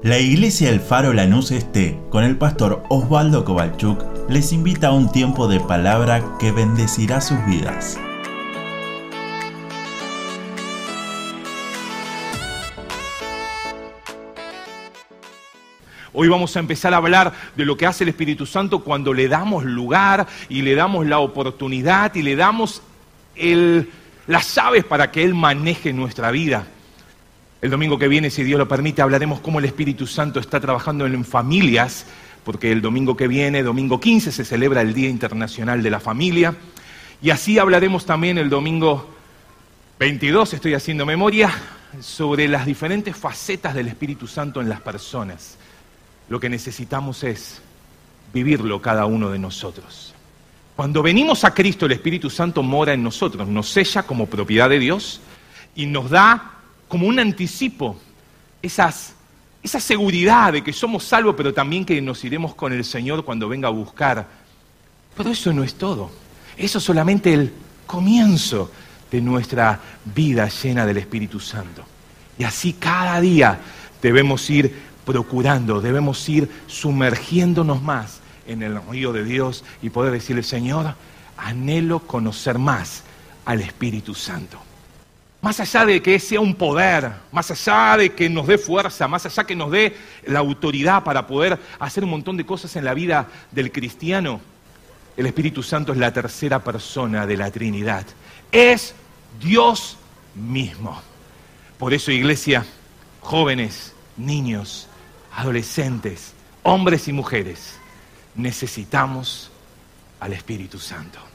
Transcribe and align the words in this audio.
La 0.00 0.20
Iglesia 0.20 0.70
El 0.70 0.78
Faro 0.78 1.12
Lanús 1.12 1.50
Este, 1.50 1.98
con 2.08 2.22
el 2.22 2.38
pastor 2.38 2.84
Osvaldo 2.88 3.44
Kovalchuk, 3.44 4.00
les 4.30 4.52
invita 4.52 4.88
a 4.88 4.92
un 4.92 5.10
tiempo 5.10 5.48
de 5.48 5.58
palabra 5.58 6.22
que 6.38 6.52
bendecirá 6.52 7.20
sus 7.20 7.44
vidas. 7.46 7.98
Hoy 16.12 16.28
vamos 16.28 16.56
a 16.56 16.60
empezar 16.60 16.94
a 16.94 16.98
hablar 16.98 17.32
de 17.56 17.64
lo 17.64 17.76
que 17.76 17.86
hace 17.86 18.04
el 18.04 18.10
Espíritu 18.10 18.46
Santo 18.46 18.84
cuando 18.84 19.12
le 19.12 19.26
damos 19.26 19.64
lugar 19.64 20.28
y 20.48 20.62
le 20.62 20.76
damos 20.76 21.06
la 21.06 21.18
oportunidad 21.18 22.14
y 22.14 22.22
le 22.22 22.36
damos 22.36 22.82
las 24.28 24.54
llaves 24.54 24.84
para 24.84 25.10
que 25.10 25.24
Él 25.24 25.34
maneje 25.34 25.92
nuestra 25.92 26.30
vida. 26.30 26.68
El 27.60 27.70
domingo 27.70 27.98
que 27.98 28.06
viene, 28.06 28.30
si 28.30 28.44
Dios 28.44 28.56
lo 28.56 28.68
permite, 28.68 29.02
hablaremos 29.02 29.40
cómo 29.40 29.58
el 29.58 29.64
Espíritu 29.64 30.06
Santo 30.06 30.38
está 30.38 30.60
trabajando 30.60 31.06
en 31.06 31.24
familias, 31.24 32.06
porque 32.44 32.70
el 32.70 32.80
domingo 32.80 33.16
que 33.16 33.26
viene, 33.26 33.64
domingo 33.64 33.98
15, 33.98 34.30
se 34.30 34.44
celebra 34.44 34.80
el 34.80 34.94
Día 34.94 35.08
Internacional 35.08 35.82
de 35.82 35.90
la 35.90 35.98
Familia. 35.98 36.54
Y 37.20 37.30
así 37.30 37.58
hablaremos 37.58 38.06
también 38.06 38.38
el 38.38 38.48
domingo 38.48 39.10
22, 39.98 40.54
estoy 40.54 40.74
haciendo 40.74 41.04
memoria, 41.04 41.52
sobre 42.00 42.46
las 42.46 42.64
diferentes 42.64 43.16
facetas 43.16 43.74
del 43.74 43.88
Espíritu 43.88 44.28
Santo 44.28 44.60
en 44.60 44.68
las 44.68 44.80
personas. 44.80 45.58
Lo 46.28 46.38
que 46.38 46.48
necesitamos 46.48 47.24
es 47.24 47.60
vivirlo 48.32 48.80
cada 48.80 49.06
uno 49.06 49.30
de 49.30 49.38
nosotros. 49.40 50.14
Cuando 50.76 51.02
venimos 51.02 51.42
a 51.42 51.52
Cristo, 51.54 51.86
el 51.86 51.92
Espíritu 51.92 52.30
Santo 52.30 52.62
mora 52.62 52.92
en 52.92 53.02
nosotros, 53.02 53.48
nos 53.48 53.68
sella 53.68 54.04
como 54.04 54.26
propiedad 54.26 54.70
de 54.70 54.78
Dios 54.78 55.20
y 55.74 55.86
nos 55.86 56.10
da 56.10 56.57
como 56.88 57.06
un 57.06 57.18
anticipo, 57.20 57.96
esas, 58.62 59.14
esa 59.62 59.78
seguridad 59.78 60.54
de 60.54 60.64
que 60.64 60.72
somos 60.72 61.04
salvos, 61.04 61.34
pero 61.36 61.54
también 61.54 61.84
que 61.84 62.00
nos 62.00 62.24
iremos 62.24 62.54
con 62.54 62.72
el 62.72 62.84
Señor 62.84 63.24
cuando 63.24 63.48
venga 63.48 63.68
a 63.68 63.70
buscar. 63.70 64.26
Pero 65.16 65.30
eso 65.30 65.52
no 65.52 65.62
es 65.62 65.74
todo. 65.74 66.10
Eso 66.56 66.78
es 66.78 66.84
solamente 66.84 67.32
el 67.32 67.52
comienzo 67.86 68.70
de 69.10 69.20
nuestra 69.20 69.80
vida 70.04 70.48
llena 70.48 70.86
del 70.86 70.96
Espíritu 70.96 71.38
Santo. 71.38 71.84
Y 72.38 72.44
así 72.44 72.74
cada 72.74 73.20
día 73.20 73.60
debemos 74.00 74.48
ir 74.50 74.74
procurando, 75.04 75.80
debemos 75.80 76.28
ir 76.28 76.50
sumergiéndonos 76.66 77.82
más 77.82 78.20
en 78.46 78.62
el 78.62 78.80
río 78.88 79.12
de 79.12 79.24
Dios 79.24 79.64
y 79.82 79.90
poder 79.90 80.12
decirle, 80.12 80.42
Señor, 80.42 80.94
anhelo 81.36 82.00
conocer 82.00 82.58
más 82.58 83.02
al 83.44 83.60
Espíritu 83.60 84.14
Santo. 84.14 84.58
Más 85.40 85.60
allá 85.60 85.86
de 85.86 86.02
que 86.02 86.18
sea 86.18 86.40
un 86.40 86.54
poder, 86.54 87.12
más 87.30 87.50
allá 87.50 87.96
de 87.96 88.12
que 88.12 88.28
nos 88.28 88.46
dé 88.46 88.58
fuerza, 88.58 89.06
más 89.06 89.24
allá 89.24 89.44
que 89.44 89.54
nos 89.54 89.70
dé 89.70 89.96
la 90.26 90.40
autoridad 90.40 91.04
para 91.04 91.26
poder 91.26 91.58
hacer 91.78 92.02
un 92.02 92.10
montón 92.10 92.36
de 92.36 92.44
cosas 92.44 92.74
en 92.74 92.84
la 92.84 92.92
vida 92.92 93.28
del 93.52 93.70
cristiano, 93.70 94.40
el 95.16 95.26
Espíritu 95.26 95.62
Santo 95.62 95.92
es 95.92 95.98
la 95.98 96.12
tercera 96.12 96.62
persona 96.62 97.26
de 97.26 97.36
la 97.36 97.50
Trinidad. 97.50 98.04
Es 98.50 98.94
Dios 99.40 99.96
mismo. 100.34 101.00
Por 101.78 101.94
eso, 101.94 102.10
iglesia, 102.10 102.66
jóvenes, 103.20 103.92
niños, 104.16 104.88
adolescentes, 105.36 106.34
hombres 106.64 107.06
y 107.06 107.12
mujeres, 107.12 107.78
necesitamos 108.34 109.50
al 110.18 110.32
Espíritu 110.32 110.78
Santo. 110.78 111.27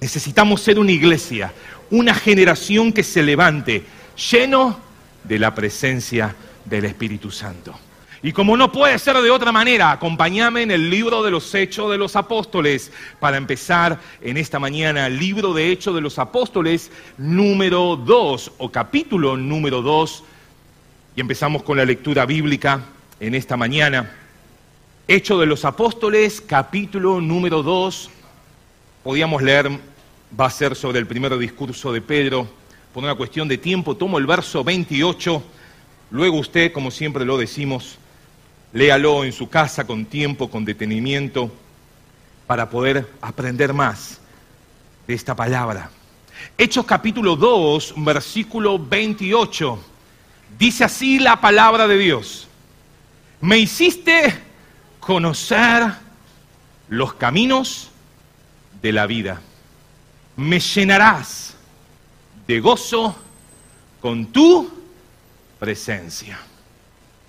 Necesitamos 0.00 0.60
ser 0.60 0.78
una 0.78 0.92
iglesia, 0.92 1.52
una 1.90 2.14
generación 2.14 2.92
que 2.92 3.02
se 3.02 3.22
levante 3.22 3.84
lleno 4.30 4.78
de 5.24 5.38
la 5.38 5.54
presencia 5.54 6.34
del 6.64 6.84
Espíritu 6.84 7.30
Santo. 7.30 7.78
Y 8.20 8.32
como 8.32 8.56
no 8.56 8.72
puede 8.72 8.98
ser 8.98 9.16
de 9.16 9.30
otra 9.30 9.52
manera, 9.52 9.92
acompáñame 9.92 10.62
en 10.62 10.72
el 10.72 10.90
libro 10.90 11.22
de 11.22 11.30
los 11.30 11.54
Hechos 11.54 11.90
de 11.90 11.98
los 11.98 12.16
Apóstoles 12.16 12.90
para 13.20 13.36
empezar 13.36 14.00
en 14.20 14.36
esta 14.36 14.58
mañana, 14.58 15.06
el 15.06 15.18
libro 15.18 15.54
de 15.54 15.70
Hechos 15.70 15.94
de 15.94 16.00
los 16.00 16.18
Apóstoles 16.18 16.90
número 17.16 17.94
2 17.96 18.52
o 18.58 18.72
capítulo 18.72 19.36
número 19.36 19.82
2. 19.82 20.24
Y 21.14 21.20
empezamos 21.20 21.62
con 21.62 21.76
la 21.76 21.84
lectura 21.84 22.26
bíblica 22.26 22.80
en 23.20 23.36
esta 23.36 23.56
mañana. 23.56 24.10
Hechos 25.06 25.38
de 25.38 25.46
los 25.46 25.64
Apóstoles, 25.64 26.40
capítulo 26.40 27.20
número 27.20 27.62
2. 27.62 28.10
Podíamos 29.08 29.40
leer 29.40 29.70
va 30.38 30.44
a 30.44 30.50
ser 30.50 30.76
sobre 30.76 30.98
el 30.98 31.06
primer 31.06 31.38
discurso 31.38 31.90
de 31.94 32.02
Pedro. 32.02 32.46
Por 32.92 33.02
una 33.02 33.14
cuestión 33.14 33.48
de 33.48 33.56
tiempo, 33.56 33.96
tomo 33.96 34.18
el 34.18 34.26
verso 34.26 34.62
28. 34.62 35.42
Luego 36.10 36.36
usted, 36.36 36.72
como 36.72 36.90
siempre 36.90 37.24
lo 37.24 37.38
decimos, 37.38 37.96
léalo 38.74 39.24
en 39.24 39.32
su 39.32 39.48
casa 39.48 39.86
con 39.86 40.04
tiempo, 40.04 40.50
con 40.50 40.66
detenimiento, 40.66 41.50
para 42.46 42.68
poder 42.68 43.08
aprender 43.22 43.72
más 43.72 44.20
de 45.06 45.14
esta 45.14 45.34
palabra. 45.34 45.90
Hechos 46.58 46.84
capítulo 46.84 47.34
2, 47.34 47.94
versículo 47.96 48.78
28. 48.78 49.78
Dice 50.58 50.84
así 50.84 51.18
la 51.18 51.40
palabra 51.40 51.88
de 51.88 51.96
Dios. 51.96 52.46
Me 53.40 53.56
hiciste 53.56 54.38
conocer 55.00 55.94
los 56.90 57.14
caminos 57.14 57.88
de 58.82 58.92
la 58.92 59.06
vida 59.06 59.40
me 60.38 60.60
llenarás 60.60 61.56
de 62.46 62.60
gozo 62.60 63.16
con 64.00 64.26
tu 64.26 64.70
presencia. 65.58 66.38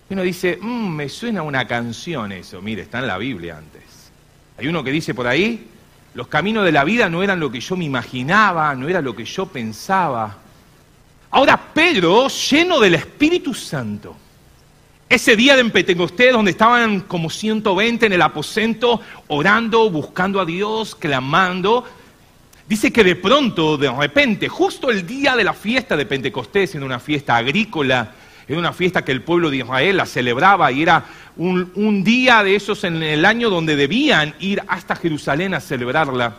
Y 0.07 0.13
uno 0.13 0.21
dice, 0.21 0.59
mm, 0.61 0.89
me 0.89 1.09
suena 1.09 1.41
una 1.41 1.67
canción 1.67 2.31
eso. 2.31 2.61
Mire, 2.61 2.83
está 2.83 2.99
en 2.99 3.07
la 3.07 3.17
Biblia 3.17 3.57
antes. 3.57 4.11
Hay 4.57 4.67
uno 4.67 4.83
que 4.83 4.91
dice 4.91 5.15
por 5.15 5.25
ahí, 5.25 5.67
los 6.13 6.27
caminos 6.27 6.65
de 6.65 6.71
la 6.71 6.83
vida 6.83 7.09
no 7.09 7.23
eran 7.23 7.39
lo 7.39 7.51
que 7.51 7.59
yo 7.59 7.75
me 7.75 7.85
imaginaba, 7.85 8.75
no 8.75 8.87
era 8.87 9.01
lo 9.01 9.15
que 9.15 9.25
yo 9.25 9.47
pensaba. 9.47 10.37
Ahora 11.31 11.57
Pedro, 11.73 12.27
lleno 12.27 12.79
del 12.79 12.95
Espíritu 12.95 13.55
Santo, 13.55 14.15
ese 15.09 15.35
día 15.35 15.55
de 15.55 15.65
Pentecostés 15.65 16.31
donde 16.31 16.51
estaban 16.51 17.01
como 17.01 17.29
120 17.29 18.05
en 18.05 18.13
el 18.13 18.21
aposento, 18.21 19.01
orando, 19.27 19.89
buscando 19.89 20.39
a 20.39 20.45
Dios, 20.45 20.95
clamando, 20.95 21.85
Dice 22.69 22.93
que 22.93 23.03
de 23.03 23.15
pronto, 23.15 23.77
de 23.77 23.89
repente, 23.89 24.47
justo 24.47 24.91
el 24.91 25.07
día 25.07 25.35
de 25.35 25.43
la 25.43 25.53
fiesta 25.53 25.97
de 25.97 26.05
Pentecostés, 26.05 26.75
en 26.75 26.83
una 26.83 26.99
fiesta 26.99 27.35
agrícola, 27.35 28.11
en 28.47 28.59
una 28.59 28.73
fiesta 28.73 29.03
que 29.03 29.11
el 29.11 29.23
pueblo 29.23 29.49
de 29.49 29.57
Israel 29.57 29.97
la 29.97 30.05
celebraba 30.05 30.71
y 30.71 30.83
era 30.83 31.03
un, 31.37 31.71
un, 31.73 32.03
día 32.03 32.43
de 32.43 32.53
esos 32.55 32.83
en 32.83 33.01
el 33.01 33.25
año 33.25 33.49
donde 33.49 33.75
debían 33.75 34.35
ir 34.39 34.61
hasta 34.67 34.95
Jerusalén 34.95 35.55
a 35.55 35.61
celebrarla. 35.61 36.35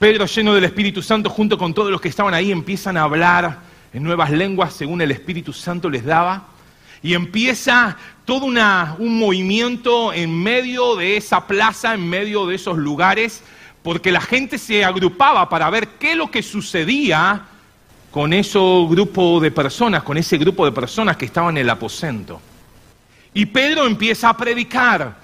Pedro, 0.00 0.26
lleno 0.26 0.54
del 0.54 0.64
Espíritu 0.64 1.02
Santo, 1.02 1.30
junto 1.30 1.56
con 1.56 1.72
todos 1.72 1.92
los 1.92 2.00
que 2.00 2.08
estaban 2.08 2.34
ahí, 2.34 2.50
empiezan 2.50 2.96
a 2.96 3.02
hablar 3.02 3.60
en 3.92 4.02
nuevas 4.02 4.32
lenguas 4.32 4.72
según 4.72 5.02
el 5.02 5.12
Espíritu 5.12 5.52
Santo 5.52 5.88
les 5.88 6.04
daba. 6.04 6.48
Y 7.02 7.14
empieza 7.14 7.96
todo 8.24 8.44
un 8.44 9.18
movimiento 9.18 10.12
en 10.12 10.42
medio 10.42 10.96
de 10.96 11.16
esa 11.16 11.46
plaza, 11.46 11.94
en 11.94 12.08
medio 12.08 12.46
de 12.46 12.56
esos 12.56 12.76
lugares, 12.76 13.42
porque 13.82 14.12
la 14.12 14.20
gente 14.20 14.58
se 14.58 14.84
agrupaba 14.84 15.48
para 15.48 15.70
ver 15.70 15.88
qué 15.98 16.12
es 16.12 16.16
lo 16.16 16.30
que 16.30 16.42
sucedía 16.42 17.42
con 18.10 18.32
ese 18.32 18.58
grupo 18.58 19.40
de 19.40 19.50
personas, 19.50 20.02
con 20.02 20.18
ese 20.18 20.36
grupo 20.38 20.64
de 20.64 20.72
personas 20.72 21.16
que 21.16 21.26
estaban 21.26 21.56
en 21.56 21.62
el 21.62 21.70
aposento. 21.70 22.40
Y 23.32 23.46
Pedro 23.46 23.86
empieza 23.86 24.30
a 24.30 24.36
predicar. 24.36 25.16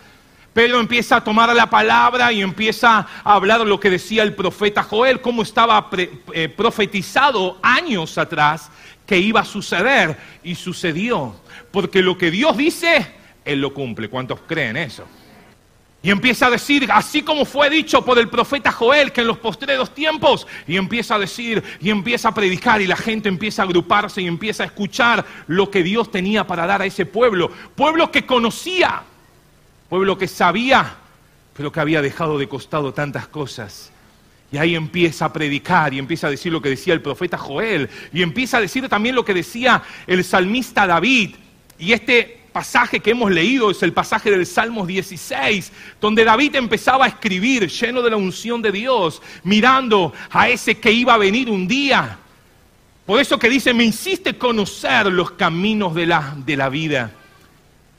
Pedro 0.53 0.79
empieza 0.79 1.17
a 1.17 1.25
tomar 1.25 1.55
la 1.55 1.69
palabra 1.69 2.31
y 2.33 2.41
empieza 2.41 3.07
a 3.25 3.35
hablar 3.35 3.61
lo 3.63 3.81
que 3.81 3.91
decía 3.91 4.23
el 4.23 4.35
profeta 4.35 4.85
Joel, 4.85 5.21
cómo 5.21 5.43
estaba 5.43 5.91
eh, 6.33 6.49
profetizado 6.49 7.59
años 7.61 8.17
atrás 8.17 8.71
que 9.07 9.19
iba 9.19 9.41
a 9.41 9.45
suceder. 9.45 10.17
Y 10.43 10.55
sucedió. 10.55 11.37
Porque 11.71 12.03
lo 12.03 12.17
que 12.19 12.31
Dios 12.31 12.57
dice, 12.57 13.07
Él 13.45 13.61
lo 13.61 13.75
cumple. 13.75 14.09
¿Cuántos 14.09 14.41
creen 14.47 14.77
eso? 14.77 15.07
Y 16.05 16.11
empieza 16.11 16.49
a 16.49 16.51
decir, 16.51 16.87
así 16.93 17.23
como 17.23 17.47
fue 17.47 17.71
dicho 17.71 18.05
por 18.05 18.19
el 18.19 18.29
profeta 18.29 18.71
Joel, 18.71 19.11
que 19.11 19.23
en 19.23 19.27
los 19.27 19.39
postreros 19.39 19.95
tiempos, 19.95 20.47
y 20.67 20.77
empieza 20.77 21.15
a 21.15 21.19
decir, 21.19 21.65
y 21.81 21.89
empieza 21.89 22.29
a 22.29 22.35
predicar, 22.35 22.83
y 22.83 22.87
la 22.87 22.95
gente 22.95 23.31
empieza 23.31 23.63
a 23.63 23.65
agruparse 23.65 24.21
y 24.21 24.27
empieza 24.27 24.65
a 24.65 24.67
escuchar 24.67 25.25
lo 25.47 25.71
que 25.71 25.83
Dios 25.83 26.11
tenía 26.11 26.47
para 26.47 26.67
dar 26.67 26.83
a 26.83 26.85
ese 26.85 27.07
pueblo. 27.07 27.51
Pueblo 27.75 28.11
que 28.11 28.27
conocía, 28.27 29.03
pueblo 29.89 30.19
que 30.19 30.29
sabía, 30.29 30.95
pero 31.57 31.73
que 31.73 31.81
había 31.81 32.03
dejado 32.03 32.39
de 32.39 32.51
costado 32.51 32.93
tantas 32.93 33.27
cosas. 33.27 33.91
Y 34.55 34.57
ahí 34.57 34.77
empieza 34.77 35.25
a 35.25 35.33
predicar 35.33 35.93
y 35.93 35.99
empieza 35.99 36.29
a 36.29 36.31
decir 36.31 36.53
lo 36.53 36.63
que 36.63 36.69
decía 36.69 36.95
el 36.95 37.03
profeta 37.03 37.37
Joel, 37.37 37.91
y 38.13 38.23
empieza 38.23 38.59
a 38.59 38.61
decir 38.61 38.89
también 38.89 39.17
lo 39.17 39.25
que 39.25 39.35
decía 39.35 39.83
el 40.07 40.23
salmista 40.23 40.87
David. 40.87 41.35
Y 41.77 41.93
este 41.93 42.41
pasaje 42.53 43.01
que 43.01 43.11
hemos 43.11 43.33
leído 43.33 43.73
es 43.73 43.83
el 43.83 43.93
pasaje 43.93 44.31
del 44.31 44.47
Salmos 44.47 44.87
16, 44.87 45.73
donde 46.01 46.23
David 46.23 46.55
empezaba 46.55 47.05
a 47.05 47.09
escribir 47.09 47.69
lleno 47.69 48.01
de 48.01 48.11
la 48.11 48.17
unción 48.17 48.63
de 48.63 48.71
Dios, 48.71 49.21
mirando 49.43 50.13
a 50.31 50.49
ese 50.49 50.77
que 50.77 50.93
iba 50.93 51.15
a 51.15 51.19
venir 51.19 51.51
un 51.51 51.67
día. 51.67 52.17
Por 53.07 53.21
eso 53.21 53.41
que 53.41 53.49
dice, 53.49 53.75
me 53.75 53.83
hiciste 53.83 54.39
conocer 54.39 55.07
los 55.07 55.33
caminos 55.33 55.97
de 55.97 56.07
la, 56.07 56.33
de 56.47 56.57
la 56.57 56.69
vida. 56.69 57.11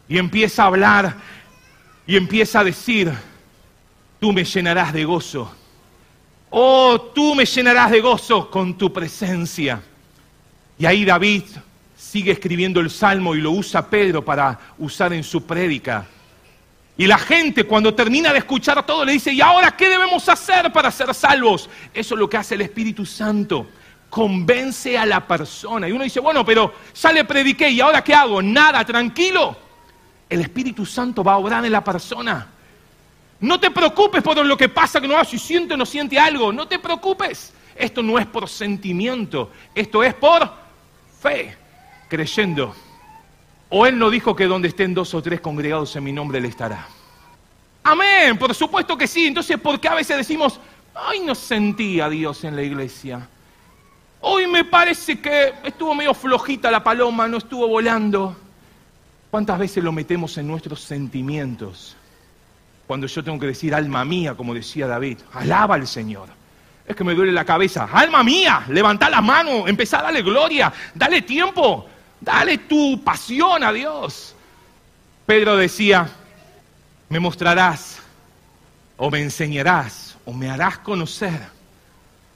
Y 0.07 0.17
empieza 0.17 0.63
a 0.63 0.67
hablar 0.67 1.17
y 2.07 2.15
empieza 2.15 2.61
a 2.61 2.63
decir, 2.63 3.11
tú 4.21 4.31
me 4.31 4.45
llenarás 4.45 4.93
de 4.93 5.03
gozo. 5.03 5.53
Oh, 6.49 7.11
tú 7.13 7.35
me 7.35 7.45
llenarás 7.45 7.91
de 7.91 8.01
gozo 8.01 8.49
con 8.49 8.77
tu 8.77 8.91
presencia. 8.91 9.81
Y 10.77 10.85
ahí 10.85 11.05
David 11.05 11.43
sigue 11.95 12.31
escribiendo 12.31 12.79
el 12.79 12.89
salmo 12.89 13.35
y 13.35 13.41
lo 13.41 13.51
usa 13.51 13.89
Pedro 13.89 14.23
para 14.23 14.59
usar 14.77 15.13
en 15.13 15.23
su 15.23 15.45
prédica. 15.45 16.05
Y 16.97 17.07
la 17.07 17.17
gente 17.17 17.65
cuando 17.65 17.93
termina 17.93 18.31
de 18.31 18.39
escuchar 18.39 18.85
todo 18.85 19.03
le 19.03 19.13
dice, 19.13 19.33
¿y 19.33 19.41
ahora 19.41 19.75
qué 19.75 19.89
debemos 19.89 20.29
hacer 20.29 20.71
para 20.71 20.91
ser 20.91 21.13
salvos? 21.13 21.69
Eso 21.93 22.15
es 22.15 22.19
lo 22.19 22.29
que 22.29 22.37
hace 22.37 22.55
el 22.55 22.61
Espíritu 22.61 23.05
Santo. 23.05 23.67
Convence 24.09 24.97
a 24.97 25.05
la 25.05 25.27
persona. 25.27 25.89
Y 25.89 25.91
uno 25.91 26.05
dice, 26.05 26.21
bueno, 26.21 26.45
pero 26.45 26.73
ya 26.93 27.11
le 27.11 27.25
prediqué 27.25 27.69
y 27.69 27.81
ahora 27.81 28.01
qué 28.01 28.13
hago? 28.13 28.41
Nada, 28.41 28.85
tranquilo. 28.85 29.57
El 30.29 30.39
Espíritu 30.39 30.85
Santo 30.85 31.21
va 31.21 31.33
a 31.33 31.37
obrar 31.37 31.65
en 31.65 31.71
la 31.71 31.83
persona. 31.83 32.47
No 33.45 33.59
te 33.59 33.69
preocupes 33.69 34.23
por 34.23 34.43
lo 34.43 34.57
que 34.57 34.69
pasa, 34.69 34.99
que 34.99 35.07
no 35.07 35.23
si 35.23 35.37
siente 35.37 35.75
o 35.75 35.77
no 35.77 35.85
siente 35.85 36.17
algo. 36.17 36.51
No 36.51 36.67
te 36.67 36.79
preocupes. 36.79 37.53
Esto 37.75 38.01
no 38.01 38.17
es 38.17 38.25
por 38.25 38.49
sentimiento. 38.49 39.51
Esto 39.75 40.03
es 40.03 40.15
por 40.15 40.51
fe, 41.21 41.55
creyendo. 42.09 42.75
O 43.69 43.85
Él 43.85 43.99
no 43.99 44.09
dijo 44.09 44.35
que 44.35 44.45
donde 44.45 44.69
estén 44.69 44.95
dos 44.95 45.13
o 45.13 45.21
tres 45.21 45.41
congregados 45.41 45.95
en 45.95 46.05
mi 46.05 46.11
nombre 46.11 46.39
Él 46.39 46.45
estará. 46.45 46.87
Amén, 47.83 48.35
por 48.35 48.55
supuesto 48.55 48.97
que 48.97 49.05
sí. 49.05 49.27
Entonces, 49.27 49.59
¿por 49.59 49.79
qué 49.79 49.89
a 49.89 49.93
veces 49.93 50.17
decimos, 50.17 50.59
ay, 50.95 51.19
no 51.19 51.35
sentía 51.35 52.05
a 52.05 52.09
Dios 52.09 52.43
en 52.45 52.55
la 52.55 52.63
iglesia? 52.63 53.29
Hoy 54.21 54.47
me 54.47 54.65
parece 54.65 55.21
que 55.21 55.53
estuvo 55.63 55.93
medio 55.93 56.15
flojita 56.15 56.71
la 56.71 56.83
paloma, 56.83 57.27
no 57.27 57.37
estuvo 57.37 57.67
volando. 57.67 58.35
¿Cuántas 59.29 59.59
veces 59.59 59.83
lo 59.83 59.91
metemos 59.91 60.35
en 60.39 60.47
nuestros 60.47 60.79
sentimientos? 60.79 61.95
Cuando 62.87 63.07
yo 63.07 63.23
tengo 63.23 63.39
que 63.39 63.47
decir, 63.47 63.73
alma 63.73 64.05
mía, 64.05 64.35
como 64.35 64.53
decía 64.53 64.87
David, 64.87 65.19
alaba 65.33 65.75
al 65.75 65.87
Señor. 65.87 66.29
Es 66.87 66.95
que 66.95 67.03
me 67.03 67.15
duele 67.15 67.31
la 67.31 67.45
cabeza. 67.45 67.89
Alma 67.91 68.23
mía, 68.23 68.63
levanta 68.69 69.09
la 69.09 69.21
mano, 69.21 69.67
empezá 69.67 69.99
a 69.99 70.03
darle 70.03 70.21
gloria, 70.21 70.71
dale 70.93 71.23
tiempo. 71.23 71.89
Dale 72.25 72.57
tu 72.57 73.03
pasión 73.03 73.63
a 73.63 73.71
Dios. 73.71 74.35
Pedro 75.25 75.57
decía, 75.57 76.09
me 77.09 77.19
mostrarás 77.19 77.99
o 78.97 79.11
me 79.11 79.21
enseñarás 79.21 80.17
o 80.25 80.33
me 80.33 80.49
harás 80.49 80.79
conocer 80.79 81.39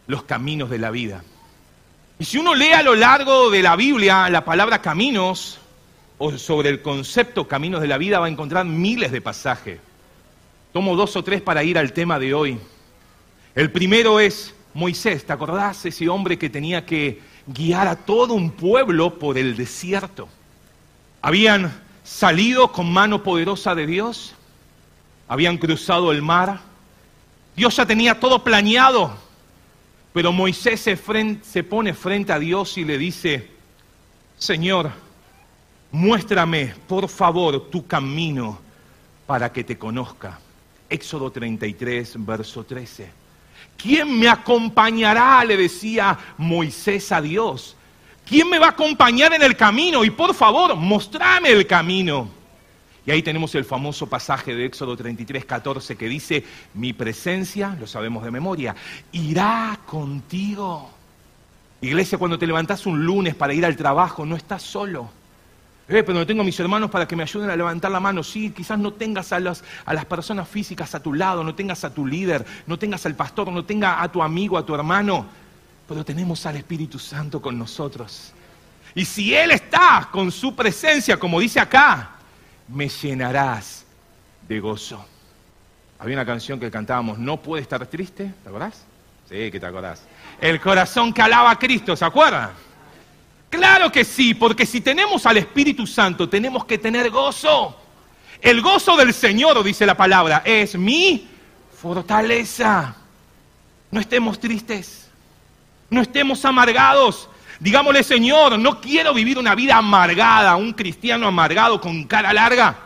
los 0.07 0.23
caminos 0.23 0.69
de 0.69 0.77
la 0.77 0.91
vida. 0.91 1.23
Y 2.19 2.25
si 2.25 2.37
uno 2.37 2.53
lee 2.53 2.73
a 2.73 2.83
lo 2.83 2.95
largo 2.95 3.49
de 3.49 3.63
la 3.63 3.75
Biblia 3.75 4.29
la 4.29 4.43
palabra 4.43 4.81
caminos 4.81 5.59
o 6.17 6.37
sobre 6.37 6.69
el 6.69 6.81
concepto 6.81 7.47
caminos 7.47 7.81
de 7.81 7.87
la 7.87 7.97
vida 7.97 8.19
va 8.19 8.25
a 8.25 8.29
encontrar 8.29 8.65
miles 8.65 9.11
de 9.11 9.21
pasajes. 9.21 9.79
Tomo 10.71 10.95
dos 10.95 11.15
o 11.15 11.23
tres 11.23 11.41
para 11.41 11.63
ir 11.63 11.77
al 11.77 11.93
tema 11.93 12.19
de 12.19 12.33
hoy. 12.33 12.59
El 13.55 13.71
primero 13.71 14.19
es 14.19 14.53
Moisés, 14.73 15.25
¿te 15.25 15.33
acordás? 15.33 15.85
Ese 15.85 16.07
hombre 16.07 16.37
que 16.37 16.49
tenía 16.49 16.85
que 16.85 17.21
guiar 17.47 17.87
a 17.87 17.95
todo 17.95 18.35
un 18.35 18.51
pueblo 18.51 19.17
por 19.17 19.37
el 19.37 19.57
desierto. 19.57 20.29
Habían 21.21 21.81
salido 22.03 22.71
con 22.71 22.91
mano 22.91 23.23
poderosa 23.23 23.73
de 23.73 23.87
Dios, 23.87 24.35
habían 25.27 25.57
cruzado 25.57 26.11
el 26.11 26.21
mar, 26.21 26.61
Dios 27.55 27.75
ya 27.75 27.85
tenía 27.85 28.19
todo 28.19 28.43
planeado, 28.43 29.17
pero 30.13 30.31
Moisés 30.31 30.79
se, 30.79 30.97
se 31.43 31.63
pone 31.63 31.93
frente 31.93 32.31
a 32.31 32.39
Dios 32.39 32.77
y 32.77 32.85
le 32.85 32.97
dice, 32.97 33.49
Señor, 34.37 34.91
muéstrame 35.91 36.75
por 36.87 37.09
favor 37.09 37.69
tu 37.69 37.87
camino 37.87 38.59
para 39.25 39.51
que 39.51 39.63
te 39.63 39.77
conozca. 39.77 40.39
Éxodo 40.89 41.31
33, 41.31 42.25
verso 42.25 42.63
13. 42.63 43.09
¿Quién 43.77 44.19
me 44.19 44.27
acompañará? 44.27 45.43
Le 45.45 45.55
decía 45.55 46.17
Moisés 46.37 47.11
a 47.11 47.21
Dios. 47.21 47.75
¿Quién 48.27 48.49
me 48.49 48.59
va 48.59 48.67
a 48.67 48.71
acompañar 48.71 49.33
en 49.33 49.41
el 49.41 49.55
camino? 49.55 50.03
Y 50.03 50.09
por 50.09 50.33
favor, 50.33 50.75
mostrame 50.75 51.49
el 51.49 51.65
camino. 51.65 52.29
Y 53.05 53.11
ahí 53.11 53.23
tenemos 53.23 53.55
el 53.55 53.65
famoso 53.65 54.07
pasaje 54.07 54.53
de 54.53 54.65
Éxodo 54.65 54.95
33, 54.95 55.45
14 55.45 55.95
que 55.95 56.07
dice, 56.07 56.43
mi 56.75 56.93
presencia, 56.93 57.75
lo 57.79 57.87
sabemos 57.87 58.23
de 58.23 58.31
memoria, 58.31 58.75
irá 59.13 59.79
contigo. 59.85 60.91
Iglesia, 61.81 62.17
cuando 62.17 62.37
te 62.37 62.45
levantas 62.45 62.85
un 62.85 63.03
lunes 63.03 63.33
para 63.33 63.53
ir 63.53 63.65
al 63.65 63.77
trabajo, 63.77 64.25
no 64.25 64.35
estás 64.35 64.61
solo. 64.61 65.09
Eh, 65.89 66.03
pero 66.03 66.19
no 66.19 66.27
tengo 66.27 66.41
a 66.43 66.45
mis 66.45 66.59
hermanos 66.59 66.91
para 66.91 67.07
que 67.07 67.15
me 67.15 67.23
ayuden 67.23 67.49
a 67.49 67.55
levantar 67.55 67.89
la 67.89 67.99
mano. 67.99 68.21
Sí, 68.21 68.51
quizás 68.51 68.77
no 68.77 68.93
tengas 68.93 69.33
a, 69.33 69.39
las, 69.39 69.63
a 69.85 69.93
las 69.95 70.05
personas 70.05 70.47
físicas 70.47 70.93
a 70.93 71.01
tu 71.01 71.13
lado, 71.15 71.43
no 71.43 71.55
tengas 71.55 71.83
a 71.83 71.91
tu 71.91 72.05
líder, 72.05 72.45
no 72.67 72.77
tengas 72.77 73.07
al 73.07 73.15
pastor, 73.15 73.51
no 73.51 73.65
tengas 73.65 73.95
a 73.99 74.11
tu 74.11 74.21
amigo, 74.21 74.55
a 74.55 74.63
tu 74.63 74.75
hermano, 74.75 75.25
pero 75.87 76.05
tenemos 76.05 76.45
al 76.45 76.57
Espíritu 76.57 76.99
Santo 76.99 77.41
con 77.41 77.57
nosotros. 77.57 78.33
Y 78.93 79.03
si 79.03 79.33
Él 79.33 79.49
está 79.49 80.09
con 80.11 80.31
su 80.31 80.55
presencia, 80.55 81.17
como 81.17 81.39
dice 81.39 81.59
acá, 81.59 82.11
me 82.67 82.87
llenarás 82.87 83.83
de 84.47 84.59
gozo. 84.59 85.03
Había 85.97 86.15
una 86.17 86.25
canción 86.25 86.59
que 86.59 86.69
cantábamos, 86.69 87.17
No 87.17 87.41
puede 87.41 87.63
estar 87.63 87.83
triste, 87.87 88.31
¿te 88.43 88.49
acordás? 88.49 88.85
Sí, 89.27 89.49
que 89.51 89.59
te 89.59 89.65
acordás. 89.65 90.03
El 90.39 90.61
corazón 90.61 91.11
que 91.11 91.23
alaba 91.23 91.49
a 91.49 91.57
Cristo, 91.57 91.95
¿se 91.95 92.05
acuerdan? 92.05 92.51
Claro 93.49 93.91
que 93.91 94.05
sí, 94.05 94.33
porque 94.33 94.65
si 94.65 94.81
tenemos 94.81 95.25
al 95.25 95.37
Espíritu 95.37 95.87
Santo 95.87 96.29
tenemos 96.29 96.65
que 96.65 96.77
tener 96.77 97.09
gozo. 97.09 97.75
El 98.41 98.61
gozo 98.61 98.95
del 98.95 99.13
Señor, 99.13 99.61
dice 99.63 99.85
la 99.85 99.97
palabra, 99.97 100.43
es 100.45 100.75
mi 100.75 101.27
fortaleza. 101.81 102.95
No 103.91 103.99
estemos 103.99 104.39
tristes, 104.39 105.09
no 105.89 106.01
estemos 106.01 106.45
amargados. 106.45 107.27
Digámosle, 107.59 108.03
Señor, 108.03 108.57
no 108.59 108.79
quiero 108.79 109.13
vivir 109.13 109.37
una 109.37 109.55
vida 109.55 109.75
amargada, 109.77 110.55
un 110.55 110.73
cristiano 110.73 111.27
amargado 111.27 111.81
con 111.81 112.03
cara 112.05 112.31
larga. 112.31 112.77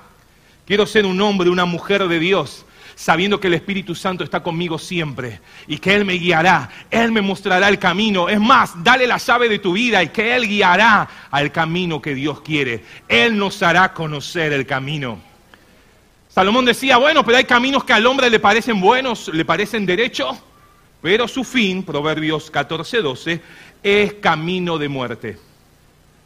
Quiero 0.66 0.86
ser 0.88 1.06
un 1.06 1.22
hombre, 1.22 1.50
una 1.50 1.66
mujer 1.66 2.08
de 2.08 2.20
Dios 2.20 2.66
sabiendo 2.96 3.40
que 3.40 3.48
el 3.48 3.56
Espíritu 3.56 3.96
Santo 3.96 4.24
está 4.24 4.42
conmigo 4.42 4.78
siempre 4.78 5.40
y 5.68 5.78
que 5.78 5.96
Él 5.96 6.06
me 6.06 6.14
guiará, 6.14 6.70
Él 6.90 7.12
me 7.12 7.22
mostrará 7.22 7.70
el 7.70 7.80
camino. 7.80 8.30
Es 8.30 8.40
más, 8.40 8.84
dale 8.84 9.08
la 9.08 9.18
llave 9.18 9.50
de 9.50 9.60
tu 9.60 9.74
vida 9.74 10.04
y 10.04 10.10
que 10.10 10.36
Él 10.36 10.48
guiará 10.48 11.08
al 11.32 11.52
camino 11.52 12.02
que 12.02 12.16
Dios 12.16 12.42
quiere. 12.42 12.84
Él 13.08 13.38
nos 13.38 13.62
hará 13.64 13.94
conocer 13.94 14.54
el 14.54 14.66
camino. 14.66 15.20
Salomón 16.30 16.66
decía, 16.66 16.98
bueno, 16.98 17.24
pero 17.24 17.38
hay 17.38 17.44
caminos 17.44 17.84
que 17.84 17.94
al 17.94 18.08
hombre 18.08 18.30
le 18.30 18.40
parecen 18.40 18.82
buenos, 18.82 19.28
le 19.28 19.46
parecen 19.46 19.86
derechos, 19.86 20.36
pero 21.02 21.28
su 21.28 21.44
fin, 21.44 21.84
Proverbios 21.84 22.50
14, 22.50 23.02
12, 23.02 23.42
es 23.84 24.14
camino 24.16 24.78
de 24.78 24.90
muerte. 24.90 25.38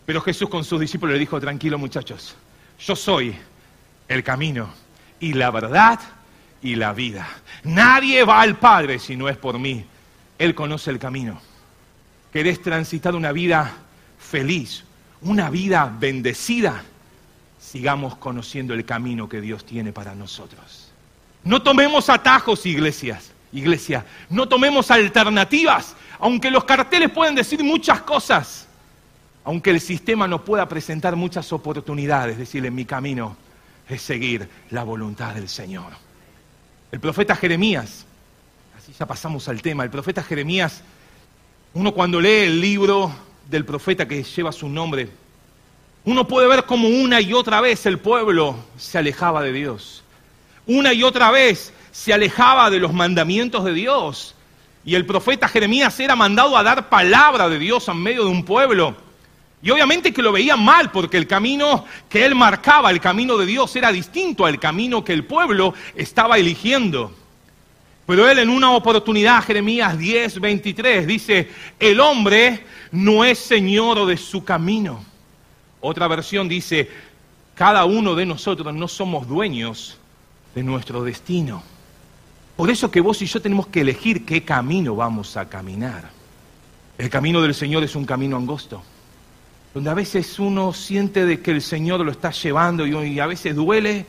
Pero 0.06 0.22
Jesús 0.22 0.48
con 0.48 0.63
sus 0.63 0.80
discípulos 0.80 1.13
le 1.13 1.20
dijo, 1.20 1.41
tranquilo 1.41 1.77
muchachos, 1.77 2.38
yo 2.80 2.96
soy 2.96 3.36
el 4.08 4.24
camino 4.24 4.70
y 5.20 5.34
la 5.34 5.51
verdad 5.51 6.00
y 6.62 6.76
la 6.76 6.94
vida. 6.94 7.28
Nadie 7.64 8.24
va 8.24 8.42
al 8.42 8.58
Padre 8.58 9.00
si 9.00 9.16
no 9.16 9.30
es 9.30 9.38
por 9.38 9.60
mí. 9.60 9.86
Él 10.38 10.56
conoce 10.56 10.92
el 10.92 11.00
camino. 11.00 11.40
¿Querés 12.32 12.62
transitar 12.62 13.16
una 13.16 13.32
vida 13.32 13.74
feliz, 14.20 14.84
una 15.22 15.50
vida 15.50 15.92
bendecida? 16.00 16.84
Sigamos 17.60 18.18
conociendo 18.18 18.74
el 18.74 18.86
camino 18.86 19.28
que 19.28 19.42
Dios 19.42 19.66
tiene 19.66 19.92
para 19.92 20.16
nosotros. 20.16 20.92
No 21.44 21.62
tomemos 21.62 22.10
atajos, 22.10 22.66
iglesias, 22.66 23.32
iglesia. 23.52 24.06
No 24.30 24.48
tomemos 24.48 24.92
alternativas, 24.92 25.96
aunque 26.20 26.52
los 26.52 26.66
carteles 26.66 27.10
pueden 27.10 27.36
decir 27.36 27.64
muchas 27.64 28.02
cosas, 28.02 28.68
aunque 29.44 29.70
el 29.70 29.80
sistema 29.80 30.28
no 30.28 30.44
pueda 30.44 30.68
presentar 30.68 31.16
muchas 31.16 31.52
oportunidades. 31.54 32.38
Decirle, 32.38 32.70
mi 32.70 32.86
camino 32.86 33.38
es 33.88 34.02
seguir 34.02 34.50
la 34.72 34.84
voluntad 34.84 35.34
del 35.34 35.48
Señor. 35.48 36.07
El 36.91 37.00
profeta 37.00 37.36
Jeremías, 37.36 38.06
así 38.77 38.94
ya 38.98 39.06
pasamos 39.06 39.48
al 39.50 39.62
tema, 39.62 39.84
el 39.84 39.89
profeta 39.89 40.24
Jeremías, 40.24 40.82
uno 41.74 41.94
cuando 41.94 42.22
lee 42.22 42.46
el 42.46 42.62
libro 42.62 43.12
del 43.50 43.65
profeta 43.65 44.08
que 44.08 44.24
lleva 44.24 44.51
su 44.51 44.70
nombre, 44.70 45.10
uno 46.06 46.25
puede 46.25 46.48
ver 46.48 46.63
cómo 46.63 46.88
una 46.88 47.20
y 47.20 47.34
otra 47.34 47.60
vez 47.60 47.86
el 47.86 48.00
pueblo 48.00 48.56
se 48.77 48.98
alejaba 48.98 49.41
de 49.41 49.51
Dios. 49.51 50.03
Una 50.65 50.94
y 50.94 51.03
otra 51.03 51.32
vez 51.32 51.74
se 51.91 52.13
alejaba 52.13 52.70
de 52.70 52.79
los 52.79 52.94
mandamientos 52.94 53.65
de 53.65 53.74
Dios. 53.74 54.34
Y 54.86 54.96
el 54.96 55.06
profeta 55.06 55.50
Jeremías 55.50 56.00
era 56.00 56.15
mandado 56.15 56.56
a 56.56 56.63
dar 56.63 56.88
palabra 56.88 57.50
de 57.50 57.60
Dios 57.60 57.89
en 57.89 57.98
medio 57.98 58.24
de 58.24 58.29
un 58.29 58.46
pueblo. 58.46 58.96
Y 59.62 59.72
obviamente 59.72 60.14
que 60.14 60.22
lo 60.22 60.32
veían 60.32 60.64
mal 60.64 60.92
porque 60.92 61.18
el 61.18 61.28
camino 61.28 61.86
que 62.08 62.26
él 62.26 62.36
marcaba, 62.36 62.92
el 62.92 63.02
camino 63.02 63.38
de 63.38 63.46
Dios, 63.46 63.76
era 63.76 63.92
distinto 63.92 64.46
al 64.46 64.60
camino 64.60 65.04
que 65.04 65.14
el 65.14 65.26
pueblo 65.26 65.74
estaba 65.96 66.38
eligiendo. 66.38 67.12
Pero 68.06 68.30
él 68.30 68.40
en 68.40 68.50
una 68.50 68.72
oportunidad, 68.72 69.44
Jeremías 69.44 69.98
10, 69.98 70.40
23, 70.40 71.08
dice, 71.08 71.50
el 71.80 72.00
hombre 72.00 72.64
no 72.92 73.26
es 73.26 73.40
señor 73.40 74.06
de 74.06 74.16
su 74.16 74.46
camino. 74.46 75.04
Otra 75.82 76.08
versión 76.08 76.48
dice, 76.48 76.90
cada 77.54 77.84
uno 77.86 78.16
de 78.16 78.26
nosotros 78.26 78.74
no 78.74 78.88
somos 78.88 79.28
dueños 79.28 79.98
de 80.56 80.64
nuestro 80.64 81.04
destino. 81.04 81.64
Por 82.56 82.70
eso 82.70 82.90
que 82.90 83.02
vos 83.02 83.22
y 83.22 83.26
yo 83.26 83.42
tenemos 83.42 83.68
que 83.68 83.82
elegir 83.82 84.26
qué 84.26 84.44
camino 84.44 84.96
vamos 84.96 85.36
a 85.36 85.50
caminar. 85.50 86.10
El 86.98 87.10
camino 87.10 87.42
del 87.42 87.54
Señor 87.54 87.84
es 87.84 87.96
un 87.96 88.06
camino 88.06 88.38
angosto, 88.38 88.82
donde 89.74 89.89
a 89.89 89.93
veces 89.93 90.39
uno 90.39 90.74
siente 90.74 91.25
de 91.25 91.41
que 91.41 91.51
el 91.51 91.62
Señor 91.62 92.00
lo 92.01 92.12
está 92.12 92.31
llevando 92.31 92.86
y 92.86 93.19
a 93.19 93.27
veces 93.27 93.55
duele, 93.55 94.05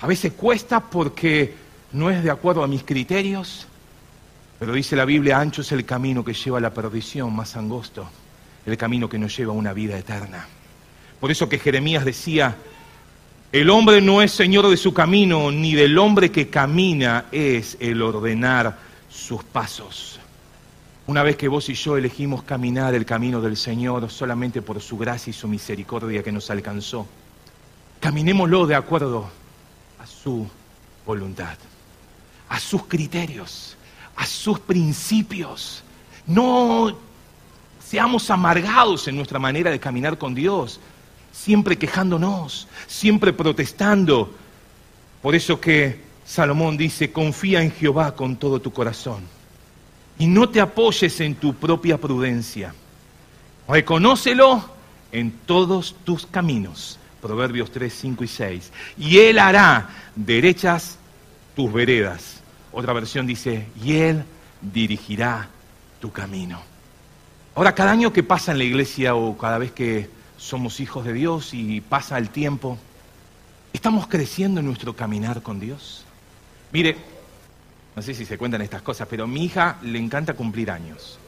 a 0.00 0.06
veces 0.06 0.32
cuesta 0.32 0.80
porque 0.80 1.54
no 1.92 2.10
es 2.10 2.22
de 2.22 2.30
acuerdo 2.30 2.62
a 2.62 2.68
mis 2.68 2.82
criterios, 2.82 3.66
pero 4.58 4.72
dice 4.72 4.96
la 4.96 5.04
Biblia, 5.04 5.38
ancho 5.38 5.62
es 5.62 5.72
el 5.72 5.84
camino 5.84 6.24
que 6.24 6.32
lleva 6.32 6.58
a 6.58 6.60
la 6.60 6.72
perdición, 6.72 7.34
más 7.34 7.56
angosto, 7.56 8.08
el 8.64 8.76
camino 8.76 9.08
que 9.08 9.18
nos 9.18 9.36
lleva 9.36 9.52
a 9.52 9.56
una 9.56 9.72
vida 9.72 9.98
eterna. 9.98 10.46
Por 11.20 11.30
eso 11.30 11.48
que 11.48 11.58
Jeremías 11.58 12.04
decía, 12.04 12.56
el 13.52 13.70
hombre 13.70 14.00
no 14.00 14.22
es 14.22 14.32
señor 14.32 14.68
de 14.68 14.76
su 14.76 14.92
camino, 14.92 15.50
ni 15.50 15.74
del 15.74 15.96
hombre 15.98 16.30
que 16.30 16.48
camina 16.48 17.26
es 17.30 17.76
el 17.78 18.02
ordenar 18.02 18.78
sus 19.08 19.44
pasos. 19.44 20.18
Una 21.06 21.22
vez 21.22 21.36
que 21.36 21.48
vos 21.48 21.68
y 21.68 21.74
yo 21.74 21.98
elegimos 21.98 22.44
caminar 22.44 22.94
el 22.94 23.04
camino 23.04 23.42
del 23.42 23.58
Señor 23.58 24.10
solamente 24.10 24.62
por 24.62 24.80
su 24.80 24.96
gracia 24.96 25.30
y 25.30 25.34
su 25.34 25.46
misericordia 25.46 26.22
que 26.22 26.32
nos 26.32 26.48
alcanzó, 26.48 27.06
caminémoslo 28.00 28.66
de 28.66 28.74
acuerdo 28.74 29.28
a 29.98 30.06
su 30.06 30.48
voluntad, 31.04 31.58
a 32.48 32.58
sus 32.58 32.86
criterios, 32.86 33.76
a 34.16 34.24
sus 34.24 34.58
principios. 34.60 35.84
No 36.26 36.96
seamos 37.86 38.30
amargados 38.30 39.06
en 39.06 39.16
nuestra 39.16 39.38
manera 39.38 39.70
de 39.70 39.78
caminar 39.78 40.16
con 40.16 40.34
Dios 40.34 40.80
siempre 41.32 41.76
quejándonos, 41.76 42.66
siempre 42.86 43.34
protestando. 43.34 44.32
Por 45.20 45.34
eso 45.34 45.60
que 45.60 46.00
Salomón 46.24 46.78
dice, 46.78 47.12
confía 47.12 47.60
en 47.60 47.72
Jehová 47.72 48.14
con 48.14 48.36
todo 48.36 48.58
tu 48.58 48.72
corazón 48.72 49.33
y 50.18 50.26
no 50.26 50.48
te 50.48 50.60
apoyes 50.60 51.20
en 51.20 51.34
tu 51.34 51.54
propia 51.54 51.98
prudencia. 51.98 52.74
Reconócelo 53.68 54.64
en 55.12 55.30
todos 55.30 55.96
tus 56.04 56.26
caminos. 56.26 56.98
Proverbios 57.20 57.70
3, 57.70 57.92
5 57.92 58.24
y 58.24 58.28
6. 58.28 58.72
Y 58.98 59.18
Él 59.18 59.38
hará 59.38 59.88
derechas 60.14 60.98
tus 61.56 61.72
veredas. 61.72 62.42
Otra 62.72 62.92
versión 62.92 63.26
dice, 63.26 63.66
y 63.82 63.96
Él 63.96 64.24
dirigirá 64.60 65.48
tu 66.00 66.12
camino. 66.12 66.60
Ahora, 67.54 67.74
cada 67.74 67.92
año 67.92 68.12
que 68.12 68.22
pasa 68.22 68.52
en 68.52 68.58
la 68.58 68.64
iglesia 68.64 69.14
o 69.14 69.38
cada 69.38 69.58
vez 69.58 69.72
que 69.72 70.10
somos 70.36 70.80
hijos 70.80 71.04
de 71.04 71.12
Dios 71.12 71.54
y 71.54 71.80
pasa 71.80 72.18
el 72.18 72.28
tiempo, 72.28 72.76
¿estamos 73.72 74.08
creciendo 74.08 74.60
en 74.60 74.66
nuestro 74.66 74.94
caminar 74.94 75.40
con 75.42 75.60
Dios? 75.60 76.04
Mire, 76.72 76.96
no 77.96 78.02
sé 78.02 78.14
si 78.14 78.24
se 78.24 78.36
cuentan 78.36 78.62
estas 78.62 78.82
cosas, 78.82 79.06
pero 79.08 79.26
mi 79.26 79.44
hija 79.44 79.78
le 79.82 79.98
encanta 79.98 80.34
cumplir 80.34 80.70
años. 80.70 81.18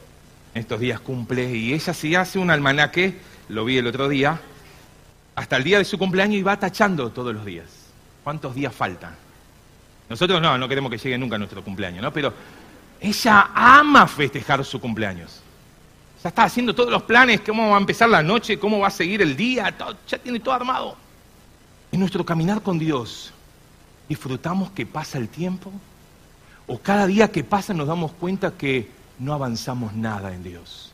Estos 0.55 0.81
días 0.81 1.01
cumple 1.01 1.55
y 1.55 1.73
ella 1.75 1.95
si 1.95 2.15
hace 2.15 2.39
un 2.39 2.51
almanaque, 2.51 3.19
lo 3.49 3.65
vi 3.65 3.79
el 3.79 3.87
otro 3.87 4.09
día, 4.09 4.41
hasta 5.35 5.57
el 5.57 5.65
día 5.65 5.79
de 5.79 5.85
su 5.85 5.99
cumpleaños 5.99 6.37
y 6.37 6.43
va 6.43 6.59
tachando 6.59 7.11
todos 7.11 7.35
los 7.35 7.45
días. 7.45 7.67
¿Cuántos 8.25 8.55
días 8.55 8.75
faltan? 8.75 9.15
Nosotros 10.09 10.41
no, 10.41 10.57
no 10.57 10.69
queremos 10.69 10.91
que 10.91 10.99
llegue 10.99 11.19
nunca 11.19 11.39
nuestro 11.39 11.63
cumpleaños, 11.63 12.03
¿no? 12.03 12.13
Pero 12.13 12.33
ella 13.01 13.51
ama 13.55 14.07
festejar 14.07 14.65
su 14.65 14.81
cumpleaños. 14.81 15.43
Ya 16.23 16.31
está 16.31 16.45
haciendo 16.45 16.75
todos 16.75 16.91
los 16.91 17.03
planes, 17.03 17.43
cómo 17.43 17.71
va 17.71 17.77
a 17.77 17.81
empezar 17.81 18.09
la 18.09 18.23
noche, 18.23 18.59
cómo 18.59 18.81
va 18.81 18.89
a 18.89 18.91
seguir 18.91 19.23
el 19.23 19.37
día, 19.37 19.73
ya 20.09 20.19
tiene 20.19 20.41
todo 20.41 20.55
armado. 20.55 20.97
En 21.93 22.01
nuestro 22.01 22.25
caminar 22.25 22.63
con 22.63 22.79
Dios, 22.79 23.33
¿disfrutamos 24.09 24.71
que 24.71 24.87
pasa 24.87 25.19
el 25.19 25.29
tiempo? 25.29 25.71
¿O 26.67 26.79
cada 26.79 27.07
día 27.07 27.31
que 27.31 27.45
pasa 27.45 27.73
nos 27.73 27.87
damos 27.87 28.13
cuenta 28.13 28.53
que 28.53 28.91
no 29.19 29.33
avanzamos 29.33 29.95
nada 29.95 30.35
en 30.35 30.43
Dios? 30.43 30.93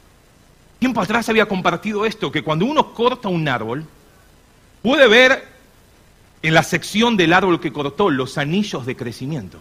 Tiempo 0.78 1.00
atrás 1.00 1.28
había 1.28 1.46
compartido 1.46 2.04
esto, 2.04 2.30
que 2.30 2.42
cuando 2.42 2.66
uno 2.66 2.92
corta 2.92 3.28
un 3.28 3.48
árbol, 3.48 3.86
puede 4.82 5.08
ver 5.08 5.48
en 6.42 6.54
la 6.54 6.62
sección 6.62 7.16
del 7.16 7.32
árbol 7.32 7.60
que 7.60 7.72
cortó 7.72 8.10
los 8.10 8.36
anillos 8.36 8.84
de 8.84 8.96
crecimiento. 8.96 9.58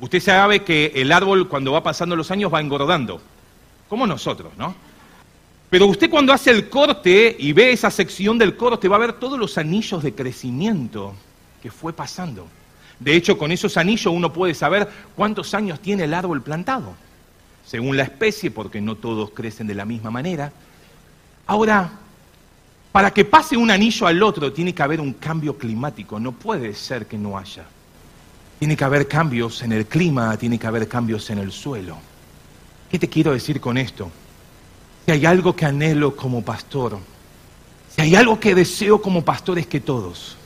Usted 0.00 0.20
sabe 0.20 0.62
que 0.62 0.92
el 0.94 1.10
árbol 1.10 1.48
cuando 1.48 1.72
va 1.72 1.82
pasando 1.82 2.14
los 2.14 2.30
años 2.30 2.52
va 2.52 2.60
engordando 2.60 3.20
como 3.88 4.06
nosotros, 4.06 4.52
¿no? 4.56 4.74
Pero 5.70 5.86
usted 5.86 6.08
cuando 6.08 6.32
hace 6.32 6.50
el 6.50 6.68
corte 6.68 7.34
y 7.38 7.52
ve 7.52 7.72
esa 7.72 7.90
sección 7.90 8.38
del 8.38 8.56
corte 8.56 8.88
va 8.88 8.96
a 8.96 9.00
ver 9.00 9.14
todos 9.14 9.38
los 9.38 9.58
anillos 9.58 10.02
de 10.02 10.14
crecimiento 10.14 11.14
que 11.62 11.70
fue 11.70 11.92
pasando. 11.92 12.46
De 13.00 13.14
hecho, 13.14 13.38
con 13.38 13.52
esos 13.52 13.76
anillos 13.76 14.12
uno 14.12 14.32
puede 14.32 14.54
saber 14.54 14.88
cuántos 15.14 15.54
años 15.54 15.80
tiene 15.80 16.04
el 16.04 16.14
árbol 16.14 16.42
plantado, 16.42 16.94
según 17.64 17.96
la 17.96 18.02
especie, 18.02 18.50
porque 18.50 18.80
no 18.80 18.96
todos 18.96 19.30
crecen 19.30 19.66
de 19.66 19.74
la 19.74 19.84
misma 19.84 20.10
manera. 20.10 20.52
Ahora, 21.46 21.90
para 22.90 23.12
que 23.12 23.24
pase 23.24 23.56
un 23.56 23.70
anillo 23.70 24.06
al 24.06 24.22
otro 24.22 24.52
tiene 24.52 24.74
que 24.74 24.82
haber 24.82 25.00
un 25.00 25.12
cambio 25.14 25.56
climático, 25.56 26.18
no 26.18 26.32
puede 26.32 26.74
ser 26.74 27.06
que 27.06 27.16
no 27.16 27.38
haya. 27.38 27.64
Tiene 28.58 28.76
que 28.76 28.84
haber 28.84 29.06
cambios 29.06 29.62
en 29.62 29.72
el 29.72 29.86
clima, 29.86 30.36
tiene 30.36 30.58
que 30.58 30.66
haber 30.66 30.88
cambios 30.88 31.30
en 31.30 31.38
el 31.38 31.52
suelo. 31.52 31.96
¿Qué 32.90 32.98
te 32.98 33.08
quiero 33.08 33.32
decir 33.32 33.60
con 33.60 33.78
esto? 33.78 34.10
Si 35.04 35.12
hay 35.12 35.24
algo 35.26 35.54
que 35.54 35.64
anhelo 35.64 36.16
como 36.16 36.42
pastor, 36.42 36.98
si 37.94 38.00
hay 38.02 38.16
algo 38.16 38.40
que 38.40 38.54
deseo 38.54 39.00
como 39.00 39.24
pastor 39.24 39.58
es 39.58 39.66
que 39.66 39.80
todos, 39.80 40.36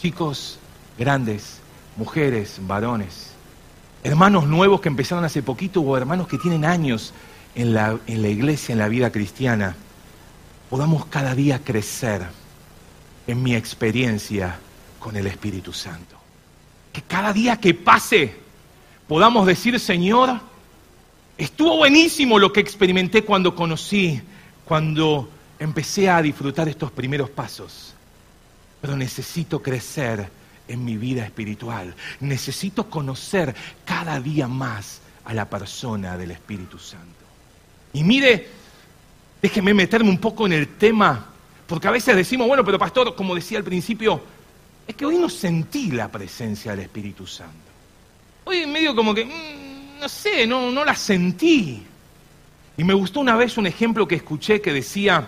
chicos 0.00 0.58
grandes, 0.96 1.60
mujeres, 1.96 2.58
varones, 2.62 3.32
hermanos 4.02 4.46
nuevos 4.46 4.80
que 4.80 4.88
empezaron 4.88 5.24
hace 5.24 5.42
poquito 5.42 5.80
o 5.80 5.96
hermanos 5.96 6.28
que 6.28 6.38
tienen 6.38 6.64
años 6.64 7.12
en 7.54 7.74
la, 7.74 7.98
en 8.06 8.22
la 8.22 8.28
iglesia, 8.28 8.72
en 8.72 8.78
la 8.78 8.88
vida 8.88 9.10
cristiana, 9.10 9.76
podamos 10.70 11.06
cada 11.06 11.34
día 11.34 11.60
crecer 11.62 12.22
en 13.26 13.42
mi 13.42 13.54
experiencia 13.54 14.58
con 14.98 15.16
el 15.16 15.26
Espíritu 15.26 15.72
Santo. 15.72 16.16
Que 16.92 17.02
cada 17.02 17.32
día 17.32 17.58
que 17.58 17.74
pase 17.74 18.36
podamos 19.06 19.46
decir, 19.46 19.78
Señor, 19.78 20.40
Estuvo 21.36 21.76
buenísimo 21.76 22.38
lo 22.38 22.52
que 22.52 22.60
experimenté 22.60 23.24
cuando 23.24 23.56
conocí, 23.56 24.22
cuando 24.64 25.28
empecé 25.58 26.08
a 26.08 26.22
disfrutar 26.22 26.68
estos 26.68 26.92
primeros 26.92 27.28
pasos. 27.28 27.94
Pero 28.80 28.96
necesito 28.96 29.60
crecer 29.60 30.30
en 30.68 30.84
mi 30.84 30.96
vida 30.96 31.24
espiritual. 31.24 31.94
Necesito 32.20 32.88
conocer 32.88 33.54
cada 33.84 34.20
día 34.20 34.48
más 34.48 35.00
a 35.24 35.34
la 35.34 35.48
persona 35.48 36.16
del 36.16 36.30
Espíritu 36.32 36.78
Santo. 36.78 37.24
Y 37.92 38.02
mire, 38.02 38.48
déjeme 39.40 39.74
meterme 39.74 40.10
un 40.10 40.18
poco 40.18 40.46
en 40.46 40.52
el 40.52 40.76
tema, 40.76 41.26
porque 41.66 41.88
a 41.88 41.92
veces 41.92 42.16
decimos, 42.16 42.46
bueno, 42.46 42.64
pero 42.64 42.78
pastor, 42.78 43.14
como 43.14 43.34
decía 43.34 43.58
al 43.58 43.64
principio, 43.64 44.22
es 44.86 44.94
que 44.94 45.06
hoy 45.06 45.16
no 45.16 45.28
sentí 45.28 45.90
la 45.90 46.10
presencia 46.10 46.72
del 46.72 46.80
Espíritu 46.80 47.26
Santo. 47.26 47.52
Hoy 48.44 48.66
medio 48.66 48.94
como 48.94 49.14
que... 49.14 49.24
Mm, 49.24 49.74
no 50.04 50.08
sé, 50.10 50.46
no, 50.46 50.70
no 50.70 50.84
la 50.84 50.94
sentí. 50.94 51.82
Y 52.76 52.84
me 52.84 52.92
gustó 52.92 53.20
una 53.20 53.36
vez 53.36 53.56
un 53.56 53.66
ejemplo 53.66 54.06
que 54.06 54.16
escuché 54.16 54.60
que 54.60 54.72
decía, 54.72 55.26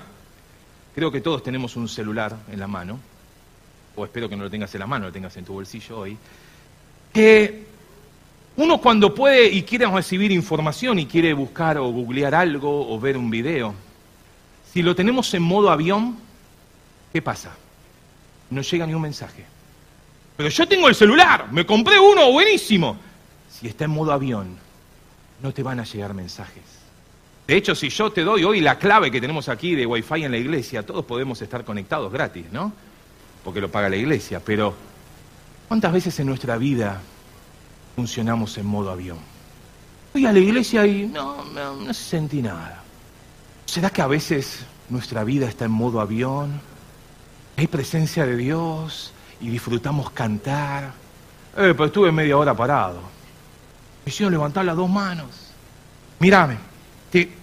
creo 0.95 1.11
que 1.11 1.23
todos 1.23 1.43
tenemos 1.43 1.77
un 1.77 1.89
celular 1.89 2.37
en 2.53 2.61
la 2.61 2.67
mano, 2.67 3.01
o 3.97 4.05
espero 4.05 4.29
que 4.29 4.37
no 4.37 4.45
lo 4.45 4.51
tengas 4.51 4.73
en 4.75 4.81
la 4.81 4.87
mano, 4.87 5.07
lo 5.07 5.13
tengas 5.13 5.37
en 5.37 5.45
tu 5.45 5.55
bolsillo 5.55 5.99
hoy, 5.99 6.17
que 7.13 7.67
uno 8.57 8.79
cuando 8.79 9.15
puede 9.15 9.49
y 9.49 9.63
quiere 9.63 9.87
recibir 9.87 10.31
información 10.33 10.99
y 10.99 11.07
quiere 11.07 11.33
buscar 11.35 11.79
o 11.79 11.91
googlear 11.91 12.35
algo 12.35 12.93
o 12.93 13.01
ver 13.01 13.17
un 13.17 13.31
video, 13.31 13.75
si 14.73 14.83
lo 14.83 14.95
tenemos 14.95 15.33
en 15.35 15.43
modo 15.43 15.71
avión, 15.71 16.17
¿qué 17.13 17.23
pasa? 17.23 17.57
No 18.51 18.63
llega 18.63 18.87
ni 18.87 18.95
un 18.95 19.03
mensaje. 19.03 19.45
Pero 20.37 20.49
yo 20.49 20.69
tengo 20.69 20.89
el 20.89 20.95
celular, 20.95 21.51
me 21.51 21.65
compré 21.65 21.99
uno 21.99 22.31
buenísimo. 22.31 22.97
Si 23.51 23.67
está 23.67 23.85
en 23.85 23.91
modo 23.91 24.13
avión, 24.13 24.57
no 25.43 25.53
te 25.53 25.63
van 25.63 25.81
a 25.81 25.85
llegar 25.85 26.13
mensajes. 26.13 26.63
De 27.47 27.57
hecho, 27.57 27.75
si 27.75 27.89
yo 27.89 28.11
te 28.11 28.23
doy 28.23 28.45
hoy 28.45 28.61
la 28.61 28.79
clave 28.79 29.11
que 29.11 29.21
tenemos 29.21 29.49
aquí 29.49 29.75
de 29.75 29.87
Wi-Fi 29.87 30.25
en 30.25 30.33
la 30.33 30.39
iglesia, 30.39 30.85
todos 30.85 31.05
podemos 31.05 31.41
estar 31.41 31.65
conectados 31.65 32.13
gratis, 32.13 32.47
¿no? 32.53 32.73
Porque 33.47 33.61
lo 33.61 33.71
paga 33.71 33.89
la 33.89 33.95
iglesia. 33.95 34.43
Pero, 34.45 34.75
¿cuántas 35.69 35.93
veces 35.93 36.19
en 36.19 36.27
nuestra 36.27 36.59
vida 36.59 37.01
funcionamos 37.95 38.59
en 38.59 38.67
modo 38.67 38.91
avión? 38.91 39.19
Voy 40.13 40.27
a 40.27 40.33
la 40.33 40.41
iglesia 40.41 40.85
y 40.85 41.07
no, 41.07 41.45
no, 41.45 41.95
sentí 41.95 42.43
nada. 42.43 42.83
¿Será 43.65 43.91
que 43.91 44.03
a 44.03 44.09
veces 44.09 44.67
nuestra 44.89 45.23
vida 45.23 45.47
está 45.47 45.67
en 45.67 45.71
modo 45.71 46.01
avión? 46.01 46.61
Hay 47.57 47.69
presencia 47.69 48.27
de 48.27 48.37
Dios 48.37 49.13
y 49.41 49.49
disfrutamos 49.49 50.11
cantar. 50.11 50.93
Eh, 51.57 51.73
pero 51.73 51.85
estuve 51.85 52.11
media 52.11 52.37
hora 52.37 52.53
parado. 52.53 53.01
Me 54.05 54.11
hicieron 54.11 54.33
levantar 54.33 54.65
las 54.65 54.75
dos 54.75 54.91
manos. 54.91 55.53
Mírame, 56.19 56.57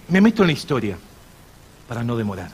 me 0.08 0.20
meto 0.20 0.42
en 0.42 0.48
la 0.48 0.52
historia 0.52 0.98
para 1.88 2.04
no 2.04 2.14
demorar. 2.14 2.50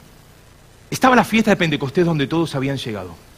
Estaba 0.88 1.16
la 1.16 1.24
fiesta 1.24 1.50
de 1.50 1.56
Pentecostés 1.56 2.06
donde 2.06 2.28
todos 2.28 2.54
habían 2.54 2.76
llegado. 2.76 3.29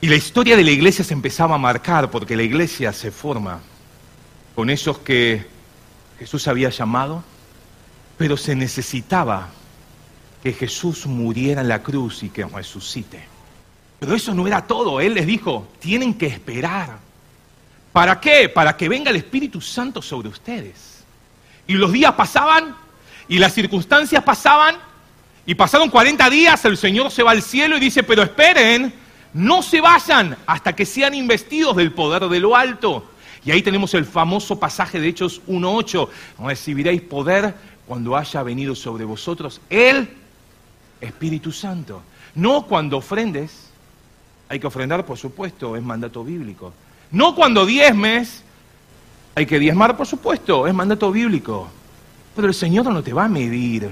Y 0.00 0.06
la 0.06 0.16
historia 0.16 0.56
de 0.56 0.64
la 0.64 0.70
iglesia 0.70 1.04
se 1.04 1.12
empezaba 1.12 1.56
a 1.56 1.58
marcar 1.58 2.10
porque 2.10 2.36
la 2.36 2.42
iglesia 2.42 2.92
se 2.92 3.10
forma 3.10 3.60
con 4.54 4.70
esos 4.70 4.98
que 4.98 5.46
Jesús 6.18 6.48
había 6.48 6.70
llamado, 6.70 7.22
pero 8.16 8.36
se 8.36 8.54
necesitaba 8.54 9.48
que 10.42 10.54
Jesús 10.54 11.06
muriera 11.06 11.60
en 11.60 11.68
la 11.68 11.82
cruz 11.82 12.22
y 12.22 12.30
que 12.30 12.44
resucite. 12.44 13.22
Pero 13.98 14.14
eso 14.14 14.32
no 14.32 14.46
era 14.46 14.66
todo. 14.66 15.00
Él 15.00 15.14
les 15.14 15.26
dijo, 15.26 15.68
tienen 15.78 16.14
que 16.14 16.26
esperar. 16.26 16.98
¿Para 17.92 18.20
qué? 18.20 18.48
Para 18.48 18.76
que 18.76 18.88
venga 18.88 19.10
el 19.10 19.16
Espíritu 19.16 19.60
Santo 19.60 20.00
sobre 20.00 20.28
ustedes. 20.28 21.04
Y 21.66 21.74
los 21.74 21.92
días 21.92 22.14
pasaban 22.14 22.74
y 23.28 23.38
las 23.38 23.52
circunstancias 23.52 24.24
pasaban 24.24 24.76
y 25.44 25.54
pasaron 25.54 25.90
40 25.90 26.30
días, 26.30 26.64
el 26.64 26.76
Señor 26.76 27.10
se 27.10 27.22
va 27.22 27.32
al 27.32 27.42
cielo 27.42 27.76
y 27.76 27.80
dice, 27.80 28.02
pero 28.02 28.22
esperen, 28.22 28.92
no 29.32 29.62
se 29.62 29.80
vayan 29.80 30.36
hasta 30.46 30.74
que 30.74 30.86
sean 30.86 31.14
investidos 31.14 31.76
del 31.76 31.92
poder 31.92 32.28
de 32.28 32.40
lo 32.40 32.56
alto. 32.56 33.04
Y 33.44 33.50
ahí 33.50 33.62
tenemos 33.62 33.94
el 33.94 34.04
famoso 34.04 34.58
pasaje 34.58 35.00
de 35.00 35.08
Hechos 35.08 35.40
1.8, 35.46 36.08
recibiréis 36.40 37.02
poder 37.02 37.54
cuando 37.86 38.16
haya 38.16 38.42
venido 38.42 38.74
sobre 38.74 39.04
vosotros 39.04 39.60
el 39.70 40.08
Espíritu 41.00 41.50
Santo. 41.50 42.02
No 42.34 42.66
cuando 42.66 42.98
ofrendes, 42.98 43.70
hay 44.48 44.60
que 44.60 44.66
ofrendar, 44.66 45.06
por 45.06 45.16
supuesto, 45.16 45.76
es 45.76 45.82
mandato 45.82 46.22
bíblico. 46.22 46.72
No 47.10 47.34
cuando 47.34 47.64
diezmes, 47.64 48.42
hay 49.34 49.46
que 49.46 49.58
diezmar, 49.58 49.96
por 49.96 50.06
supuesto, 50.06 50.66
es 50.66 50.74
mandato 50.74 51.10
bíblico. 51.10 51.68
Pero 52.36 52.48
el 52.48 52.54
Señor 52.54 52.86
no 52.86 53.02
te 53.02 53.12
va 53.12 53.24
a 53.24 53.28
medir, 53.28 53.90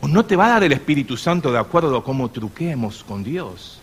o 0.00 0.08
no 0.08 0.24
te 0.24 0.36
va 0.36 0.46
a 0.46 0.50
dar 0.50 0.64
el 0.64 0.72
Espíritu 0.72 1.16
Santo 1.16 1.52
de 1.52 1.58
acuerdo 1.58 1.96
a 1.96 2.04
cómo 2.04 2.30
truquemos 2.30 3.04
con 3.04 3.22
Dios. 3.22 3.79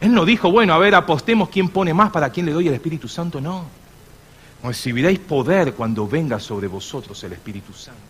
Él 0.00 0.12
no 0.12 0.24
dijo, 0.24 0.50
bueno, 0.50 0.74
a 0.74 0.78
ver, 0.78 0.94
apostemos 0.94 1.48
quién 1.48 1.68
pone 1.68 1.92
más 1.92 2.10
para 2.10 2.30
quién 2.30 2.46
le 2.46 2.52
doy 2.52 2.68
el 2.68 2.74
Espíritu 2.74 3.08
Santo, 3.08 3.40
no. 3.40 3.64
Recibiréis 4.62 5.18
poder 5.18 5.74
cuando 5.74 6.06
venga 6.06 6.38
sobre 6.38 6.68
vosotros 6.68 7.22
el 7.24 7.32
Espíritu 7.32 7.72
Santo. 7.72 8.00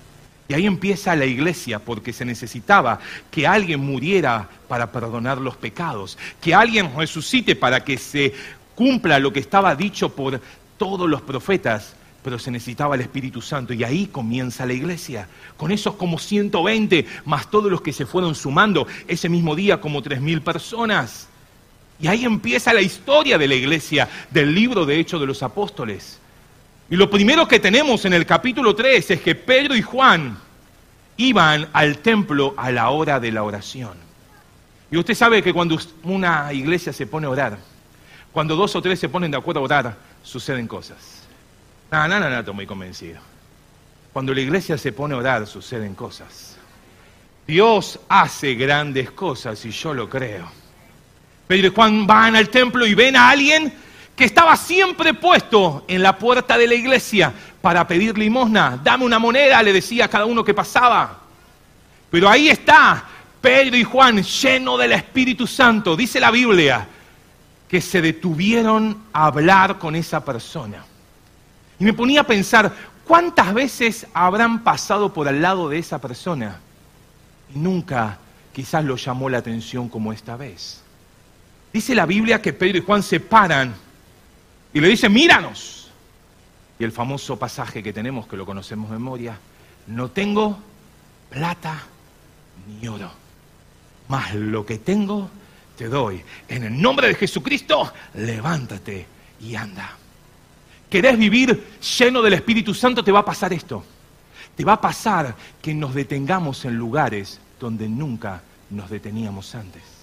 Y 0.48 0.54
ahí 0.54 0.66
empieza 0.66 1.14
la 1.14 1.26
iglesia 1.26 1.78
porque 1.78 2.12
se 2.12 2.24
necesitaba 2.24 2.98
que 3.30 3.46
alguien 3.46 3.80
muriera 3.80 4.48
para 4.66 4.90
perdonar 4.90 5.38
los 5.38 5.56
pecados, 5.56 6.16
que 6.40 6.54
alguien 6.54 6.90
resucite 6.96 7.54
para 7.54 7.84
que 7.84 7.98
se 7.98 8.34
cumpla 8.74 9.18
lo 9.18 9.32
que 9.32 9.40
estaba 9.40 9.74
dicho 9.76 10.08
por 10.08 10.40
todos 10.78 11.08
los 11.08 11.20
profetas, 11.20 11.94
pero 12.22 12.38
se 12.38 12.50
necesitaba 12.50 12.94
el 12.94 13.02
Espíritu 13.02 13.42
Santo 13.42 13.74
y 13.74 13.84
ahí 13.84 14.06
comienza 14.06 14.64
la 14.64 14.72
iglesia, 14.72 15.28
con 15.56 15.70
esos 15.70 15.94
como 15.94 16.18
120, 16.18 17.06
más 17.26 17.50
todos 17.50 17.70
los 17.70 17.82
que 17.82 17.92
se 17.92 18.06
fueron 18.06 18.34
sumando, 18.34 18.86
ese 19.06 19.28
mismo 19.28 19.54
día 19.54 19.80
como 19.80 20.02
3.000 20.02 20.42
personas. 20.42 21.28
Y 22.00 22.06
ahí 22.06 22.24
empieza 22.24 22.72
la 22.72 22.80
historia 22.80 23.38
de 23.38 23.48
la 23.48 23.54
iglesia, 23.54 24.08
del 24.30 24.54
libro 24.54 24.86
de 24.86 24.98
Hechos 24.98 25.20
de 25.20 25.26
los 25.26 25.42
Apóstoles. 25.42 26.20
Y 26.90 26.96
lo 26.96 27.10
primero 27.10 27.46
que 27.46 27.58
tenemos 27.58 28.04
en 28.04 28.12
el 28.12 28.24
capítulo 28.24 28.74
3 28.74 29.10
es 29.10 29.20
que 29.20 29.34
Pedro 29.34 29.74
y 29.74 29.82
Juan 29.82 30.38
iban 31.16 31.68
al 31.72 31.98
templo 31.98 32.54
a 32.56 32.70
la 32.70 32.90
hora 32.90 33.18
de 33.20 33.32
la 33.32 33.42
oración. 33.42 33.94
Y 34.90 34.96
usted 34.96 35.14
sabe 35.14 35.42
que 35.42 35.52
cuando 35.52 35.78
una 36.04 36.52
iglesia 36.52 36.92
se 36.92 37.06
pone 37.06 37.26
a 37.26 37.30
orar, 37.30 37.58
cuando 38.32 38.56
dos 38.56 38.74
o 38.76 38.80
tres 38.80 38.98
se 38.98 39.08
ponen 39.08 39.30
de 39.30 39.36
acuerdo 39.36 39.60
a 39.60 39.64
orar, 39.64 39.96
suceden 40.22 40.66
cosas. 40.66 41.24
No, 41.90 42.06
no, 42.06 42.20
no, 42.20 42.30
no, 42.30 42.38
estoy 42.38 42.54
muy 42.54 42.66
convencido. 42.66 43.18
Cuando 44.12 44.32
la 44.32 44.40
iglesia 44.40 44.78
se 44.78 44.92
pone 44.92 45.14
a 45.14 45.18
orar, 45.18 45.46
suceden 45.46 45.94
cosas. 45.94 46.56
Dios 47.46 47.98
hace 48.08 48.54
grandes 48.54 49.10
cosas 49.10 49.64
y 49.64 49.70
yo 49.70 49.92
lo 49.92 50.08
creo. 50.08 50.57
Pedro 51.48 51.68
y 51.68 51.74
Juan 51.74 52.06
van 52.06 52.36
al 52.36 52.50
templo 52.50 52.86
y 52.86 52.94
ven 52.94 53.16
a 53.16 53.30
alguien 53.30 53.72
que 54.14 54.24
estaba 54.24 54.54
siempre 54.56 55.14
puesto 55.14 55.84
en 55.88 56.02
la 56.02 56.18
puerta 56.18 56.58
de 56.58 56.68
la 56.68 56.74
iglesia 56.74 57.32
para 57.62 57.88
pedir 57.88 58.18
limosna. 58.18 58.78
Dame 58.82 59.04
una 59.06 59.18
moneda, 59.18 59.62
le 59.62 59.72
decía 59.72 60.04
a 60.04 60.08
cada 60.08 60.26
uno 60.26 60.44
que 60.44 60.52
pasaba. 60.52 61.18
Pero 62.10 62.28
ahí 62.28 62.48
está 62.48 63.02
Pedro 63.40 63.76
y 63.76 63.84
Juan 63.84 64.22
lleno 64.22 64.76
del 64.76 64.92
Espíritu 64.92 65.46
Santo. 65.46 65.96
Dice 65.96 66.20
la 66.20 66.30
Biblia 66.30 66.86
que 67.66 67.80
se 67.80 68.02
detuvieron 68.02 69.04
a 69.12 69.26
hablar 69.26 69.78
con 69.78 69.94
esa 69.94 70.22
persona. 70.22 70.84
Y 71.78 71.84
me 71.84 71.94
ponía 71.94 72.22
a 72.22 72.26
pensar, 72.26 72.74
¿cuántas 73.04 73.54
veces 73.54 74.06
habrán 74.12 74.64
pasado 74.64 75.14
por 75.14 75.28
al 75.28 75.40
lado 75.40 75.68
de 75.70 75.78
esa 75.78 75.98
persona? 75.98 76.60
Y 77.54 77.58
nunca 77.58 78.18
quizás 78.52 78.84
lo 78.84 78.96
llamó 78.96 79.30
la 79.30 79.38
atención 79.38 79.88
como 79.88 80.12
esta 80.12 80.36
vez. 80.36 80.82
Dice 81.72 81.94
la 81.94 82.06
Biblia 82.06 82.40
que 82.40 82.52
Pedro 82.52 82.78
y 82.78 82.82
Juan 82.82 83.02
se 83.02 83.20
paran 83.20 83.74
y 84.72 84.80
le 84.80 84.88
dice, 84.88 85.08
míranos. 85.08 85.90
Y 86.78 86.84
el 86.84 86.92
famoso 86.92 87.38
pasaje 87.38 87.82
que 87.82 87.92
tenemos, 87.92 88.26
que 88.26 88.36
lo 88.36 88.46
conocemos 88.46 88.90
de 88.90 88.96
memoria, 88.96 89.38
no 89.88 90.10
tengo 90.10 90.58
plata 91.28 91.82
ni 92.80 92.86
oro, 92.86 93.10
mas 94.06 94.34
lo 94.34 94.64
que 94.64 94.78
tengo 94.78 95.28
te 95.76 95.88
doy. 95.88 96.22
En 96.48 96.62
el 96.64 96.80
nombre 96.80 97.08
de 97.08 97.14
Jesucristo, 97.14 97.92
levántate 98.14 99.06
y 99.40 99.56
anda. 99.56 99.96
¿Querés 100.88 101.18
vivir 101.18 101.80
lleno 101.98 102.22
del 102.22 102.34
Espíritu 102.34 102.72
Santo? 102.72 103.02
Te 103.02 103.12
va 103.12 103.20
a 103.20 103.24
pasar 103.24 103.52
esto. 103.52 103.84
Te 104.56 104.64
va 104.64 104.74
a 104.74 104.80
pasar 104.80 105.34
que 105.60 105.74
nos 105.74 105.94
detengamos 105.94 106.64
en 106.64 106.76
lugares 106.76 107.40
donde 107.58 107.88
nunca 107.88 108.42
nos 108.70 108.88
deteníamos 108.88 109.54
antes 109.54 109.97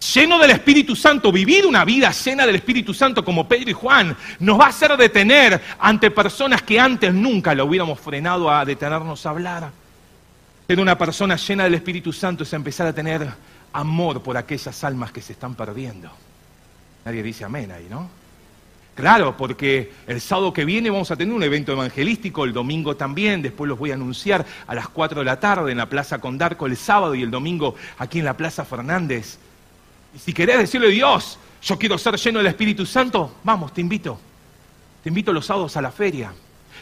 lleno 0.00 0.38
del 0.38 0.50
Espíritu 0.50 0.96
Santo, 0.96 1.30
vivir 1.30 1.66
una 1.66 1.84
vida 1.84 2.10
llena 2.10 2.46
del 2.46 2.56
Espíritu 2.56 2.94
Santo 2.94 3.24
como 3.24 3.46
Pedro 3.46 3.70
y 3.70 3.74
Juan, 3.74 4.16
nos 4.38 4.58
va 4.58 4.66
a 4.66 4.68
hacer 4.68 4.96
detener 4.96 5.60
ante 5.78 6.10
personas 6.10 6.62
que 6.62 6.80
antes 6.80 7.12
nunca 7.12 7.54
lo 7.54 7.66
hubiéramos 7.66 8.00
frenado 8.00 8.50
a 8.50 8.64
detenernos 8.64 9.24
a 9.26 9.30
hablar. 9.30 9.70
Ser 10.66 10.80
una 10.80 10.96
persona 10.96 11.36
llena 11.36 11.64
del 11.64 11.74
Espíritu 11.74 12.12
Santo 12.12 12.44
es 12.44 12.52
empezar 12.52 12.86
a 12.86 12.92
tener 12.92 13.28
amor 13.72 14.22
por 14.22 14.36
aquellas 14.36 14.82
almas 14.84 15.12
que 15.12 15.22
se 15.22 15.32
están 15.32 15.54
perdiendo. 15.54 16.10
Nadie 17.04 17.22
dice 17.22 17.44
amén 17.44 17.70
ahí, 17.72 17.86
¿no? 17.88 18.08
Claro, 18.94 19.36
porque 19.36 19.92
el 20.06 20.20
sábado 20.20 20.52
que 20.52 20.64
viene 20.64 20.90
vamos 20.90 21.10
a 21.10 21.16
tener 21.16 21.32
un 21.32 21.42
evento 21.42 21.72
evangelístico, 21.72 22.44
el 22.44 22.52
domingo 22.52 22.96
también, 22.96 23.40
después 23.40 23.68
los 23.68 23.78
voy 23.78 23.92
a 23.92 23.94
anunciar 23.94 24.44
a 24.66 24.74
las 24.74 24.88
4 24.88 25.20
de 25.20 25.24
la 25.24 25.40
tarde 25.40 25.72
en 25.72 25.78
la 25.78 25.86
Plaza 25.88 26.18
Condarco 26.18 26.66
el 26.66 26.76
sábado 26.76 27.14
y 27.14 27.22
el 27.22 27.30
domingo 27.30 27.76
aquí 27.98 28.18
en 28.18 28.26
la 28.26 28.36
Plaza 28.36 28.64
Fernández. 28.64 29.38
Y 30.14 30.18
si 30.18 30.32
querés 30.32 30.58
decirle, 30.58 30.88
Dios, 30.88 31.38
yo 31.62 31.78
quiero 31.78 31.98
ser 31.98 32.16
lleno 32.16 32.38
del 32.38 32.48
Espíritu 32.48 32.86
Santo, 32.86 33.36
vamos, 33.44 33.72
te 33.72 33.80
invito. 33.80 34.18
Te 35.02 35.08
invito 35.08 35.32
los 35.32 35.46
sábados 35.46 35.76
a 35.76 35.82
la 35.82 35.90
feria. 35.90 36.32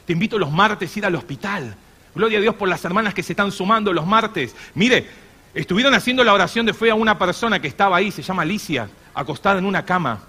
Te 0.07 0.13
invito 0.13 0.39
los 0.39 0.51
martes 0.51 0.95
a 0.95 0.99
ir 0.99 1.07
al 1.07 1.15
hospital. 1.15 1.75
Gloria 2.15 2.39
a 2.39 2.41
Dios 2.41 2.55
por 2.55 2.69
las 2.69 2.85
hermanas 2.85 3.15
que 3.15 3.23
se 3.23 3.33
están 3.33 3.53
sumando 3.53 3.93
los 3.93 4.07
martes. 4.07 4.55
Mire, 4.75 5.07
estuvieron 5.55 5.95
haciendo 5.95 6.25
la 6.25 6.33
oración 6.33 6.67
de 6.67 6.75
fe 6.75 6.91
a 6.91 6.95
una 6.95 7.19
persona 7.19 7.61
que 7.61 7.69
estaba 7.69 7.97
ahí, 7.97 8.11
se 8.11 8.23
llama 8.23 8.43
Alicia, 8.43 8.89
acostada 9.15 9.59
en 9.59 9.65
una 9.65 9.85
cama. 9.85 10.21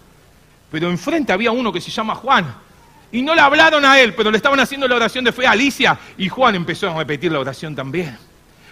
Pero 0.71 0.89
enfrente 0.89 1.33
había 1.33 1.51
uno 1.51 1.71
que 1.71 1.81
se 1.81 1.89
llama 1.89 2.15
Juan. 2.15 2.53
Y 3.11 3.23
no 3.23 3.33
le 3.33 3.41
hablaron 3.41 3.83
a 3.85 3.99
él, 3.99 4.13
pero 4.13 4.29
le 4.29 4.37
estaban 4.37 4.59
haciendo 4.59 4.87
la 4.87 4.95
oración 4.95 5.25
de 5.25 5.31
fe 5.31 5.47
a 5.47 5.51
Alicia. 5.51 5.97
Y 6.17 6.29
Juan 6.29 6.55
empezó 6.55 6.89
a 6.89 6.97
repetir 6.97 7.31
la 7.31 7.39
oración 7.39 7.75
también. 7.75 8.17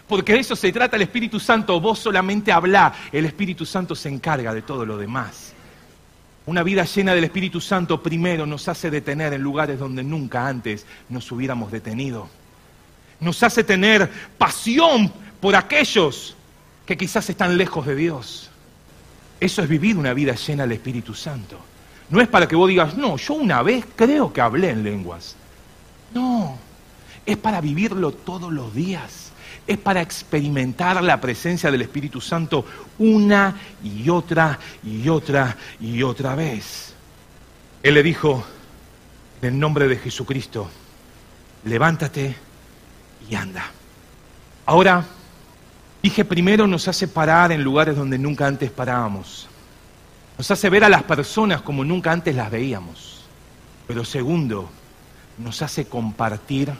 Porque 0.07 0.33
de 0.33 0.39
eso 0.39 0.55
se 0.55 0.71
trata 0.71 0.95
el 0.95 1.01
Espíritu 1.01 1.39
Santo. 1.39 1.79
Vos 1.81 1.99
solamente 1.99 2.51
hablá, 2.51 2.93
el 3.11 3.25
Espíritu 3.25 3.65
Santo 3.65 3.95
se 3.95 4.09
encarga 4.09 4.53
de 4.53 4.61
todo 4.61 4.85
lo 4.85 4.97
demás. 4.97 5.53
Una 6.45 6.63
vida 6.63 6.85
llena 6.85 7.13
del 7.13 7.25
Espíritu 7.25 7.59
Santo 7.59 8.01
primero 8.01 8.45
nos 8.45 8.69
hace 8.69 8.89
detener 8.89 9.33
en 9.33 9.41
lugares 9.41 9.77
donde 9.79 10.01
nunca 10.01 10.47
antes 10.47 10.85
nos 11.09 11.29
hubiéramos 11.31 11.73
detenido. 11.73 12.29
Nos 13.19 13.43
hace 13.43 13.65
tener 13.65 14.09
pasión 14.37 15.11
por 15.41 15.55
aquellos 15.55 16.37
que 16.85 16.95
quizás 16.95 17.29
están 17.29 17.57
lejos 17.57 17.85
de 17.85 17.95
Dios. 17.95 18.49
Eso 19.41 19.61
es 19.61 19.67
vivir 19.67 19.97
una 19.97 20.13
vida 20.13 20.35
llena 20.35 20.63
del 20.63 20.71
Espíritu 20.73 21.13
Santo. 21.13 21.59
No 22.09 22.21
es 22.21 22.29
para 22.29 22.47
que 22.47 22.55
vos 22.55 22.69
digas, 22.69 22.95
no, 22.95 23.17
yo 23.17 23.33
una 23.33 23.61
vez 23.61 23.85
creo 23.97 24.31
que 24.31 24.39
hablé 24.39 24.69
en 24.69 24.83
lenguas. 24.83 25.35
No, 26.13 26.57
es 27.27 27.37
para 27.37 27.61
vivirlo 27.61 28.11
todos 28.11 28.51
los 28.51 28.73
días 28.73 29.27
es 29.67 29.77
para 29.77 30.01
experimentar 30.01 31.03
la 31.03 31.19
presencia 31.19 31.69
del 31.69 31.81
Espíritu 31.81 32.21
Santo 32.21 32.65
una 32.99 33.55
y 33.83 34.09
otra 34.09 34.57
y 34.81 35.09
otra 35.09 35.57
y 35.79 36.01
otra 36.01 36.35
vez. 36.35 36.93
Él 37.83 37.93
le 37.93 38.01
dijo, 38.01 38.45
en 39.41 39.49
el 39.49 39.59
nombre 39.59 39.87
de 39.87 39.97
Jesucristo, 39.97 40.69
levántate 41.65 42.35
y 43.29 43.35
anda. 43.35 43.65
Ahora, 44.65 45.03
dije 46.01 46.23
primero 46.23 46.65
nos 46.65 46.87
hace 46.87 47.07
parar 47.07 47.51
en 47.51 47.61
lugares 47.63 47.97
donde 47.97 48.17
nunca 48.17 48.47
antes 48.47 48.71
parábamos. 48.71 49.47
Nos 50.37 50.49
hace 50.49 50.69
ver 50.69 50.85
a 50.85 50.89
las 50.89 51.03
personas 51.03 51.61
como 51.61 51.83
nunca 51.83 52.11
antes 52.11 52.35
las 52.35 52.49
veíamos. 52.49 53.25
Pero 53.85 54.05
segundo, 54.05 54.69
nos 55.37 55.61
hace 55.61 55.87
compartir 55.87 56.71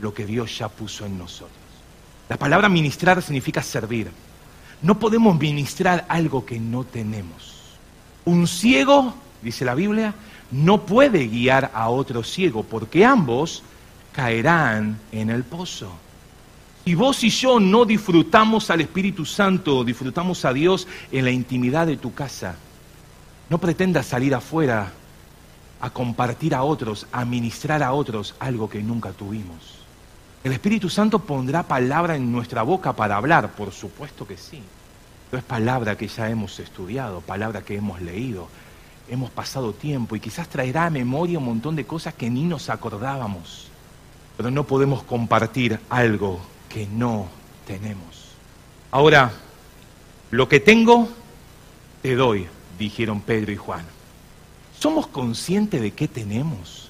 lo 0.00 0.12
que 0.12 0.26
Dios 0.26 0.58
ya 0.58 0.68
puso 0.68 1.06
en 1.06 1.18
nosotros. 1.18 1.50
La 2.28 2.36
palabra 2.36 2.68
ministrar 2.68 3.22
significa 3.22 3.62
servir. 3.62 4.10
No 4.82 4.98
podemos 4.98 5.38
ministrar 5.38 6.04
algo 6.08 6.44
que 6.44 6.58
no 6.58 6.84
tenemos. 6.84 7.54
Un 8.24 8.46
ciego, 8.46 9.14
dice 9.42 9.64
la 9.64 9.74
Biblia, 9.74 10.14
no 10.50 10.84
puede 10.84 11.26
guiar 11.28 11.70
a 11.74 11.88
otro 11.88 12.22
ciego 12.22 12.62
porque 12.62 13.04
ambos 13.04 13.62
caerán 14.12 14.98
en 15.12 15.30
el 15.30 15.44
pozo. 15.44 15.90
Y 16.84 16.94
vos 16.94 17.22
y 17.24 17.30
yo 17.30 17.58
no 17.58 17.84
disfrutamos 17.84 18.70
al 18.70 18.80
Espíritu 18.80 19.24
Santo, 19.24 19.82
disfrutamos 19.82 20.44
a 20.44 20.52
Dios 20.52 20.86
en 21.10 21.24
la 21.24 21.30
intimidad 21.30 21.86
de 21.86 21.96
tu 21.96 22.14
casa. 22.14 22.56
No 23.48 23.58
pretendas 23.58 24.06
salir 24.06 24.34
afuera 24.34 24.92
a 25.80 25.90
compartir 25.90 26.54
a 26.54 26.62
otros, 26.62 27.06
a 27.12 27.24
ministrar 27.24 27.82
a 27.82 27.92
otros 27.92 28.34
algo 28.38 28.68
que 28.68 28.82
nunca 28.82 29.12
tuvimos. 29.12 29.75
El 30.46 30.52
Espíritu 30.52 30.88
Santo 30.88 31.18
pondrá 31.18 31.64
palabra 31.64 32.14
en 32.14 32.30
nuestra 32.30 32.62
boca 32.62 32.92
para 32.92 33.16
hablar, 33.16 33.50
por 33.56 33.72
supuesto 33.72 34.24
que 34.28 34.36
sí. 34.36 34.62
Pero 35.28 35.40
es 35.40 35.44
palabra 35.44 35.98
que 35.98 36.06
ya 36.06 36.30
hemos 36.30 36.60
estudiado, 36.60 37.20
palabra 37.20 37.62
que 37.62 37.74
hemos 37.74 38.00
leído, 38.00 38.46
hemos 39.08 39.32
pasado 39.32 39.72
tiempo 39.72 40.14
y 40.14 40.20
quizás 40.20 40.48
traerá 40.48 40.86
a 40.86 40.90
memoria 40.90 41.40
un 41.40 41.46
montón 41.46 41.74
de 41.74 41.84
cosas 41.84 42.14
que 42.14 42.30
ni 42.30 42.44
nos 42.44 42.70
acordábamos. 42.70 43.66
Pero 44.36 44.52
no 44.52 44.62
podemos 44.62 45.02
compartir 45.02 45.80
algo 45.88 46.38
que 46.68 46.86
no 46.86 47.26
tenemos. 47.66 48.28
Ahora, 48.92 49.32
lo 50.30 50.48
que 50.48 50.60
tengo, 50.60 51.08
te 52.02 52.14
doy, 52.14 52.46
dijeron 52.78 53.20
Pedro 53.20 53.50
y 53.50 53.56
Juan. 53.56 53.84
¿Somos 54.78 55.08
conscientes 55.08 55.82
de 55.82 55.90
qué 55.90 56.06
tenemos? 56.06 56.88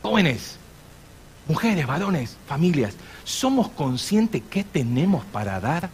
Jóvenes, 0.00 0.58
mujeres, 1.46 1.86
varones, 1.86 2.36
familias, 2.46 2.94
¿somos 3.24 3.68
conscientes 3.70 4.42
qué 4.50 4.64
tenemos 4.64 5.24
para 5.26 5.60
dar? 5.60 5.90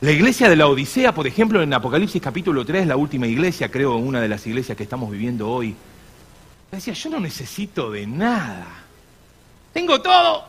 La 0.00 0.12
iglesia 0.12 0.48
de 0.48 0.56
la 0.56 0.66
Odisea, 0.66 1.14
por 1.14 1.26
ejemplo, 1.26 1.62
en 1.62 1.74
Apocalipsis 1.74 2.22
capítulo 2.22 2.64
3, 2.64 2.86
la 2.86 2.96
última 2.96 3.26
iglesia, 3.26 3.70
creo, 3.70 3.96
una 3.96 4.20
de 4.20 4.28
las 4.28 4.46
iglesias 4.46 4.76
que 4.76 4.82
estamos 4.82 5.10
viviendo 5.10 5.50
hoy, 5.50 5.74
decía, 6.72 6.94
yo 6.94 7.10
no 7.10 7.20
necesito 7.20 7.90
de 7.90 8.06
nada. 8.06 8.66
Tengo 9.72 10.00
todo. 10.00 10.44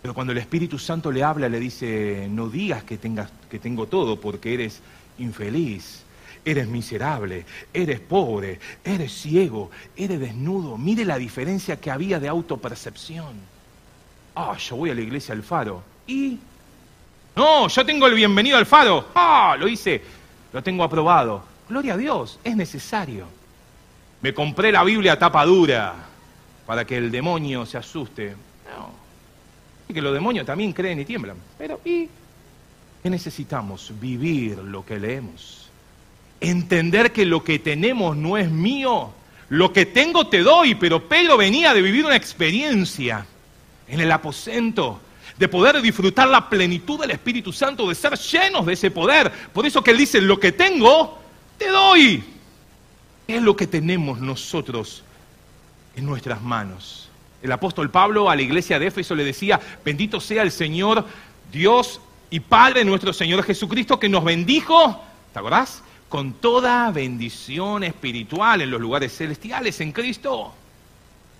Pero 0.00 0.14
cuando 0.14 0.32
el 0.32 0.38
Espíritu 0.38 0.78
Santo 0.78 1.10
le 1.10 1.22
habla, 1.22 1.48
le 1.48 1.58
dice, 1.58 2.28
no 2.30 2.48
digas 2.48 2.84
que, 2.84 2.98
tengas, 2.98 3.30
que 3.50 3.58
tengo 3.58 3.86
todo 3.86 4.20
porque 4.20 4.54
eres 4.54 4.80
infeliz, 5.18 6.03
eres 6.44 6.68
miserable, 6.68 7.44
eres 7.72 8.00
pobre, 8.00 8.58
eres 8.84 9.12
ciego, 9.12 9.70
eres 9.96 10.20
desnudo. 10.20 10.76
Mire 10.76 11.04
la 11.04 11.18
diferencia 11.18 11.80
que 11.80 11.90
había 11.90 12.20
de 12.20 12.28
autopercepción. 12.28 13.34
Ah, 14.34 14.56
yo 14.58 14.76
voy 14.76 14.90
a 14.90 14.94
la 14.94 15.00
iglesia 15.00 15.34
al 15.34 15.42
faro. 15.42 15.82
¿Y 16.06 16.38
no, 17.36 17.66
yo 17.66 17.84
tengo 17.84 18.06
el 18.06 18.14
bienvenido 18.14 18.56
al 18.56 18.66
faro. 18.66 19.08
Ah, 19.14 19.56
lo 19.58 19.66
hice, 19.66 20.00
lo 20.52 20.62
tengo 20.62 20.84
aprobado. 20.84 21.42
Gloria 21.68 21.94
a 21.94 21.96
Dios, 21.96 22.38
es 22.44 22.54
necesario. 22.54 23.26
Me 24.20 24.32
compré 24.32 24.70
la 24.70 24.84
Biblia 24.84 25.18
tapa 25.18 25.44
dura 25.44 25.94
para 26.66 26.84
que 26.86 26.96
el 26.96 27.10
demonio 27.10 27.66
se 27.66 27.76
asuste. 27.76 28.30
No. 28.30 28.90
Y 29.88 29.92
que 29.92 30.00
los 30.00 30.14
demonios 30.14 30.46
también 30.46 30.72
creen 30.72 31.00
y 31.00 31.04
tiemblan. 31.04 31.36
Pero, 31.58 31.80
¿y 31.84 32.08
qué 33.02 33.10
necesitamos? 33.10 33.92
Vivir 34.00 34.58
lo 34.58 34.86
que 34.86 34.98
leemos. 34.98 35.63
Entender 36.48 37.12
que 37.12 37.24
lo 37.24 37.42
que 37.42 37.58
tenemos 37.58 38.16
no 38.16 38.36
es 38.36 38.50
mío. 38.50 39.10
Lo 39.48 39.72
que 39.72 39.86
tengo 39.86 40.26
te 40.26 40.40
doy, 40.40 40.74
pero 40.74 41.08
Pedro 41.08 41.36
venía 41.36 41.74
de 41.74 41.82
vivir 41.82 42.04
una 42.04 42.16
experiencia 42.16 43.26
en 43.88 44.00
el 44.00 44.10
aposento 44.10 45.00
de 45.36 45.48
poder 45.48 45.80
disfrutar 45.82 46.28
la 46.28 46.48
plenitud 46.48 47.00
del 47.00 47.10
Espíritu 47.10 47.52
Santo, 47.52 47.88
de 47.88 47.94
ser 47.94 48.16
llenos 48.16 48.66
de 48.66 48.74
ese 48.74 48.90
poder. 48.90 49.30
Por 49.52 49.66
eso 49.66 49.82
que 49.82 49.90
Él 49.90 49.98
dice, 49.98 50.20
lo 50.20 50.38
que 50.38 50.52
tengo, 50.52 51.18
te 51.58 51.68
doy. 51.68 52.22
¿Qué 53.26 53.36
es 53.36 53.42
lo 53.42 53.56
que 53.56 53.66
tenemos 53.66 54.20
nosotros 54.20 55.02
en 55.96 56.06
nuestras 56.06 56.40
manos? 56.42 57.08
El 57.42 57.52
apóstol 57.52 57.90
Pablo 57.90 58.30
a 58.30 58.36
la 58.36 58.42
iglesia 58.42 58.78
de 58.78 58.86
Éfeso 58.86 59.14
le 59.14 59.24
decía, 59.24 59.60
bendito 59.84 60.20
sea 60.20 60.42
el 60.42 60.52
Señor, 60.52 61.04
Dios 61.52 62.00
y 62.30 62.40
Padre 62.40 62.84
nuestro 62.84 63.12
Señor 63.12 63.42
Jesucristo, 63.42 63.98
que 63.98 64.08
nos 64.08 64.24
bendijo, 64.24 65.02
¿te 65.32 65.38
acordás? 65.38 65.82
Con 66.14 66.34
toda 66.34 66.92
bendición 66.92 67.82
espiritual 67.82 68.62
en 68.62 68.70
los 68.70 68.80
lugares 68.80 69.16
celestiales 69.16 69.80
en 69.80 69.90
Cristo. 69.90 70.54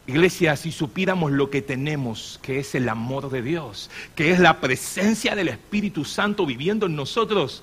Iglesia, 0.09 0.57
si 0.57 0.73
supiéramos 0.73 1.31
lo 1.31 1.49
que 1.49 1.63
tenemos, 1.63 2.41
que 2.43 2.59
es 2.59 2.75
el 2.75 2.89
amor 2.89 3.31
de 3.31 3.41
Dios, 3.41 3.89
que 4.17 4.33
es 4.33 4.41
la 4.41 4.59
presencia 4.59 5.37
del 5.37 5.47
Espíritu 5.47 6.05
Santo 6.05 6.45
viviendo 6.45 6.87
en 6.87 6.97
nosotros, 6.97 7.63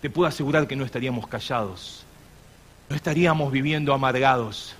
te 0.00 0.08
puedo 0.08 0.28
asegurar 0.28 0.68
que 0.68 0.76
no 0.76 0.84
estaríamos 0.84 1.26
callados, 1.26 2.04
no 2.88 2.94
estaríamos 2.94 3.50
viviendo 3.50 3.92
amargados, 3.92 4.76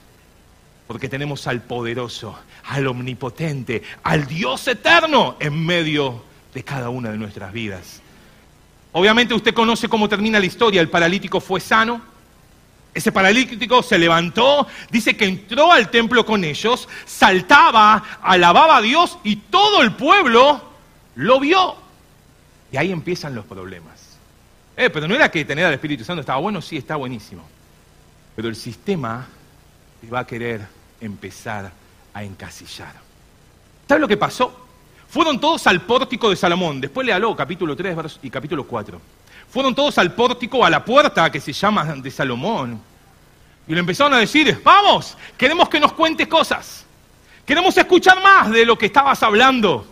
porque 0.87 1.09
tenemos 1.09 1.49
al 1.49 1.63
poderoso, 1.63 2.39
al 2.63 2.87
omnipotente, 2.87 3.83
al 4.05 4.29
Dios 4.29 4.69
eterno 4.69 5.37
en 5.41 5.67
medio 5.67 6.23
de 6.55 6.63
cada 6.63 6.91
una 6.91 7.11
de 7.11 7.19
nuestras 7.19 7.53
vidas. 7.53 8.02
Obviamente 8.93 9.35
usted 9.35 9.55
conoce 9.55 9.89
cómo 9.89 10.09
termina 10.09 10.39
la 10.39 10.47
historia, 10.47 10.81
el 10.81 10.91
paralítico 10.91 11.41
fue 11.41 11.61
sano, 11.61 12.03
ese 12.95 13.11
paralítico 13.11 13.83
se 13.83 13.99
levantó, 13.99 14.67
dice 14.91 15.17
que 15.17 15.25
entró 15.25 15.73
al 15.73 15.91
templo 15.91 16.27
con 16.27 16.45
ellos, 16.45 16.89
saltaba, 17.07 18.21
alababa 18.21 18.77
a 18.77 18.83
Dios 18.83 19.19
y 19.25 19.37
todo 19.37 19.83
el 19.83 19.93
pueblo 19.93 20.63
lo 21.15 21.41
vio. 21.41 21.77
Y 22.71 22.77
ahí 22.77 22.93
empiezan 22.93 23.35
los 23.35 23.47
problemas. 23.47 24.19
Eh, 24.77 24.91
pero 24.91 25.09
no 25.09 25.15
era 25.15 25.31
que 25.31 25.45
tener 25.45 25.65
al 25.65 25.75
Espíritu 25.75 26.05
Santo 26.05 26.21
estaba 26.21 26.39
bueno, 26.39 26.61
sí, 26.61 26.77
está 26.77 26.97
buenísimo. 26.97 27.47
Pero 28.37 28.49
el 28.49 28.57
sistema 28.57 29.27
te 30.01 30.09
va 30.09 30.21
a 30.21 30.27
querer 30.27 30.67
empezar 31.01 31.73
a 32.13 32.25
encasillar. 32.25 32.93
¿Sabes 33.89 34.01
lo 34.01 34.09
que 34.09 34.17
pasó? 34.17 34.62
Fueron 35.13 35.39
todos 35.39 35.67
al 35.67 35.83
pórtico 35.83 36.31
de 36.31 36.37
Salomón. 36.37 36.81
Después 36.81 37.07
habló 37.11 37.37
capítulo 37.37 37.77
3 37.77 38.19
y 38.23 38.31
capítulo 38.31 38.67
4. 38.67 38.99
Fueron 39.51 39.75
todos 39.75 39.99
al 39.99 40.15
pórtico, 40.15 40.65
a 40.65 40.71
la 40.71 40.83
puerta 40.83 41.31
que 41.31 41.39
se 41.39 41.53
llama 41.53 41.85
de 41.85 42.11
Salomón. 42.11 42.81
Y 43.69 43.75
le 43.75 43.81
empezaron 43.81 44.15
a 44.15 44.21
decir, 44.21 44.59
vamos, 44.65 45.19
queremos 45.37 45.69
que 45.69 45.79
nos 45.79 45.93
cuentes 45.93 46.27
cosas. 46.29 46.87
Queremos 47.45 47.77
escuchar 47.77 48.23
más 48.23 48.51
de 48.51 48.65
lo 48.65 48.79
que 48.79 48.87
estabas 48.87 49.23
hablando. 49.23 49.87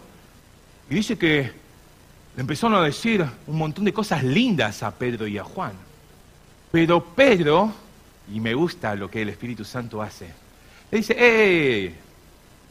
Y 0.88 0.94
dice 0.94 1.18
que 1.18 1.52
le 2.34 2.40
empezaron 2.40 2.76
a 2.76 2.82
decir 2.82 3.22
un 3.46 3.58
montón 3.58 3.84
de 3.84 3.92
cosas 3.92 4.24
lindas 4.24 4.82
a 4.82 4.90
Pedro 4.90 5.26
y 5.26 5.36
a 5.36 5.44
Juan. 5.44 5.72
Pero 6.72 7.04
Pedro, 7.04 7.70
y 8.32 8.40
me 8.40 8.54
gusta 8.54 8.94
lo 8.94 9.10
que 9.10 9.20
el 9.20 9.28
Espíritu 9.28 9.66
Santo 9.66 10.00
hace, 10.00 10.32
le 10.90 10.96
dice, 10.96 11.14
¡eh! 11.18 11.94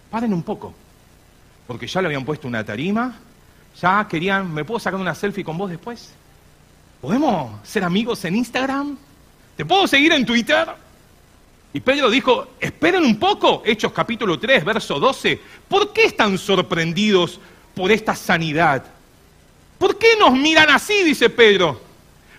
Paren 0.09 0.33
un 0.33 0.41
poco. 0.41 0.73
Porque 1.69 1.85
ya 1.85 2.01
le 2.01 2.07
habían 2.07 2.25
puesto 2.25 2.47
una 2.47 2.63
tarima, 2.63 3.13
ya 3.79 4.07
querían, 4.09 4.51
¿me 4.51 4.65
puedo 4.65 4.79
sacar 4.79 4.99
una 4.99 5.13
selfie 5.13 5.43
con 5.43 5.55
vos 5.55 5.69
después? 5.69 6.11
¿Podemos 6.99 7.59
ser 7.61 7.83
amigos 7.83 8.25
en 8.25 8.37
Instagram? 8.37 8.97
¿Te 9.55 9.63
puedo 9.65 9.85
seguir 9.85 10.11
en 10.13 10.25
Twitter? 10.25 10.67
Y 11.71 11.79
Pedro 11.79 12.09
dijo, 12.09 12.53
esperen 12.59 13.03
un 13.03 13.19
poco, 13.19 13.61
Hechos 13.63 13.91
capítulo 13.91 14.39
3, 14.39 14.65
verso 14.65 14.99
12, 14.99 15.39
¿por 15.67 15.93
qué 15.93 16.05
están 16.05 16.39
sorprendidos 16.39 17.39
por 17.75 17.91
esta 17.91 18.15
sanidad? 18.15 18.83
¿Por 19.77 19.95
qué 19.99 20.17
nos 20.19 20.33
miran 20.33 20.71
así? 20.71 21.03
dice 21.03 21.29
Pedro, 21.29 21.79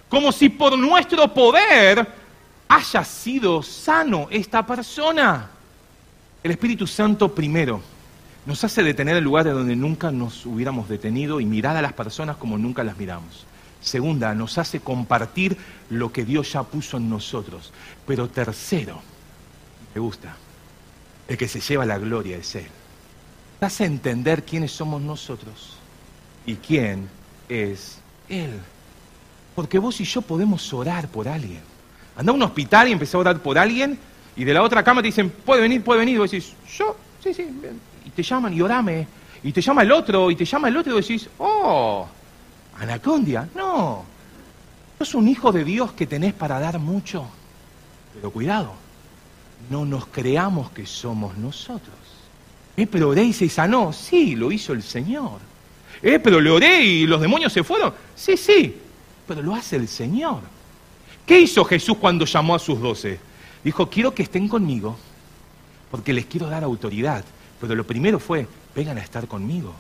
como 0.09 0.33
si 0.33 0.49
por 0.49 0.77
nuestro 0.77 1.33
poder 1.33 2.05
haya 2.67 3.05
sido 3.05 3.63
sano 3.63 4.27
esta 4.29 4.67
persona. 4.67 5.51
El 6.43 6.51
Espíritu 6.51 6.85
Santo 6.85 7.33
primero 7.33 7.81
nos 8.47 8.65
hace 8.65 8.83
detener 8.83 9.17
el 9.17 9.25
lugar 9.25 9.45
de 9.45 9.53
donde 9.53 9.77
nunca 9.77 10.11
nos 10.11 10.47
hubiéramos 10.47 10.89
detenido 10.89 11.41
y 11.41 11.45
mirar 11.45 11.77
a 11.77 11.83
las 11.83 11.93
personas 11.93 12.37
como 12.37 12.59
nunca 12.59 12.83
las 12.85 12.97
miramos. 12.97 13.47
Segunda, 13.81 14.35
nos 14.35 14.59
hace 14.59 14.81
compartir 14.81 15.57
lo 15.89 16.13
que 16.13 16.25
Dios 16.25 16.53
ya 16.53 16.63
puso 16.63 16.97
en 16.97 17.09
nosotros. 17.09 17.73
Pero 18.07 18.29
tercero, 18.29 19.01
me 19.95 20.01
gusta, 20.01 20.37
el 21.29 21.37
que 21.37 21.49
se 21.49 21.61
lleva 21.61 21.87
la 21.87 21.99
gloria 21.99 22.37
es 22.37 22.55
Él. 22.55 22.69
Hace 23.61 23.85
entender 23.85 24.45
quiénes 24.45 24.73
somos 24.73 25.03
nosotros 25.03 25.77
y 26.47 26.57
quién 26.57 27.09
es 27.49 27.99
Él. 28.29 28.59
Porque 29.55 29.79
vos 29.79 30.01
y 30.01 30.05
yo 30.05 30.23
podemos 30.23 30.73
orar 30.73 31.09
por 31.09 31.29
alguien. 31.29 31.61
Anda 32.17 32.33
a 32.33 32.35
un 32.35 32.43
hospital 32.43 32.89
y 32.89 32.93
empezó 32.93 33.19
a 33.19 33.21
orar 33.21 33.43
por 33.43 33.59
alguien 33.59 33.99
y 34.37 34.45
de 34.45 34.55
la 34.55 34.63
otra 34.63 34.83
cama 34.83 35.03
te 35.03 35.09
dicen, 35.09 35.31
puede 35.31 35.63
venir, 35.63 35.83
puede 35.83 36.01
venir. 36.01 36.15
Y 36.15 36.19
vos 36.19 36.31
decís, 36.31 36.55
yo, 36.79 36.97
sí, 37.23 37.35
sí. 37.35 37.47
Y 38.07 38.11
te 38.11 38.23
llaman 38.23 38.53
y 38.55 38.61
orame. 38.61 39.07
Y 39.43 39.53
te 39.53 39.61
llama 39.61 39.83
el 39.83 39.93
otro 39.93 40.31
y 40.31 40.37
te 40.37 40.45
llama 40.45 40.69
el 40.69 40.77
otro 40.77 40.99
y 40.99 41.01
decís, 41.01 41.29
oh, 41.39 42.07
Anacondia, 42.79 43.49
no. 43.55 44.05
es 44.99 45.15
un 45.15 45.29
hijo 45.29 45.51
de 45.53 45.65
Dios 45.65 45.93
que 45.93 46.07
tenés 46.07 46.35
para 46.35 46.59
dar 46.59 46.79
mucho. 46.79 47.27
Pero 48.15 48.31
cuidado, 48.31 48.73
no 49.71 49.85
nos 49.85 50.07
creamos 50.07 50.71
que 50.73 50.87
somos 50.87 51.37
nosotros. 51.37 51.97
Eh, 52.77 52.87
pero 52.87 53.11
oré 53.11 53.25
y 53.25 53.33
se 53.33 53.49
sanó. 53.49 53.93
Sí, 53.93 54.35
lo 54.37 54.51
hizo 54.53 54.73
el 54.73 54.83
Señor. 54.83 55.41
Eh, 56.03 56.19
pero 56.19 56.41
le 56.41 56.51
oré 56.51 56.83
y 56.83 57.07
los 57.07 57.21
demonios 57.21 57.53
se 57.53 57.63
fueron. 57.63 57.93
Sí, 58.15 58.37
sí, 58.37 58.77
pero 59.27 59.43
lo 59.43 59.55
hace 59.55 59.77
el 59.77 59.89
Señor. 59.89 60.41
¿Qué 61.27 61.41
hizo 61.41 61.65
Jesús 61.65 61.97
cuando 61.99 62.25
llamó 62.25 62.55
a 62.55 62.59
sus 62.59 62.81
doce? 62.81 63.21
Dijo, 63.63 63.89
quiero 63.89 64.15
que 64.15 64.23
estén 64.23 64.49
conmigo, 64.49 64.97
porque 65.91 66.13
les 66.13 66.27
quiero 66.27 66.49
dar 66.49 66.65
autoridad. 66.65 67.25
Pero 67.61 67.75
lo 67.75 67.85
primero 67.85 68.19
fue, 68.19 68.47
vengan 68.75 68.99
a 68.99 69.03
estar 69.03 69.27
conmigo. 69.29 69.75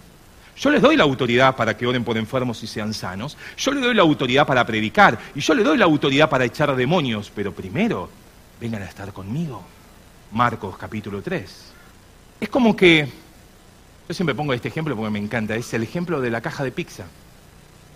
Yo 0.57 0.71
les 0.71 0.83
doy 0.83 0.97
la 0.97 1.05
autoridad 1.05 1.57
para 1.57 1.75
que 1.75 1.87
oren 1.87 2.05
por 2.05 2.19
enfermos 2.19 2.63
y 2.63 2.67
sean 2.67 2.93
sanos. 2.93 3.39
Yo 3.57 3.73
les 3.73 3.83
doy 3.83 3.95
la 3.95 4.03
autoridad 4.03 4.47
para 4.47 4.67
predicar. 4.67 5.19
Y 5.35 5.41
yo 5.41 5.55
les 5.55 5.65
doy 5.65 5.79
la 5.79 5.87
autoridad 5.87 6.29
para 6.29 6.45
echar 6.45 6.77
demonios. 6.77 7.33
Pero 7.35 7.53
primero, 7.53 8.11
vengan 8.61 8.83
a 8.83 8.85
estar 8.85 9.11
conmigo. 9.13 9.63
Marcos 10.33 10.77
capítulo 10.77 11.23
3. 11.23 11.73
Es 12.41 12.49
como 12.51 12.77
que, 12.77 13.09
yo 14.07 14.15
siempre 14.15 14.35
pongo 14.35 14.53
este 14.53 14.69
ejemplo 14.69 14.95
porque 14.95 15.11
me 15.11 15.19
encanta, 15.19 15.55
es 15.55 15.73
el 15.73 15.83
ejemplo 15.83 16.21
de 16.21 16.31
la 16.31 16.43
caja 16.43 16.63
de 16.63 16.73
pizza. 16.73 17.05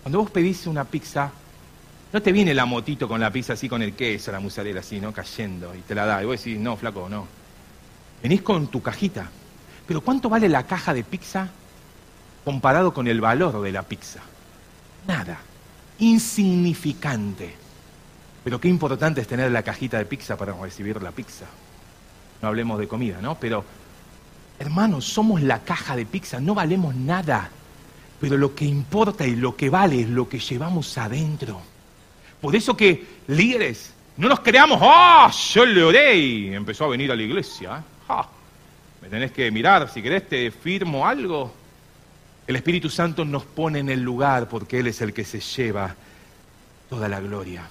Cuando 0.03 0.21
vos 0.21 0.31
pedís 0.31 0.67
una 0.67 0.85
pizza, 0.85 1.31
no 2.13 2.23
te 2.23 2.33
viene 2.33 2.55
la 2.55 2.65
motito 2.65 3.09
con 3.09 3.21
la 3.21 3.31
pizza 3.31 3.53
así, 3.55 3.69
con 3.69 3.83
el 3.83 3.95
queso, 3.95 4.33
la 4.33 4.41
mozzarella 4.41 4.81
así, 4.81 5.01
¿no? 5.01 5.13
Cayendo 5.13 5.75
y 5.75 5.81
te 5.81 5.95
la 5.95 6.07
da. 6.07 6.23
Y 6.23 6.27
vos 6.27 6.43
decís, 6.43 6.59
no, 6.59 6.77
flaco, 6.77 7.09
no. 7.09 7.27
Venís 8.23 8.41
con 8.41 8.69
tu 8.69 8.81
cajita. 8.81 9.31
Pero 9.87 10.01
¿cuánto 10.01 10.29
vale 10.29 10.49
la 10.49 10.67
caja 10.67 10.95
de 10.95 11.05
pizza 11.05 11.49
comparado 12.45 12.95
con 12.95 13.07
el 13.07 13.21
valor 13.21 13.61
de 13.61 13.73
la 13.73 13.83
pizza? 13.83 14.21
Nada. 15.07 15.39
Insignificante. 15.99 17.55
Pero 18.43 18.61
qué 18.61 18.69
importante 18.69 19.21
es 19.21 19.27
tener 19.27 19.51
la 19.51 19.63
cajita 19.63 19.99
de 19.99 20.05
pizza 20.05 20.37
para 20.37 20.53
recibir 20.53 21.03
la 21.03 21.13
pizza. 21.13 21.47
No 22.43 22.49
hablemos 22.49 22.79
de 22.79 22.89
comida, 22.89 23.21
¿no? 23.21 23.37
Pero, 23.37 23.65
hermanos, 24.59 25.07
somos 25.07 25.43
la 25.43 25.61
caja 25.61 25.97
de 25.97 26.05
pizza, 26.05 26.41
no 26.41 26.55
valemos 26.55 26.95
nada. 26.95 27.49
Pero 28.21 28.37
lo 28.37 28.55
que 28.55 28.65
importa 28.65 29.27
y 29.27 29.37
lo 29.37 29.57
que 29.57 29.71
vale 29.71 30.03
es 30.03 30.09
lo 30.09 30.29
que 30.29 30.39
llevamos 30.39 30.97
adentro. 30.99 31.61
Por 32.41 32.55
eso 32.55 32.77
que 32.77 33.07
líderes, 33.29 33.95
no 34.17 34.29
nos 34.29 34.41
creamos, 34.41 34.79
¡ah! 34.83 35.31
yo 35.53 35.65
le 35.65 35.83
oré 35.83 36.55
empezó 36.55 36.85
a 36.85 36.89
venir 36.89 37.11
a 37.11 37.17
la 37.17 37.23
iglesia. 37.23 37.79
¿eh? 37.79 38.13
Me 39.05 39.11
tenés 39.11 39.33
que 39.33 39.51
mirar, 39.51 39.91
si 39.93 40.01
querés 40.01 40.27
te 40.27 40.51
firmo 40.51 41.07
algo. 41.07 41.53
El 42.47 42.57
Espíritu 42.57 42.89
Santo 42.89 43.23
nos 43.23 43.45
pone 43.45 43.81
en 43.81 43.91
el 43.91 44.01
lugar 44.01 44.49
porque 44.49 44.79
Él 44.79 44.87
es 44.87 45.03
el 45.03 45.13
que 45.13 45.27
se 45.27 45.41
lleva 45.41 45.95
toda 46.89 47.07
la 47.07 47.21
gloria. 47.21 47.69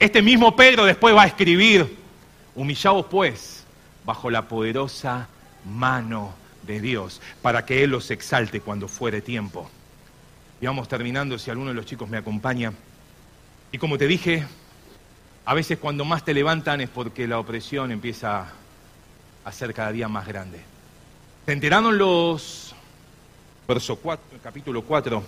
Este 0.00 0.22
mismo 0.22 0.56
Pedro 0.56 0.84
después 0.84 1.14
va 1.14 1.22
a 1.22 1.26
escribir, 1.26 1.96
humillaos 2.56 3.06
pues 3.06 3.64
bajo 4.04 4.28
la 4.28 4.48
poderosa 4.48 5.28
mano 5.64 6.34
de 6.64 6.80
Dios, 6.80 7.22
para 7.42 7.64
que 7.64 7.84
Él 7.84 7.90
los 7.90 8.10
exalte 8.10 8.60
cuando 8.60 8.88
fuere 8.88 9.20
tiempo. 9.20 9.70
Y 10.60 10.66
vamos 10.66 10.88
terminando, 10.88 11.38
si 11.38 11.48
alguno 11.48 11.68
de 11.68 11.76
los 11.76 11.86
chicos 11.86 12.08
me 12.08 12.16
acompaña. 12.16 12.72
Y 13.70 13.78
como 13.78 13.98
te 13.98 14.08
dije, 14.08 14.44
a 15.44 15.54
veces 15.54 15.78
cuando 15.78 16.04
más 16.04 16.24
te 16.24 16.34
levantan 16.34 16.80
es 16.80 16.88
porque 16.88 17.28
la 17.28 17.38
opresión 17.38 17.92
empieza 17.92 18.48
a 19.46 19.52
ser 19.52 19.72
cada 19.72 19.92
día 19.92 20.08
más 20.08 20.26
grande. 20.26 20.60
¿Se 21.46 21.52
enteraron 21.52 21.96
los, 21.96 22.74
verso 23.68 23.94
4, 23.94 24.40
capítulo 24.42 24.82
4, 24.82 25.22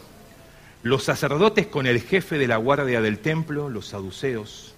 los 0.83 1.05
sacerdotes 1.05 1.69
con 1.69 1.87
el 1.87 2.03
jefe 2.03 2.37
de 2.37 2.49
la 2.49 2.57
guardia 2.57 3.01
del 3.01 3.21
templo, 3.21 3.69
los 3.69 3.87
saduceos, 3.87 4.75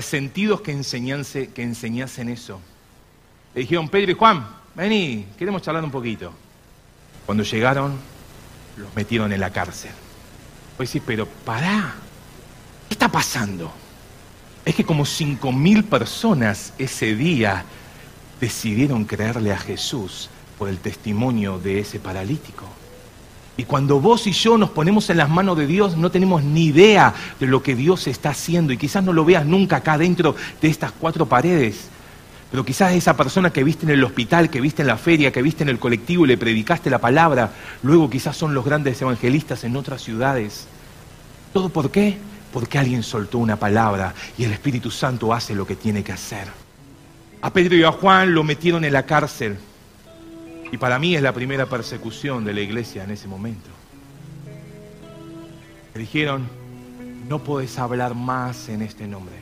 sentidos 0.00 0.62
que, 0.62 0.72
enseñanse, 0.72 1.50
que 1.50 1.62
enseñasen 1.62 2.28
eso. 2.28 2.60
Le 3.54 3.60
dijeron, 3.60 3.88
Pedro 3.88 4.10
y 4.10 4.14
Juan, 4.14 4.44
vení, 4.74 5.26
queremos 5.38 5.62
charlar 5.62 5.84
un 5.84 5.92
poquito. 5.92 6.32
Cuando 7.26 7.44
llegaron, 7.44 7.98
los 8.76 8.94
metieron 8.96 9.32
en 9.32 9.38
la 9.38 9.52
cárcel. 9.52 9.92
Pues 10.76 10.90
sí, 10.90 11.00
pero 11.00 11.26
pará, 11.26 11.94
¿qué 12.88 12.94
está 12.94 13.08
pasando? 13.08 13.72
Es 14.64 14.74
que 14.74 14.84
como 14.84 15.06
cinco 15.06 15.52
mil 15.52 15.84
personas 15.84 16.72
ese 16.78 17.14
día 17.14 17.64
decidieron 18.40 19.04
creerle 19.04 19.52
a 19.52 19.58
Jesús 19.58 20.30
por 20.58 20.68
el 20.68 20.78
testimonio 20.78 21.58
de 21.58 21.80
ese 21.80 22.00
paralítico. 22.00 22.64
Y 23.56 23.64
cuando 23.64 24.00
vos 24.00 24.26
y 24.26 24.32
yo 24.32 24.56
nos 24.56 24.70
ponemos 24.70 25.10
en 25.10 25.18
las 25.18 25.28
manos 25.28 25.56
de 25.58 25.66
Dios, 25.66 25.96
no 25.96 26.10
tenemos 26.10 26.42
ni 26.42 26.66
idea 26.66 27.14
de 27.38 27.46
lo 27.46 27.62
que 27.62 27.74
Dios 27.74 28.06
está 28.06 28.30
haciendo. 28.30 28.72
Y 28.72 28.78
quizás 28.78 29.04
no 29.04 29.12
lo 29.12 29.24
veas 29.24 29.44
nunca 29.44 29.76
acá 29.76 29.98
dentro 29.98 30.34
de 30.62 30.68
estas 30.68 30.92
cuatro 30.92 31.26
paredes. 31.26 31.88
Pero 32.50 32.64
quizás 32.64 32.94
esa 32.94 33.16
persona 33.16 33.52
que 33.52 33.62
viste 33.62 33.84
en 33.84 33.90
el 33.90 34.02
hospital, 34.02 34.48
que 34.48 34.60
viste 34.60 34.82
en 34.82 34.88
la 34.88 34.96
feria, 34.96 35.30
que 35.30 35.42
viste 35.42 35.62
en 35.62 35.68
el 35.68 35.78
colectivo 35.78 36.24
y 36.24 36.28
le 36.28 36.38
predicaste 36.38 36.88
la 36.88 36.98
palabra, 36.98 37.52
luego 37.82 38.08
quizás 38.08 38.36
son 38.36 38.54
los 38.54 38.64
grandes 38.64 39.00
evangelistas 39.02 39.62
en 39.64 39.76
otras 39.76 40.02
ciudades. 40.02 40.66
¿Todo 41.52 41.68
por 41.68 41.90
qué? 41.90 42.16
Porque 42.52 42.78
alguien 42.78 43.02
soltó 43.02 43.38
una 43.38 43.56
palabra 43.56 44.14
y 44.38 44.44
el 44.44 44.52
Espíritu 44.52 44.90
Santo 44.90 45.32
hace 45.32 45.54
lo 45.54 45.66
que 45.66 45.76
tiene 45.76 46.02
que 46.02 46.12
hacer. 46.12 46.48
A 47.42 47.52
Pedro 47.52 47.76
y 47.76 47.82
a 47.82 47.92
Juan 47.92 48.34
lo 48.34 48.44
metieron 48.44 48.84
en 48.84 48.92
la 48.92 49.06
cárcel. 49.06 49.58
Y 50.72 50.76
para 50.76 50.98
mí 50.98 51.16
es 51.16 51.22
la 51.22 51.32
primera 51.32 51.66
persecución 51.66 52.44
de 52.44 52.52
la 52.52 52.60
iglesia 52.60 53.04
en 53.04 53.10
ese 53.10 53.26
momento. 53.26 53.68
Me 55.94 56.00
dijeron, 56.00 56.46
no 57.28 57.38
puedes 57.38 57.78
hablar 57.78 58.14
más 58.14 58.68
en 58.68 58.82
este 58.82 59.06
nombre. 59.06 59.34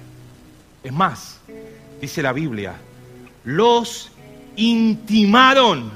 Es 0.82 0.92
más, 0.92 1.40
dice 2.00 2.22
la 2.22 2.32
Biblia, 2.32 2.76
los 3.44 4.12
intimaron. 4.56 5.90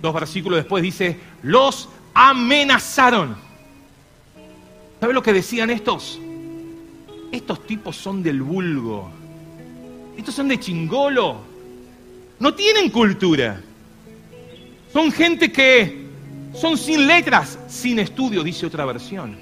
Dos 0.00 0.14
versículos 0.14 0.56
después 0.56 0.82
dice, 0.82 1.20
los 1.42 1.88
amenazaron. 2.14 3.36
¿Sabe 4.98 5.12
lo 5.12 5.22
que 5.22 5.32
decían 5.32 5.70
estos? 5.70 6.18
Estos 7.30 7.66
tipos 7.66 7.96
son 7.96 8.22
del 8.22 8.42
vulgo. 8.42 9.21
Estos 10.16 10.34
son 10.34 10.48
de 10.48 10.58
chingolo 10.58 11.52
no 12.42 12.52
tienen 12.52 12.90
cultura. 12.90 13.60
Son 14.92 15.12
gente 15.12 15.52
que 15.52 16.08
son 16.52 16.76
sin 16.76 17.06
letras, 17.06 17.56
sin 17.68 18.00
estudio, 18.00 18.42
dice 18.42 18.66
otra 18.66 18.84
versión. 18.84 19.36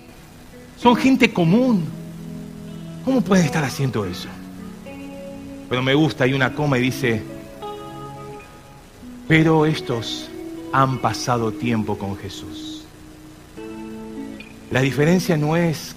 Son 0.76 0.94
gente 0.94 1.33
común. 1.33 1.87
¿Cómo 3.02 3.22
pueden 3.22 3.46
estar 3.46 3.64
haciendo 3.64 4.04
eso? 4.04 4.28
Pero 5.70 5.83
me 5.83 5.94
gusta, 5.94 6.24
hay 6.24 6.35
una 6.35 6.52
coma 6.52 6.76
y 6.76 6.83
dice, 6.83 7.22
pero 9.26 9.64
estos 9.64 10.28
han 10.70 10.98
pasado 10.98 11.52
tiempo 11.52 11.96
con 11.96 12.18
Jesús. 12.18 12.85
La 14.70 14.83
diferencia 14.83 15.38
no 15.38 15.56
es 15.56 15.96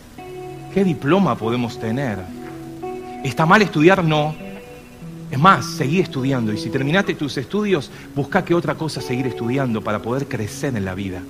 qué 0.73 0.85
diploma 0.85 1.37
podemos 1.37 1.77
tener. 1.77 2.19
¿Está 3.25 3.45
mal 3.45 3.61
estudiar? 3.61 4.05
No. 4.05 4.42
Es 5.33 5.39
más, 5.39 5.65
seguí 5.65 5.99
estudiando 5.99 6.53
y 6.53 6.59
si 6.59 6.69
terminaste 6.69 7.15
tus 7.15 7.35
estudios, 7.39 7.89
busca 8.13 8.45
qué 8.45 8.53
otra 8.53 8.75
cosa 8.75 9.01
seguir 9.01 9.25
estudiando 9.25 9.83
para 9.83 9.99
poder 9.99 10.27
crecer 10.27 10.77
en 10.77 10.85
la 10.85 10.93
vida. 10.93 11.23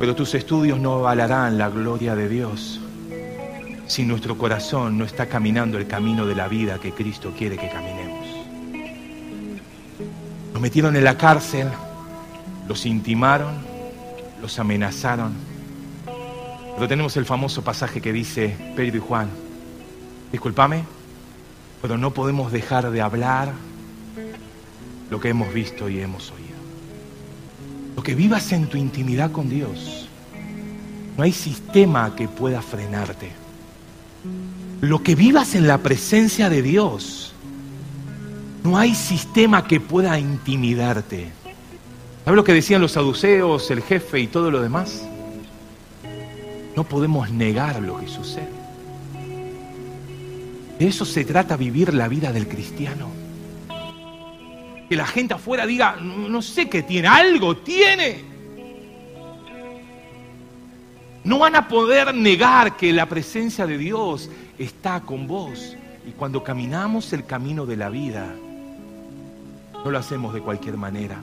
Pero 0.00 0.16
tus 0.16 0.34
estudios 0.34 0.80
no 0.80 0.94
avalarán 0.94 1.56
la 1.56 1.68
gloria 1.68 2.16
de 2.16 2.28
Dios 2.28 2.80
si 3.86 4.04
nuestro 4.04 4.36
corazón 4.36 4.98
no 4.98 5.04
está 5.04 5.26
caminando 5.26 5.78
el 5.78 5.86
camino 5.86 6.26
de 6.26 6.34
la 6.34 6.48
vida 6.48 6.80
que 6.80 6.90
Cristo 6.90 7.32
quiere 7.38 7.56
que 7.56 7.70
caminemos. 7.70 8.26
Los 10.52 10.60
metieron 10.60 10.96
en 10.96 11.04
la 11.04 11.16
cárcel, 11.16 11.68
los 12.66 12.84
intimaron, 12.86 13.54
los 14.42 14.58
amenazaron. 14.58 15.32
Pero 16.74 16.88
tenemos 16.88 17.16
el 17.16 17.24
famoso 17.24 17.62
pasaje 17.62 18.00
que 18.00 18.12
dice 18.12 18.56
Pedro 18.74 18.96
y 18.96 19.00
Juan, 19.00 19.28
discúlpame, 20.32 20.82
pero 21.82 21.96
no 21.96 22.12
podemos 22.12 22.52
dejar 22.52 22.90
de 22.90 23.00
hablar 23.00 23.52
lo 25.10 25.20
que 25.20 25.28
hemos 25.28 25.52
visto 25.52 25.88
y 25.88 26.00
hemos 26.00 26.30
oído. 26.30 26.50
Lo 27.96 28.02
que 28.02 28.14
vivas 28.14 28.52
en 28.52 28.66
tu 28.66 28.76
intimidad 28.76 29.32
con 29.32 29.48
Dios, 29.48 30.08
no 31.16 31.24
hay 31.24 31.32
sistema 31.32 32.14
que 32.14 32.28
pueda 32.28 32.62
frenarte. 32.62 33.30
Lo 34.80 35.02
que 35.02 35.14
vivas 35.14 35.54
en 35.54 35.66
la 35.66 35.78
presencia 35.78 36.48
de 36.48 36.62
Dios, 36.62 37.34
no 38.62 38.78
hay 38.78 38.94
sistema 38.94 39.66
que 39.66 39.80
pueda 39.80 40.18
intimidarte. 40.18 41.32
¿Sabes 42.24 42.36
lo 42.36 42.44
que 42.44 42.54
decían 42.54 42.80
los 42.80 42.92
saduceos, 42.92 43.70
el 43.70 43.82
jefe 43.82 44.20
y 44.20 44.26
todo 44.26 44.50
lo 44.50 44.60
demás? 44.60 45.02
No 46.76 46.84
podemos 46.84 47.30
negar 47.30 47.82
lo 47.82 47.98
que 47.98 48.08
sucede. 48.08 48.59
De 50.80 50.88
eso 50.88 51.04
se 51.04 51.26
trata 51.26 51.58
vivir 51.58 51.92
la 51.92 52.08
vida 52.08 52.32
del 52.32 52.48
cristiano. 52.48 53.10
Que 54.88 54.96
la 54.96 55.06
gente 55.06 55.34
afuera 55.34 55.66
diga, 55.66 55.96
no 55.96 56.40
sé 56.40 56.70
qué 56.70 56.82
tiene, 56.82 57.06
algo 57.06 57.58
tiene. 57.58 58.24
No 61.22 61.38
van 61.38 61.54
a 61.54 61.68
poder 61.68 62.14
negar 62.14 62.78
que 62.78 62.94
la 62.94 63.04
presencia 63.04 63.66
de 63.66 63.76
Dios 63.76 64.30
está 64.58 65.00
con 65.00 65.26
vos. 65.26 65.76
Y 66.08 66.12
cuando 66.12 66.42
caminamos 66.42 67.12
el 67.12 67.26
camino 67.26 67.66
de 67.66 67.76
la 67.76 67.90
vida, 67.90 68.34
no 69.84 69.90
lo 69.90 69.98
hacemos 69.98 70.32
de 70.32 70.40
cualquier 70.40 70.78
manera. 70.78 71.18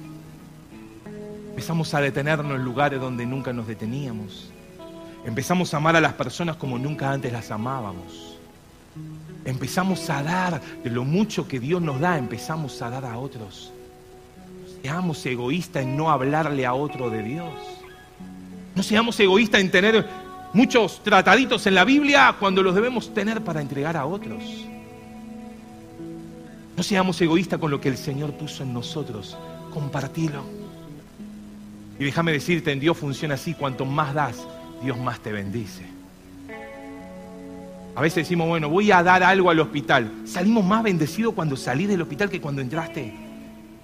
Empezamos 1.50 1.96
a 1.96 2.02
detenernos 2.02 2.58
en 2.58 2.64
lugares 2.64 3.02
donde 3.02 3.26
nunca 3.26 3.54
nos 3.54 3.66
deteníamos. 3.66 4.52
Empezamos 5.26 5.74
a 5.74 5.78
amar 5.78 5.96
a 5.96 6.02
las 6.02 6.14
personas 6.14 6.58
como 6.58 6.78
nunca 6.78 7.12
antes 7.12 7.34
las 7.34 7.50
amábamos. 7.50 8.38
Empezamos 9.48 10.10
a 10.10 10.22
dar 10.22 10.62
de 10.84 10.90
lo 10.90 11.06
mucho 11.06 11.48
que 11.48 11.58
Dios 11.58 11.82
nos 11.82 12.02
da, 12.02 12.18
empezamos 12.18 12.82
a 12.82 12.90
dar 12.90 13.06
a 13.06 13.18
otros. 13.18 13.72
Seamos 14.82 15.26
egoístas 15.26 15.84
en 15.84 15.96
no 15.96 16.12
hablarle 16.12 16.66
a 16.66 16.74
otro 16.74 17.10
de 17.10 17.24
Dios. 17.24 17.54
No 18.76 18.84
seamos 18.84 19.18
egoístas 19.22 19.62
en 19.62 19.72
tener 19.72 20.06
muchos 20.52 21.02
trataditos 21.02 21.66
en 21.66 21.76
la 21.76 21.86
Biblia 21.86 22.36
cuando 22.38 22.62
los 22.62 22.76
debemos 22.76 23.14
tener 23.14 23.42
para 23.42 23.62
entregar 23.62 23.96
a 23.96 24.06
otros. 24.06 24.44
No 26.76 26.84
seamos 26.84 27.22
egoístas 27.22 27.58
con 27.58 27.72
lo 27.72 27.80
que 27.80 27.88
el 27.88 27.98
Señor 27.98 28.34
puso 28.34 28.64
en 28.64 28.74
nosotros. 28.74 29.38
Compartilo. 29.74 30.44
Y 31.98 32.04
déjame 32.04 32.34
decirte, 32.34 32.74
en 32.74 32.82
Dios 32.82 32.98
funciona 32.98 33.36
así. 33.36 33.54
Cuanto 33.54 33.86
más 33.86 34.14
das, 34.14 34.46
Dios 34.84 34.98
más 34.98 35.22
te 35.22 35.32
bendice. 35.32 35.97
A 37.98 38.02
veces 38.02 38.26
decimos, 38.26 38.48
bueno, 38.48 38.70
voy 38.70 38.92
a 38.92 39.02
dar 39.02 39.24
algo 39.24 39.50
al 39.50 39.60
hospital. 39.60 40.22
Salimos 40.24 40.64
más 40.64 40.84
bendecidos 40.84 41.34
cuando 41.34 41.58
salí 41.58 41.88
del 41.88 42.00
hospital 42.00 42.30
que 42.30 42.40
cuando 42.40 42.62
entraste. 42.62 43.12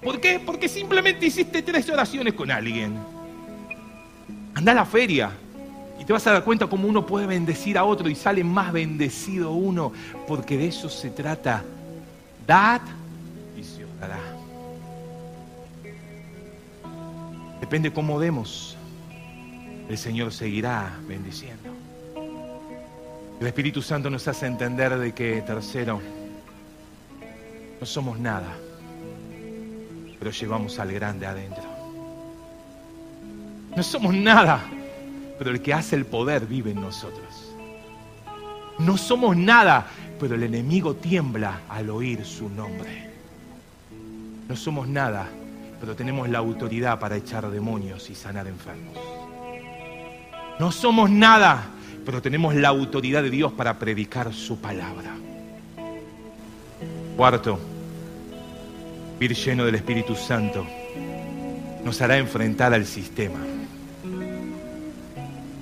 ¿Por 0.00 0.20
qué? 0.20 0.38
Porque 0.38 0.68
simplemente 0.68 1.26
hiciste 1.26 1.62
tres 1.62 1.90
oraciones 1.90 2.34
con 2.34 2.48
alguien. 2.48 2.96
Anda 4.54 4.70
a 4.70 4.74
la 4.76 4.84
feria 4.84 5.32
y 5.98 6.04
te 6.04 6.12
vas 6.12 6.24
a 6.28 6.32
dar 6.34 6.44
cuenta 6.44 6.68
cómo 6.68 6.86
uno 6.86 7.04
puede 7.04 7.26
bendecir 7.26 7.76
a 7.76 7.82
otro 7.82 8.08
y 8.08 8.14
sale 8.14 8.44
más 8.44 8.72
bendecido 8.72 9.50
uno, 9.50 9.92
porque 10.28 10.56
de 10.58 10.68
eso 10.68 10.88
se 10.88 11.10
trata. 11.10 11.64
Dad 12.46 12.82
y 13.58 13.64
se 13.64 13.84
os 13.84 13.98
dará. 13.98 14.20
Depende 17.60 17.92
cómo 17.92 18.20
demos, 18.20 18.76
el 19.88 19.98
Señor 19.98 20.32
seguirá 20.32 21.00
bendiciendo. 21.08 21.83
El 23.40 23.46
Espíritu 23.48 23.82
Santo 23.82 24.08
nos 24.08 24.26
hace 24.28 24.46
entender 24.46 24.96
de 24.96 25.12
que, 25.12 25.42
tercero, 25.42 26.00
no 27.80 27.86
somos 27.86 28.18
nada, 28.18 28.54
pero 30.18 30.30
llevamos 30.30 30.78
al 30.78 30.92
grande 30.92 31.26
adentro. 31.26 31.64
No 33.76 33.82
somos 33.82 34.14
nada, 34.14 34.62
pero 35.38 35.50
el 35.50 35.60
que 35.60 35.74
hace 35.74 35.96
el 35.96 36.06
poder 36.06 36.46
vive 36.46 36.70
en 36.70 36.80
nosotros. 36.80 37.52
No 38.78 38.96
somos 38.96 39.36
nada, 39.36 39.86
pero 40.18 40.36
el 40.36 40.44
enemigo 40.44 40.94
tiembla 40.94 41.60
al 41.68 41.90
oír 41.90 42.24
su 42.24 42.48
nombre. 42.48 43.10
No 44.48 44.54
somos 44.56 44.86
nada, 44.86 45.26
pero 45.80 45.96
tenemos 45.96 46.28
la 46.28 46.38
autoridad 46.38 47.00
para 47.00 47.16
echar 47.16 47.50
demonios 47.50 48.08
y 48.10 48.14
sanar 48.14 48.46
enfermos. 48.46 48.96
No 50.60 50.70
somos 50.70 51.10
nada, 51.10 51.66
pero 52.04 52.20
tenemos 52.20 52.54
la 52.54 52.68
autoridad 52.68 53.22
de 53.22 53.30
Dios 53.30 53.52
para 53.52 53.78
predicar 53.78 54.32
su 54.32 54.60
palabra. 54.60 55.14
Cuarto, 57.16 57.58
vivir 59.18 59.36
lleno 59.36 59.64
del 59.64 59.76
Espíritu 59.76 60.14
Santo 60.14 60.66
nos 61.84 62.00
hará 62.00 62.18
enfrentar 62.18 62.74
al 62.74 62.86
sistema. 62.86 63.38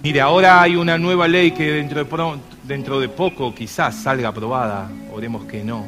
Mire, 0.02 0.20
ahora 0.20 0.62
hay 0.62 0.76
una 0.76 0.98
nueva 0.98 1.28
ley 1.28 1.52
que 1.52 1.72
dentro 1.72 2.04
de, 2.04 2.38
dentro 2.64 2.98
de 2.98 3.08
poco 3.08 3.54
quizás 3.54 4.02
salga 4.02 4.28
aprobada, 4.28 4.90
oremos 5.12 5.44
que 5.44 5.62
no, 5.62 5.84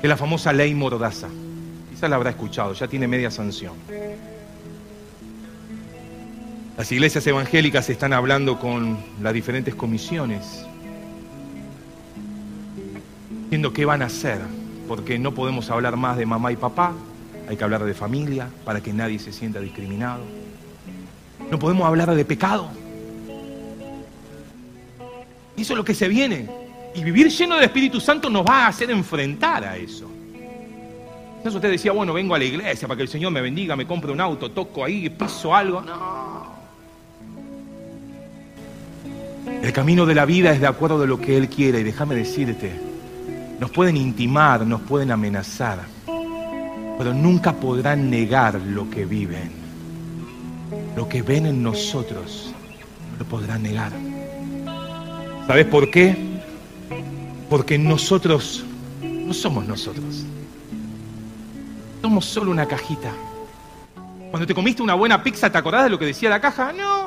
que 0.00 0.06
es 0.06 0.08
la 0.08 0.16
famosa 0.16 0.52
ley 0.52 0.74
Mordaza. 0.74 1.28
Quizás 1.90 2.08
la 2.08 2.16
habrá 2.16 2.30
escuchado, 2.30 2.72
ya 2.72 2.88
tiene 2.88 3.06
media 3.06 3.30
sanción. 3.30 3.74
Las 6.76 6.90
iglesias 6.90 7.24
evangélicas 7.28 7.88
están 7.88 8.12
hablando 8.12 8.58
con 8.58 8.98
las 9.22 9.32
diferentes 9.32 9.76
comisiones, 9.76 10.66
viendo 13.48 13.72
qué 13.72 13.84
van 13.84 14.02
a 14.02 14.06
hacer, 14.06 14.40
porque 14.88 15.16
no 15.16 15.32
podemos 15.32 15.70
hablar 15.70 15.96
más 15.96 16.16
de 16.16 16.26
mamá 16.26 16.50
y 16.50 16.56
papá, 16.56 16.92
hay 17.48 17.56
que 17.56 17.62
hablar 17.62 17.84
de 17.84 17.94
familia 17.94 18.48
para 18.64 18.80
que 18.80 18.92
nadie 18.92 19.20
se 19.20 19.32
sienta 19.32 19.60
discriminado. 19.60 20.24
No 21.48 21.60
podemos 21.60 21.86
hablar 21.86 22.12
de 22.12 22.24
pecado. 22.24 22.68
Eso 25.56 25.74
es 25.74 25.76
lo 25.76 25.84
que 25.84 25.94
se 25.94 26.08
viene. 26.08 26.48
Y 26.96 27.04
vivir 27.04 27.28
lleno 27.28 27.54
del 27.54 27.64
Espíritu 27.64 28.00
Santo 28.00 28.28
nos 28.28 28.44
va 28.44 28.64
a 28.64 28.68
hacer 28.68 28.90
enfrentar 28.90 29.62
a 29.64 29.76
eso. 29.76 30.10
Entonces 31.36 31.54
usted 31.54 31.70
decía, 31.70 31.92
bueno, 31.92 32.12
vengo 32.12 32.34
a 32.34 32.38
la 32.38 32.44
iglesia 32.44 32.88
para 32.88 32.96
que 32.96 33.02
el 33.02 33.08
Señor 33.08 33.30
me 33.30 33.40
bendiga, 33.40 33.76
me 33.76 33.86
compre 33.86 34.10
un 34.10 34.20
auto, 34.20 34.50
toco 34.50 34.84
ahí, 34.84 35.08
piso 35.10 35.54
algo. 35.54 35.80
No. 35.82 36.23
Camino 39.74 40.06
de 40.06 40.14
la 40.14 40.24
vida 40.24 40.52
es 40.52 40.60
de 40.60 40.66
acuerdo 40.66 41.02
a 41.02 41.06
lo 41.06 41.20
que 41.20 41.36
Él 41.36 41.48
quiere. 41.48 41.80
Y 41.80 41.82
déjame 41.82 42.14
decirte, 42.14 42.72
nos 43.60 43.70
pueden 43.70 43.98
intimar, 43.98 44.64
nos 44.64 44.80
pueden 44.80 45.10
amenazar, 45.10 45.80
pero 46.96 47.12
nunca 47.12 47.52
podrán 47.52 48.08
negar 48.08 48.54
lo 48.54 48.88
que 48.88 49.04
viven. 49.04 49.64
Lo 50.96 51.08
que 51.08 51.22
ven 51.22 51.46
en 51.46 51.62
nosotros, 51.62 52.54
no 53.12 53.18
lo 53.18 53.24
podrán 53.24 53.64
negar. 53.64 53.92
¿Sabes 55.46 55.66
por 55.66 55.90
qué? 55.90 56.16
Porque 57.50 57.76
nosotros 57.76 58.64
no 59.02 59.34
somos 59.34 59.66
nosotros. 59.66 60.24
Somos 62.00 62.24
solo 62.24 62.52
una 62.52 62.66
cajita. 62.66 63.12
Cuando 64.30 64.46
te 64.46 64.54
comiste 64.54 64.82
una 64.82 64.94
buena 64.94 65.22
pizza, 65.22 65.50
¿te 65.50 65.58
acordás 65.58 65.84
de 65.84 65.90
lo 65.90 65.98
que 65.98 66.06
decía 66.06 66.30
la 66.30 66.40
caja? 66.40 66.72
No. 66.72 67.03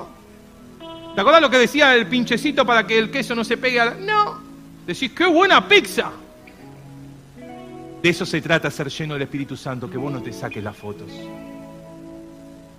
¿Te 1.17 1.21
acordás 1.21 1.41
lo 1.41 1.49
que 1.49 1.57
decía 1.57 1.95
el 1.95 2.05
pinchecito 2.05 2.63
para 2.63 2.85
que 2.85 2.95
el 2.95 3.09
queso 3.09 3.33
no 3.33 3.43
se 3.43 3.57
pegue 3.57 3.79
a 3.79 3.85
la... 3.85 3.95
No. 3.95 4.39
Decís, 4.85 5.13
qué 5.13 5.25
buena 5.25 5.67
pizza. 5.67 6.11
De 8.03 8.07
eso 8.07 8.23
se 8.23 8.39
trata 8.39 8.69
ser 8.69 8.89
lleno 8.89 9.15
del 9.15 9.23
Espíritu 9.23 9.57
Santo, 9.57 9.89
que 9.89 9.97
vos 9.97 10.13
no 10.13 10.21
te 10.21 10.31
saques 10.31 10.63
las 10.63 10.77
fotos. 10.77 11.09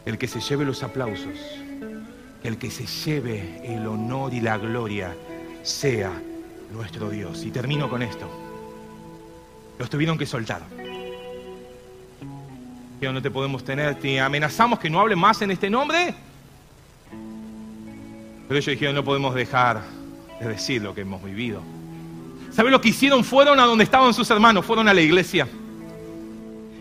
El 0.07 0.17
que 0.19 0.29
se 0.29 0.39
lleve 0.39 0.65
los 0.65 0.85
aplausos, 0.85 1.37
el 2.45 2.59
que 2.59 2.71
se 2.71 2.87
lleve 2.87 3.61
el 3.65 3.85
honor 3.89 4.33
y 4.33 4.41
la 4.41 4.57
gloria 4.57 5.17
sea 5.65 6.13
nuestro 6.73 7.11
Dios. 7.11 7.45
Y 7.45 7.51
termino 7.51 7.91
con 7.91 8.03
esto. 8.03 8.31
Los 9.81 9.91
tuvieron 9.91 10.17
que 10.17 10.27
soltar. 10.27 10.63
Que 13.01 13.13
no 13.13 13.21
te 13.21 13.33
podemos 13.33 13.65
tener, 13.65 13.97
te 13.97 14.21
amenazamos 14.21 14.79
que 14.79 14.89
no 14.89 15.01
hable 15.01 15.17
más 15.17 15.43
en 15.43 15.51
este 15.51 15.69
nombre. 15.69 16.15
Pero 18.49 18.59
ellos 18.59 18.73
dijeron, 18.73 18.95
no 18.95 19.05
podemos 19.05 19.35
dejar 19.35 19.83
de 20.41 20.49
decir 20.49 20.83
lo 20.83 20.95
que 20.95 21.03
hemos 21.03 21.23
vivido. 21.23 21.63
¿Saben 22.51 22.73
lo 22.73 22.81
que 22.81 22.89
hicieron? 22.89 23.23
Fueron 23.23 23.61
a 23.61 23.65
donde 23.65 23.85
estaban 23.85 24.15
sus 24.15 24.31
hermanos, 24.31 24.65
fueron 24.65 24.89
a 24.89 24.95
la 24.95 25.03
iglesia. 25.03 25.47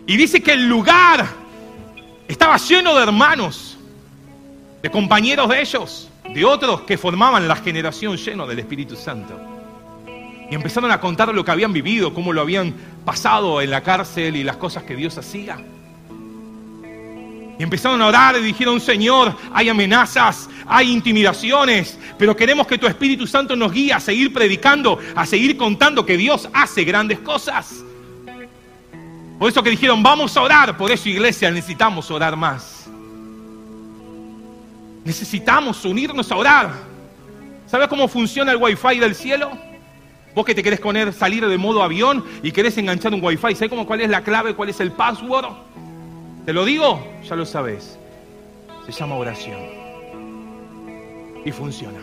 Y 0.06 0.16
dice 0.16 0.42
que 0.42 0.54
el 0.54 0.66
lugar 0.66 1.26
estaba 2.26 2.56
lleno 2.56 2.94
de 2.96 3.02
hermanos, 3.02 3.78
de 4.82 4.90
compañeros 4.90 5.48
de 5.50 5.60
ellos, 5.60 6.08
de 6.32 6.44
otros 6.44 6.80
que 6.82 6.96
formaban 6.96 7.46
la 7.46 7.56
generación 7.56 8.16
lleno 8.16 8.46
del 8.46 8.60
Espíritu 8.60 8.96
Santo. 8.96 9.38
Y 10.50 10.54
empezaron 10.54 10.90
a 10.90 10.98
contar 10.98 11.34
lo 11.34 11.44
que 11.44 11.50
habían 11.50 11.74
vivido, 11.74 12.14
cómo 12.14 12.32
lo 12.32 12.40
habían 12.40 12.72
pasado 13.04 13.60
en 13.60 13.70
la 13.70 13.82
cárcel 13.82 14.36
y 14.36 14.44
las 14.44 14.56
cosas 14.56 14.84
que 14.84 14.96
Dios 14.96 15.18
hacía. 15.18 15.58
Y 17.58 17.62
empezaron 17.64 18.00
a 18.00 18.06
orar 18.06 18.36
y 18.36 18.42
dijeron, 18.42 18.80
Señor, 18.80 19.34
hay 19.52 19.68
amenazas, 19.68 20.48
hay 20.64 20.92
intimidaciones, 20.92 21.98
pero 22.16 22.36
queremos 22.36 22.68
que 22.68 22.78
tu 22.78 22.86
Espíritu 22.86 23.26
Santo 23.26 23.56
nos 23.56 23.72
guíe 23.72 23.92
a 23.92 23.98
seguir 23.98 24.32
predicando, 24.32 24.98
a 25.16 25.26
seguir 25.26 25.56
contando 25.56 26.06
que 26.06 26.16
Dios 26.16 26.48
hace 26.52 26.84
grandes 26.84 27.18
cosas. 27.18 27.84
Por 29.40 29.48
eso 29.48 29.62
que 29.62 29.70
dijeron, 29.70 30.02
vamos 30.02 30.36
a 30.36 30.42
orar, 30.42 30.76
por 30.76 30.90
eso 30.92 31.08
iglesia 31.08 31.50
necesitamos 31.50 32.10
orar 32.12 32.36
más. 32.36 32.88
Necesitamos 35.04 35.84
unirnos 35.84 36.30
a 36.30 36.36
orar. 36.36 36.72
¿Sabes 37.66 37.88
cómo 37.88 38.06
funciona 38.06 38.52
el 38.52 38.58
wifi 38.58 38.98
del 38.98 39.14
cielo? 39.14 39.50
Vos 40.34 40.44
que 40.44 40.54
te 40.54 40.62
querés 40.62 40.78
poner, 40.78 41.12
salir 41.12 41.46
de 41.46 41.58
modo 41.58 41.82
avión 41.82 42.24
y 42.42 42.52
querés 42.52 42.78
enganchar 42.78 43.12
un 43.12 43.24
wifi, 43.24 43.54
¿sabes 43.54 43.68
cómo, 43.68 43.86
cuál 43.86 44.00
es 44.00 44.10
la 44.10 44.22
clave, 44.22 44.54
cuál 44.54 44.68
es 44.68 44.78
el 44.78 44.92
password? 44.92 45.46
¿Te 46.44 46.52
lo 46.52 46.64
digo? 46.64 47.06
Ya 47.28 47.36
lo 47.36 47.44
sabes. 47.44 47.98
Se 48.86 48.92
llama 48.92 49.16
oración. 49.16 49.58
Y 51.44 51.52
funciona. 51.52 52.00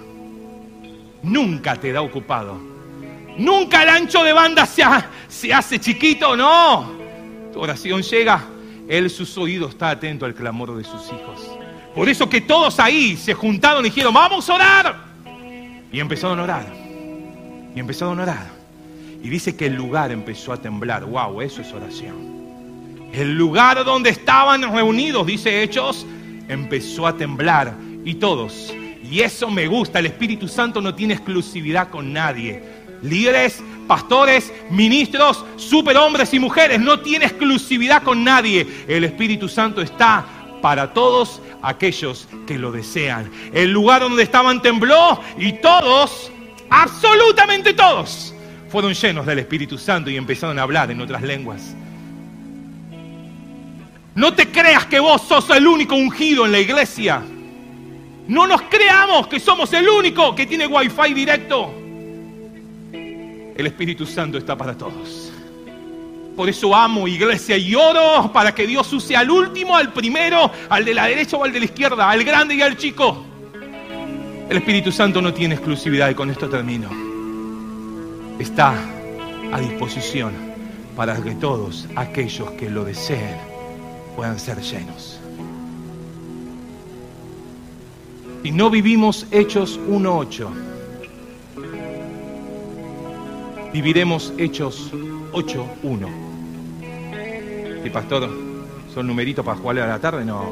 Nunca 1.23 1.75
te 1.75 1.91
da 1.91 2.01
ocupado. 2.01 2.57
Nunca 3.37 3.83
el 3.83 3.89
ancho 3.89 4.23
de 4.23 4.33
banda 4.33 4.65
se, 4.65 4.83
se 5.27 5.53
hace 5.53 5.79
chiquito, 5.79 6.35
no. 6.35 6.91
Tu 7.51 7.59
oración 7.59 8.01
llega. 8.01 8.43
Él, 8.87 9.09
sus 9.09 9.37
oídos, 9.37 9.71
está 9.71 9.89
atento 9.89 10.25
al 10.25 10.35
clamor 10.35 10.75
de 10.75 10.83
sus 10.83 11.07
hijos. 11.07 11.49
Por 11.95 12.07
eso 12.07 12.29
que 12.29 12.41
todos 12.41 12.79
ahí 12.79 13.17
se 13.17 13.33
juntaron 13.33 13.85
y 13.85 13.89
dijeron, 13.89 14.13
vamos 14.13 14.49
a 14.49 14.53
orar. 14.53 15.05
Y 15.91 15.99
empezaron 15.99 16.39
a 16.39 16.43
orar. 16.43 16.65
Y 17.73 17.79
empezaron 17.79 18.19
a 18.19 18.23
orar. 18.23 18.47
Y 19.23 19.29
dice 19.29 19.55
que 19.55 19.65
el 19.65 19.75
lugar 19.75 20.11
empezó 20.11 20.53
a 20.53 20.57
temblar. 20.57 21.05
Wow, 21.05 21.41
eso 21.41 21.61
es 21.61 21.73
oración. 21.73 22.44
El 23.15 23.37
lugar 23.37 23.85
donde 23.85 24.09
estaban 24.09 24.61
reunidos, 24.73 25.25
dice 25.25 25.63
Hechos, 25.63 26.05
empezó 26.49 27.07
a 27.07 27.15
temblar 27.15 27.73
y 28.03 28.15
todos 28.15 28.73
Y 29.09 29.21
eso 29.21 29.49
me 29.49 29.67
gusta, 29.67 29.99
el 29.99 30.07
Espíritu 30.07 30.49
Santo 30.49 30.81
no 30.81 30.93
tiene 30.93 31.13
exclusividad 31.13 31.89
con 31.89 32.11
nadie. 32.11 32.61
Líderes, 33.01 33.63
pastores, 33.87 34.51
ministros, 34.69 35.45
superhombres 35.55 36.33
y 36.33 36.39
mujeres, 36.39 36.81
no 36.81 36.99
tiene 36.99 37.25
exclusividad 37.25 38.03
con 38.03 38.21
nadie. 38.21 38.67
El 38.85 39.05
Espíritu 39.05 39.47
Santo 39.47 39.81
está 39.81 40.25
para 40.61 40.91
todos 40.91 41.41
aquellos 41.61 42.27
que 42.45 42.57
lo 42.57 42.69
desean. 42.69 43.31
El 43.53 43.71
lugar 43.71 44.01
donde 44.01 44.23
estaban 44.23 44.61
tembló 44.61 45.21
y 45.37 45.53
todos, 45.53 46.29
absolutamente 46.69 47.73
todos, 47.73 48.33
fueron 48.67 48.93
llenos 48.93 49.25
del 49.25 49.39
Espíritu 49.39 49.77
Santo 49.77 50.09
y 50.09 50.17
empezaron 50.17 50.59
a 50.59 50.63
hablar 50.63 50.91
en 50.91 50.99
otras 50.99 51.21
lenguas. 51.21 51.75
No 54.15 54.33
te 54.33 54.49
creas 54.49 54.85
que 54.85 54.97
vos 54.97 55.23
sos 55.23 55.49
el 55.49 55.67
único 55.67 55.93
ungido 55.93 56.45
en 56.45 56.53
la 56.53 56.59
iglesia. 56.59 57.21
No 58.27 58.47
nos 58.47 58.61
creamos 58.63 59.27
que 59.27 59.41
somos 59.41 59.73
el 59.73 59.89
único 59.89 60.33
que 60.33 60.45
tiene 60.45 60.65
wifi 60.65 61.13
directo. 61.13 61.73
El 62.93 63.67
Espíritu 63.67 64.05
Santo 64.05 64.37
está 64.37 64.57
para 64.57 64.77
todos. 64.77 65.33
Por 66.33 66.47
eso 66.47 66.73
amo 66.73 67.09
iglesia 67.09 67.57
y 67.57 67.75
oro 67.75 68.31
para 68.31 68.55
que 68.55 68.65
Dios 68.65 68.91
use 68.93 69.17
al 69.17 69.29
último, 69.29 69.75
al 69.75 69.91
primero, 69.91 70.49
al 70.69 70.85
de 70.85 70.93
la 70.93 71.07
derecha 71.07 71.35
o 71.35 71.43
al 71.43 71.51
de 71.51 71.59
la 71.59 71.65
izquierda, 71.65 72.09
al 72.09 72.23
grande 72.23 72.55
y 72.55 72.61
al 72.61 72.77
chico. 72.77 73.25
El 74.49 74.57
Espíritu 74.57 74.93
Santo 74.93 75.21
no 75.21 75.33
tiene 75.33 75.55
exclusividad 75.55 76.09
y 76.09 76.15
con 76.15 76.29
esto 76.29 76.47
termino. 76.47 76.89
Está 78.39 78.75
a 79.51 79.59
disposición 79.59 80.33
para 80.95 81.21
que 81.21 81.31
todos 81.31 81.87
aquellos 81.97 82.51
que 82.51 82.69
lo 82.69 82.85
deseen 82.85 83.54
puedan 84.15 84.39
ser 84.39 84.61
llenos. 84.61 85.19
Si 88.43 88.51
no 88.51 88.69
vivimos 88.69 89.25
Hechos 89.31 89.79
1.8, 89.89 90.47
viviremos 93.73 94.33
Hechos 94.37 94.91
8.1. 95.31 96.07
Y 97.83 97.89
pastor, 97.89 98.29
¿son 98.93 99.07
numeritos 99.07 99.43
para 99.43 99.57
jugarle 99.57 99.81
a 99.81 99.87
la 99.87 99.99
tarde? 99.99 100.23
No. 100.23 100.51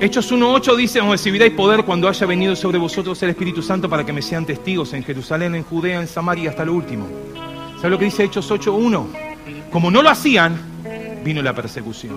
Hechos 0.00 0.32
1.8 0.32 0.76
dice, 0.76 1.00
recibiréis 1.00 1.52
poder 1.54 1.84
cuando 1.84 2.08
haya 2.08 2.26
venido 2.26 2.54
sobre 2.56 2.78
vosotros 2.78 3.22
el 3.24 3.30
Espíritu 3.30 3.60
Santo 3.60 3.88
para 3.88 4.06
que 4.06 4.12
me 4.12 4.22
sean 4.22 4.46
testigos 4.46 4.92
en 4.94 5.02
Jerusalén, 5.02 5.54
en 5.54 5.64
Judea, 5.64 6.00
en 6.00 6.06
Samaria 6.06 6.50
hasta 6.50 6.64
lo 6.64 6.74
último. 6.74 7.08
¿Sabe 7.76 7.90
lo 7.90 7.98
que 7.98 8.04
dice 8.04 8.22
Hechos 8.24 8.48
8.1? 8.50 9.31
Como 9.72 9.90
no 9.90 10.02
lo 10.02 10.10
hacían, 10.10 10.54
vino 11.24 11.40
la 11.40 11.54
persecución. 11.54 12.14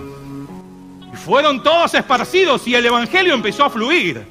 Y 1.10 1.16
fueron 1.16 1.62
todos 1.62 1.94
esparcidos 1.94 2.68
y 2.68 2.74
el 2.74 2.84
Evangelio 2.84 3.34
empezó 3.34 3.64
a 3.64 3.70
fluir. 3.70 4.26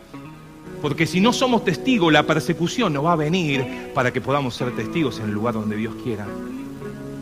Porque 0.80 1.08
si 1.08 1.20
no 1.20 1.34
somos 1.34 1.66
testigos, 1.66 2.14
la 2.14 2.22
persecución 2.22 2.94
no 2.94 3.02
va 3.02 3.14
a 3.14 3.16
venir 3.16 3.92
para 3.96 4.14
que 4.14 4.22
podamos 4.22 4.56
ser 4.56 4.76
testigos 4.76 5.18
en 5.20 5.26
el 5.26 5.32
lugar 5.32 5.56
donde 5.56 5.76
Dios 5.76 5.96
quiera. 6.04 6.28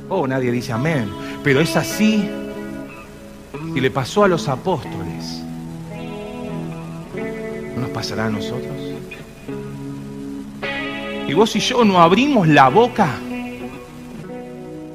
Oh, 0.10 0.28
nadie 0.28 0.52
dice 0.52 0.74
amén. 0.74 1.10
Pero 1.42 1.62
es 1.62 1.74
así. 1.78 2.30
Y 3.74 3.80
le 3.80 3.90
pasó 3.90 4.26
a 4.26 4.28
los 4.28 4.50
apóstoles. 4.50 5.42
¿No 7.76 7.82
nos 7.82 7.90
pasará 7.92 8.26
a 8.26 8.30
nosotros? 8.30 8.74
Y 11.30 11.34
vos 11.34 11.56
y 11.56 11.62
yo 11.62 11.86
no 11.86 12.02
abrimos 12.02 12.50
la 12.50 12.68
boca 12.68 13.16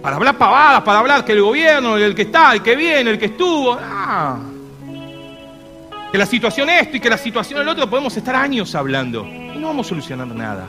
para 0.09 0.17
hablar 0.17 0.39
pavadas, 0.39 0.83
para 0.85 0.99
hablar 1.01 1.23
que 1.23 1.33
el 1.33 1.43
gobierno, 1.43 1.99
el 1.99 2.15
que 2.15 2.23
está, 2.23 2.55
el 2.55 2.63
que 2.63 2.75
viene, 2.75 3.11
el 3.11 3.19
que 3.19 3.27
estuvo. 3.27 3.77
Ah. 3.79 4.39
Que 6.11 6.17
la 6.17 6.25
situación 6.25 6.71
esto 6.71 6.97
y 6.97 7.01
que 7.01 7.11
la 7.11 7.19
situación 7.19 7.61
el 7.61 7.69
otro, 7.69 7.91
podemos 7.91 8.17
estar 8.17 8.35
años 8.35 8.75
hablando 8.75 9.27
y 9.27 9.59
no 9.59 9.67
vamos 9.67 9.87
a 9.87 9.89
solucionar 9.91 10.27
nada. 10.29 10.67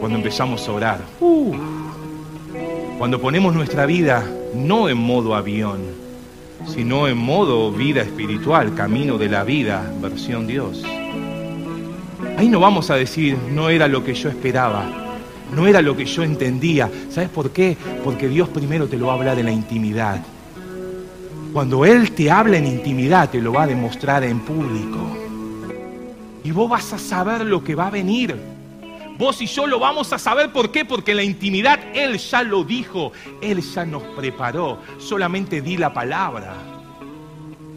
Cuando 0.00 0.18
empezamos 0.18 0.68
a 0.68 0.72
orar, 0.72 0.98
uh, 1.20 1.54
cuando 2.98 3.20
ponemos 3.20 3.54
nuestra 3.54 3.86
vida 3.86 4.26
no 4.52 4.88
en 4.88 4.98
modo 4.98 5.36
avión, 5.36 5.80
sino 6.66 7.06
en 7.06 7.18
modo 7.18 7.70
vida 7.70 8.02
espiritual, 8.02 8.74
camino 8.74 9.16
de 9.16 9.28
la 9.28 9.44
vida, 9.44 9.88
versión 10.00 10.48
Dios. 10.48 10.82
Ahí 12.36 12.48
no 12.48 12.58
vamos 12.58 12.90
a 12.90 12.96
decir, 12.96 13.38
no 13.52 13.70
era 13.70 13.86
lo 13.86 14.02
que 14.02 14.14
yo 14.14 14.28
esperaba, 14.28 15.03
no 15.54 15.66
era 15.66 15.80
lo 15.82 15.96
que 15.96 16.04
yo 16.04 16.22
entendía. 16.22 16.90
¿Sabes 17.10 17.28
por 17.30 17.50
qué? 17.50 17.76
Porque 18.02 18.28
Dios 18.28 18.48
primero 18.48 18.86
te 18.86 18.96
lo 18.96 19.06
va 19.06 19.12
a 19.12 19.16
hablar 19.16 19.38
en 19.38 19.46
la 19.46 19.52
intimidad. 19.52 20.22
Cuando 21.52 21.84
Él 21.84 22.10
te 22.12 22.30
habla 22.30 22.56
en 22.56 22.66
intimidad, 22.66 23.30
te 23.30 23.40
lo 23.40 23.52
va 23.52 23.62
a 23.62 23.66
demostrar 23.66 24.24
en 24.24 24.40
público. 24.40 24.98
Y 26.42 26.50
vos 26.50 26.68
vas 26.68 26.92
a 26.92 26.98
saber 26.98 27.42
lo 27.42 27.62
que 27.62 27.74
va 27.74 27.86
a 27.86 27.90
venir. 27.90 28.36
Vos 29.16 29.40
y 29.40 29.46
yo 29.46 29.66
lo 29.66 29.78
vamos 29.78 30.12
a 30.12 30.18
saber. 30.18 30.50
¿Por 30.50 30.72
qué? 30.72 30.84
Porque 30.84 31.12
en 31.12 31.18
la 31.18 31.22
intimidad 31.22 31.78
Él 31.94 32.18
ya 32.18 32.42
lo 32.42 32.64
dijo. 32.64 33.12
Él 33.40 33.60
ya 33.60 33.86
nos 33.86 34.02
preparó. 34.02 34.78
Solamente 34.98 35.60
di 35.60 35.76
la 35.76 35.94
palabra. 35.94 36.54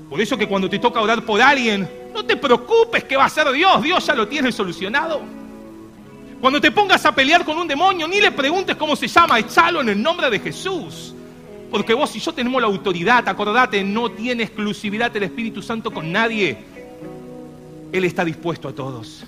Por 0.10 0.20
eso 0.20 0.38
que 0.38 0.48
cuando 0.48 0.70
te 0.70 0.80
toca 0.80 1.02
orar 1.02 1.24
por 1.24 1.40
alguien, 1.42 1.88
no 2.14 2.26
te 2.26 2.36
preocupes 2.36 3.04
que 3.04 3.16
va 3.16 3.26
a 3.26 3.30
ser 3.30 3.52
Dios. 3.52 3.84
Dios 3.84 4.06
ya 4.06 4.16
lo 4.16 4.28
tiene 4.28 4.52
solucionado. 4.52 5.37
Cuando 6.40 6.62
te 6.62 6.72
pongas 6.72 7.04
a 7.06 7.14
pelear 7.14 7.44
con 7.44 7.58
un 7.58 7.68
demonio, 7.68 8.08
ni 8.08 8.22
le 8.22 8.32
preguntes 8.32 8.76
cómo 8.76 8.96
se 8.96 9.08
llama, 9.08 9.40
echalo 9.40 9.82
en 9.82 9.90
el 9.90 10.02
nombre 10.02 10.30
de 10.30 10.40
Jesús. 10.40 11.14
Porque 11.72 11.94
vos 11.94 12.16
y 12.16 12.20
yo 12.20 12.32
tenemos 12.32 12.62
la 12.62 12.68
autoridad, 12.68 13.28
acordate, 13.28 13.84
no 13.84 14.12
tiene 14.12 14.44
exclusividad 14.44 15.16
el 15.18 15.24
Espíritu 15.24 15.62
Santo 15.62 15.92
con 15.92 16.12
nadie. 16.12 16.58
Él 17.92 18.04
está 18.04 18.24
dispuesto 18.24 18.68
a 18.68 18.74
todos. 18.74 19.26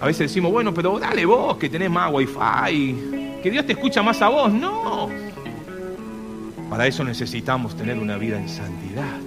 A 0.00 0.06
veces 0.06 0.30
decimos, 0.30 0.50
bueno, 0.52 0.72
pero 0.72 0.98
dale 0.98 1.26
vos 1.26 1.56
que 1.56 1.68
tenés 1.68 1.90
más 1.90 2.10
wifi, 2.12 2.96
que 3.42 3.50
Dios 3.50 3.66
te 3.66 3.72
escucha 3.72 4.02
más 4.02 4.22
a 4.22 4.28
vos. 4.28 4.50
No. 4.52 5.10
Para 6.70 6.86
eso 6.86 7.02
necesitamos 7.02 7.76
tener 7.76 7.98
una 7.98 8.16
vida 8.16 8.40
en 8.40 8.48
santidad. 8.48 9.18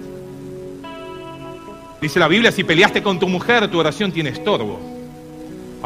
Dice 2.00 2.18
la 2.18 2.26
Biblia, 2.26 2.50
si 2.50 2.64
peleaste 2.64 3.02
con 3.02 3.18
tu 3.20 3.28
mujer, 3.28 3.70
tu 3.70 3.78
oración 3.78 4.10
tiene 4.10 4.30
estorbo. 4.30 4.93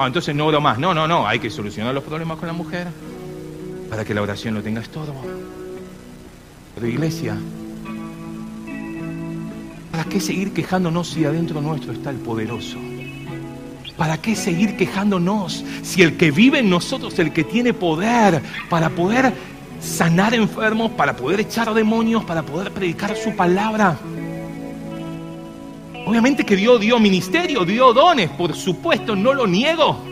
Ah, 0.00 0.06
entonces 0.06 0.32
no 0.32 0.46
oro 0.46 0.60
más. 0.60 0.78
No, 0.78 0.94
no, 0.94 1.08
no, 1.08 1.26
hay 1.26 1.40
que 1.40 1.50
solucionar 1.50 1.92
los 1.92 2.04
problemas 2.04 2.38
con 2.38 2.46
la 2.46 2.52
mujer 2.52 2.86
para 3.90 4.04
que 4.04 4.14
la 4.14 4.22
oración 4.22 4.54
no 4.54 4.62
tenga 4.62 4.80
estorbo. 4.80 5.20
Pero 6.76 6.86
iglesia, 6.86 7.36
¿para 9.90 10.04
qué 10.04 10.20
seguir 10.20 10.52
quejándonos 10.52 11.08
si 11.08 11.24
adentro 11.24 11.60
nuestro 11.60 11.92
está 11.92 12.10
el 12.10 12.18
poderoso? 12.18 12.78
¿Para 13.96 14.18
qué 14.18 14.36
seguir 14.36 14.76
quejándonos 14.76 15.64
si 15.82 16.02
el 16.02 16.16
que 16.16 16.30
vive 16.30 16.60
en 16.60 16.70
nosotros, 16.70 17.18
el 17.18 17.32
que 17.32 17.42
tiene 17.42 17.74
poder 17.74 18.40
para 18.70 18.90
poder 18.90 19.32
sanar 19.80 20.32
enfermos, 20.32 20.92
para 20.92 21.16
poder 21.16 21.40
echar 21.40 21.74
demonios, 21.74 22.22
para 22.22 22.44
poder 22.44 22.70
predicar 22.70 23.16
su 23.16 23.34
palabra? 23.34 23.98
Obviamente 26.08 26.46
que 26.46 26.56
Dios 26.56 26.80
dio 26.80 26.98
ministerio, 26.98 27.66
dio 27.66 27.92
dones, 27.92 28.30
por 28.30 28.54
supuesto, 28.54 29.14
no 29.14 29.34
lo 29.34 29.46
niego. 29.46 30.02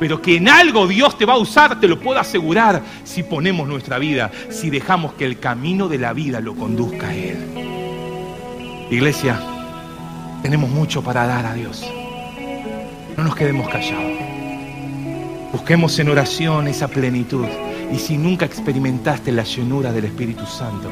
Pero 0.00 0.20
que 0.20 0.38
en 0.38 0.48
algo 0.48 0.88
Dios 0.88 1.16
te 1.16 1.24
va 1.24 1.34
a 1.34 1.38
usar, 1.38 1.78
te 1.78 1.86
lo 1.86 2.00
puedo 2.00 2.18
asegurar, 2.18 2.82
si 3.04 3.22
ponemos 3.22 3.68
nuestra 3.68 3.98
vida, 3.98 4.32
si 4.48 4.68
dejamos 4.68 5.12
que 5.12 5.26
el 5.26 5.38
camino 5.38 5.86
de 5.86 5.98
la 5.98 6.12
vida 6.12 6.40
lo 6.40 6.56
conduzca 6.56 7.06
a 7.06 7.14
Él. 7.14 8.88
Iglesia, 8.90 9.40
tenemos 10.42 10.68
mucho 10.68 11.04
para 11.04 11.24
dar 11.24 11.46
a 11.46 11.54
Dios. 11.54 11.88
No 13.16 13.22
nos 13.22 13.36
quedemos 13.36 13.68
callados. 13.68 14.18
Busquemos 15.52 15.96
en 16.00 16.08
oración 16.08 16.66
esa 16.66 16.88
plenitud. 16.88 17.46
Y 17.92 17.98
si 18.00 18.18
nunca 18.18 18.44
experimentaste 18.44 19.30
la 19.30 19.44
llenura 19.44 19.92
del 19.92 20.06
Espíritu 20.06 20.46
Santo, 20.46 20.90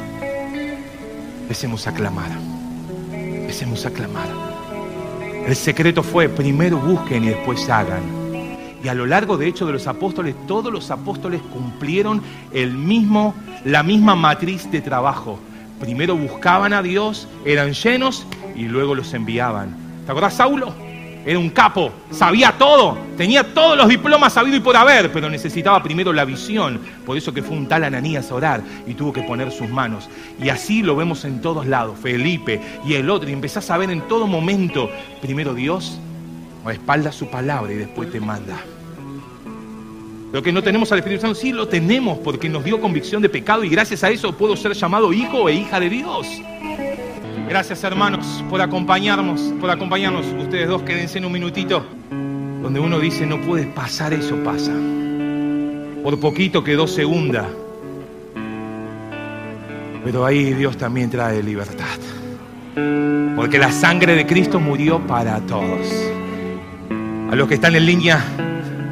empecemos 1.42 1.84
a 1.88 1.92
clamar. 1.92 2.57
Empecemos 3.48 3.86
a 3.86 3.90
clamar. 3.90 4.28
El 5.46 5.56
secreto 5.56 6.02
fue, 6.02 6.28
primero 6.28 6.76
busquen 6.76 7.24
y 7.24 7.28
después 7.28 7.66
hagan. 7.70 8.02
Y 8.84 8.88
a 8.88 8.94
lo 8.94 9.06
largo, 9.06 9.38
de 9.38 9.46
hecho, 9.46 9.64
de 9.64 9.72
los 9.72 9.86
apóstoles, 9.86 10.34
todos 10.46 10.70
los 10.70 10.90
apóstoles 10.90 11.40
cumplieron 11.50 12.20
el 12.52 12.74
mismo, 12.74 13.34
la 13.64 13.82
misma 13.82 14.14
matriz 14.16 14.70
de 14.70 14.82
trabajo. 14.82 15.38
Primero 15.80 16.14
buscaban 16.14 16.74
a 16.74 16.82
Dios, 16.82 17.26
eran 17.46 17.72
llenos 17.72 18.26
y 18.54 18.64
luego 18.64 18.94
los 18.94 19.14
enviaban. 19.14 19.74
¿Te 20.04 20.12
acordás, 20.12 20.34
Saulo? 20.34 20.74
Era 21.28 21.38
un 21.38 21.50
capo, 21.50 21.92
sabía 22.10 22.52
todo, 22.56 22.96
tenía 23.18 23.52
todos 23.52 23.76
los 23.76 23.86
diplomas 23.86 24.32
sabido 24.32 24.56
y 24.56 24.60
por 24.60 24.74
haber, 24.74 25.12
pero 25.12 25.28
necesitaba 25.28 25.82
primero 25.82 26.10
la 26.10 26.24
visión. 26.24 26.80
Por 27.04 27.18
eso 27.18 27.34
que 27.34 27.42
fue 27.42 27.54
un 27.54 27.68
tal 27.68 27.84
Ananías 27.84 28.30
a 28.30 28.34
orar 28.34 28.62
y 28.86 28.94
tuvo 28.94 29.12
que 29.12 29.22
poner 29.22 29.52
sus 29.52 29.68
manos. 29.68 30.08
Y 30.42 30.48
así 30.48 30.82
lo 30.82 30.96
vemos 30.96 31.26
en 31.26 31.42
todos 31.42 31.66
lados, 31.66 31.98
Felipe 32.00 32.62
y 32.82 32.94
el 32.94 33.10
otro. 33.10 33.28
Y 33.28 33.34
empezás 33.34 33.70
a 33.70 33.76
ver 33.76 33.90
en 33.90 34.08
todo 34.08 34.26
momento, 34.26 34.88
primero 35.20 35.52
Dios, 35.52 36.00
o 36.64 36.70
espalda 36.70 37.12
su 37.12 37.28
palabra 37.28 37.74
y 37.74 37.76
después 37.76 38.10
te 38.10 38.20
manda. 38.20 38.56
Lo 40.32 40.42
que 40.42 40.50
no 40.50 40.62
tenemos 40.62 40.90
al 40.92 41.00
Espíritu 41.00 41.20
Santo, 41.20 41.38
sí 41.38 41.52
lo 41.52 41.68
tenemos 41.68 42.16
porque 42.20 42.48
nos 42.48 42.64
dio 42.64 42.80
convicción 42.80 43.20
de 43.20 43.28
pecado 43.28 43.64
y 43.64 43.68
gracias 43.68 44.02
a 44.02 44.08
eso 44.08 44.34
puedo 44.34 44.56
ser 44.56 44.72
llamado 44.72 45.12
hijo 45.12 45.46
e 45.50 45.56
hija 45.56 45.78
de 45.78 45.90
Dios. 45.90 46.26
Gracias 47.48 47.82
hermanos 47.82 48.44
por 48.50 48.60
acompañarnos, 48.60 49.40
por 49.58 49.70
acompañarnos. 49.70 50.26
Ustedes 50.26 50.68
dos 50.68 50.82
quédense 50.82 51.16
en 51.16 51.24
un 51.24 51.32
minutito 51.32 51.82
donde 52.62 52.78
uno 52.78 53.00
dice 53.00 53.24
no 53.24 53.40
puede 53.40 53.64
pasar, 53.64 54.12
eso 54.12 54.36
pasa. 54.44 54.72
Por 56.02 56.20
poquito 56.20 56.62
quedó 56.62 56.86
segunda. 56.86 57.48
Pero 60.04 60.26
ahí 60.26 60.52
Dios 60.52 60.76
también 60.76 61.08
trae 61.08 61.42
libertad. 61.42 61.98
Porque 63.34 63.58
la 63.58 63.72
sangre 63.72 64.14
de 64.14 64.26
Cristo 64.26 64.60
murió 64.60 65.00
para 65.06 65.40
todos. 65.40 65.88
A 67.30 67.34
los 67.34 67.48
que 67.48 67.54
están 67.54 67.74
en 67.76 67.86
línea, 67.86 68.22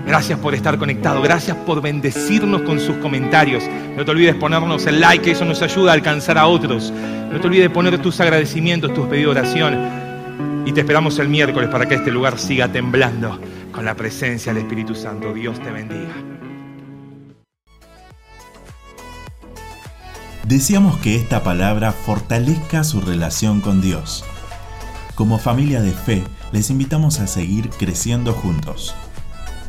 gracias 0.07 0.39
por 0.39 0.55
estar 0.55 0.79
conectado. 0.79 1.21
Gracias 1.21 1.57
por 1.59 1.83
bendecirnos 1.83 2.63
con 2.63 2.81
sus 2.81 2.97
comentarios. 2.97 3.65
No 3.97 4.05
te 4.05 4.11
olvides 4.11 4.35
ponernos 4.37 4.87
el 4.87 5.01
like, 5.01 5.31
eso 5.31 5.45
nos 5.45 5.61
ayuda 5.63 5.91
a 5.91 5.95
alcanzar 5.95 6.39
a 6.39 6.47
otros. 6.47 6.93
No 7.31 7.41
te 7.41 7.47
olvides 7.47 7.71
poner 7.71 7.99
tus 8.01 8.21
agradecimientos, 8.21 8.95
tus 8.95 9.07
pedidos 9.07 9.35
de 9.35 9.41
oración. 9.41 10.07
Y 10.65 10.73
te 10.73 10.81
esperamos 10.81 11.19
el 11.19 11.29
miércoles 11.29 11.69
para 11.69 11.87
que 11.87 11.97
este 11.97 12.11
lugar 12.11 12.39
siga 12.39 12.69
temblando 12.69 13.39
con 13.73 13.85
la 13.85 13.95
presencia 13.95 14.55
del 14.55 14.63
Espíritu 14.63 14.95
Santo. 14.95 15.33
Dios 15.35 15.61
te 15.61 15.71
bendiga. 15.71 16.15
Deseamos 20.45 20.97
que 20.99 21.17
esta 21.17 21.43
palabra 21.43 21.91
fortalezca 21.91 22.85
su 22.85 23.01
relación 23.01 23.61
con 23.61 23.81
Dios. 23.81 24.25
Como 25.17 25.39
familia 25.39 25.81
de 25.81 25.93
fe, 25.93 26.23
les 26.53 26.71
invitamos 26.71 27.19
a 27.19 27.27
seguir 27.27 27.71
creciendo 27.71 28.33
juntos. 28.33 28.95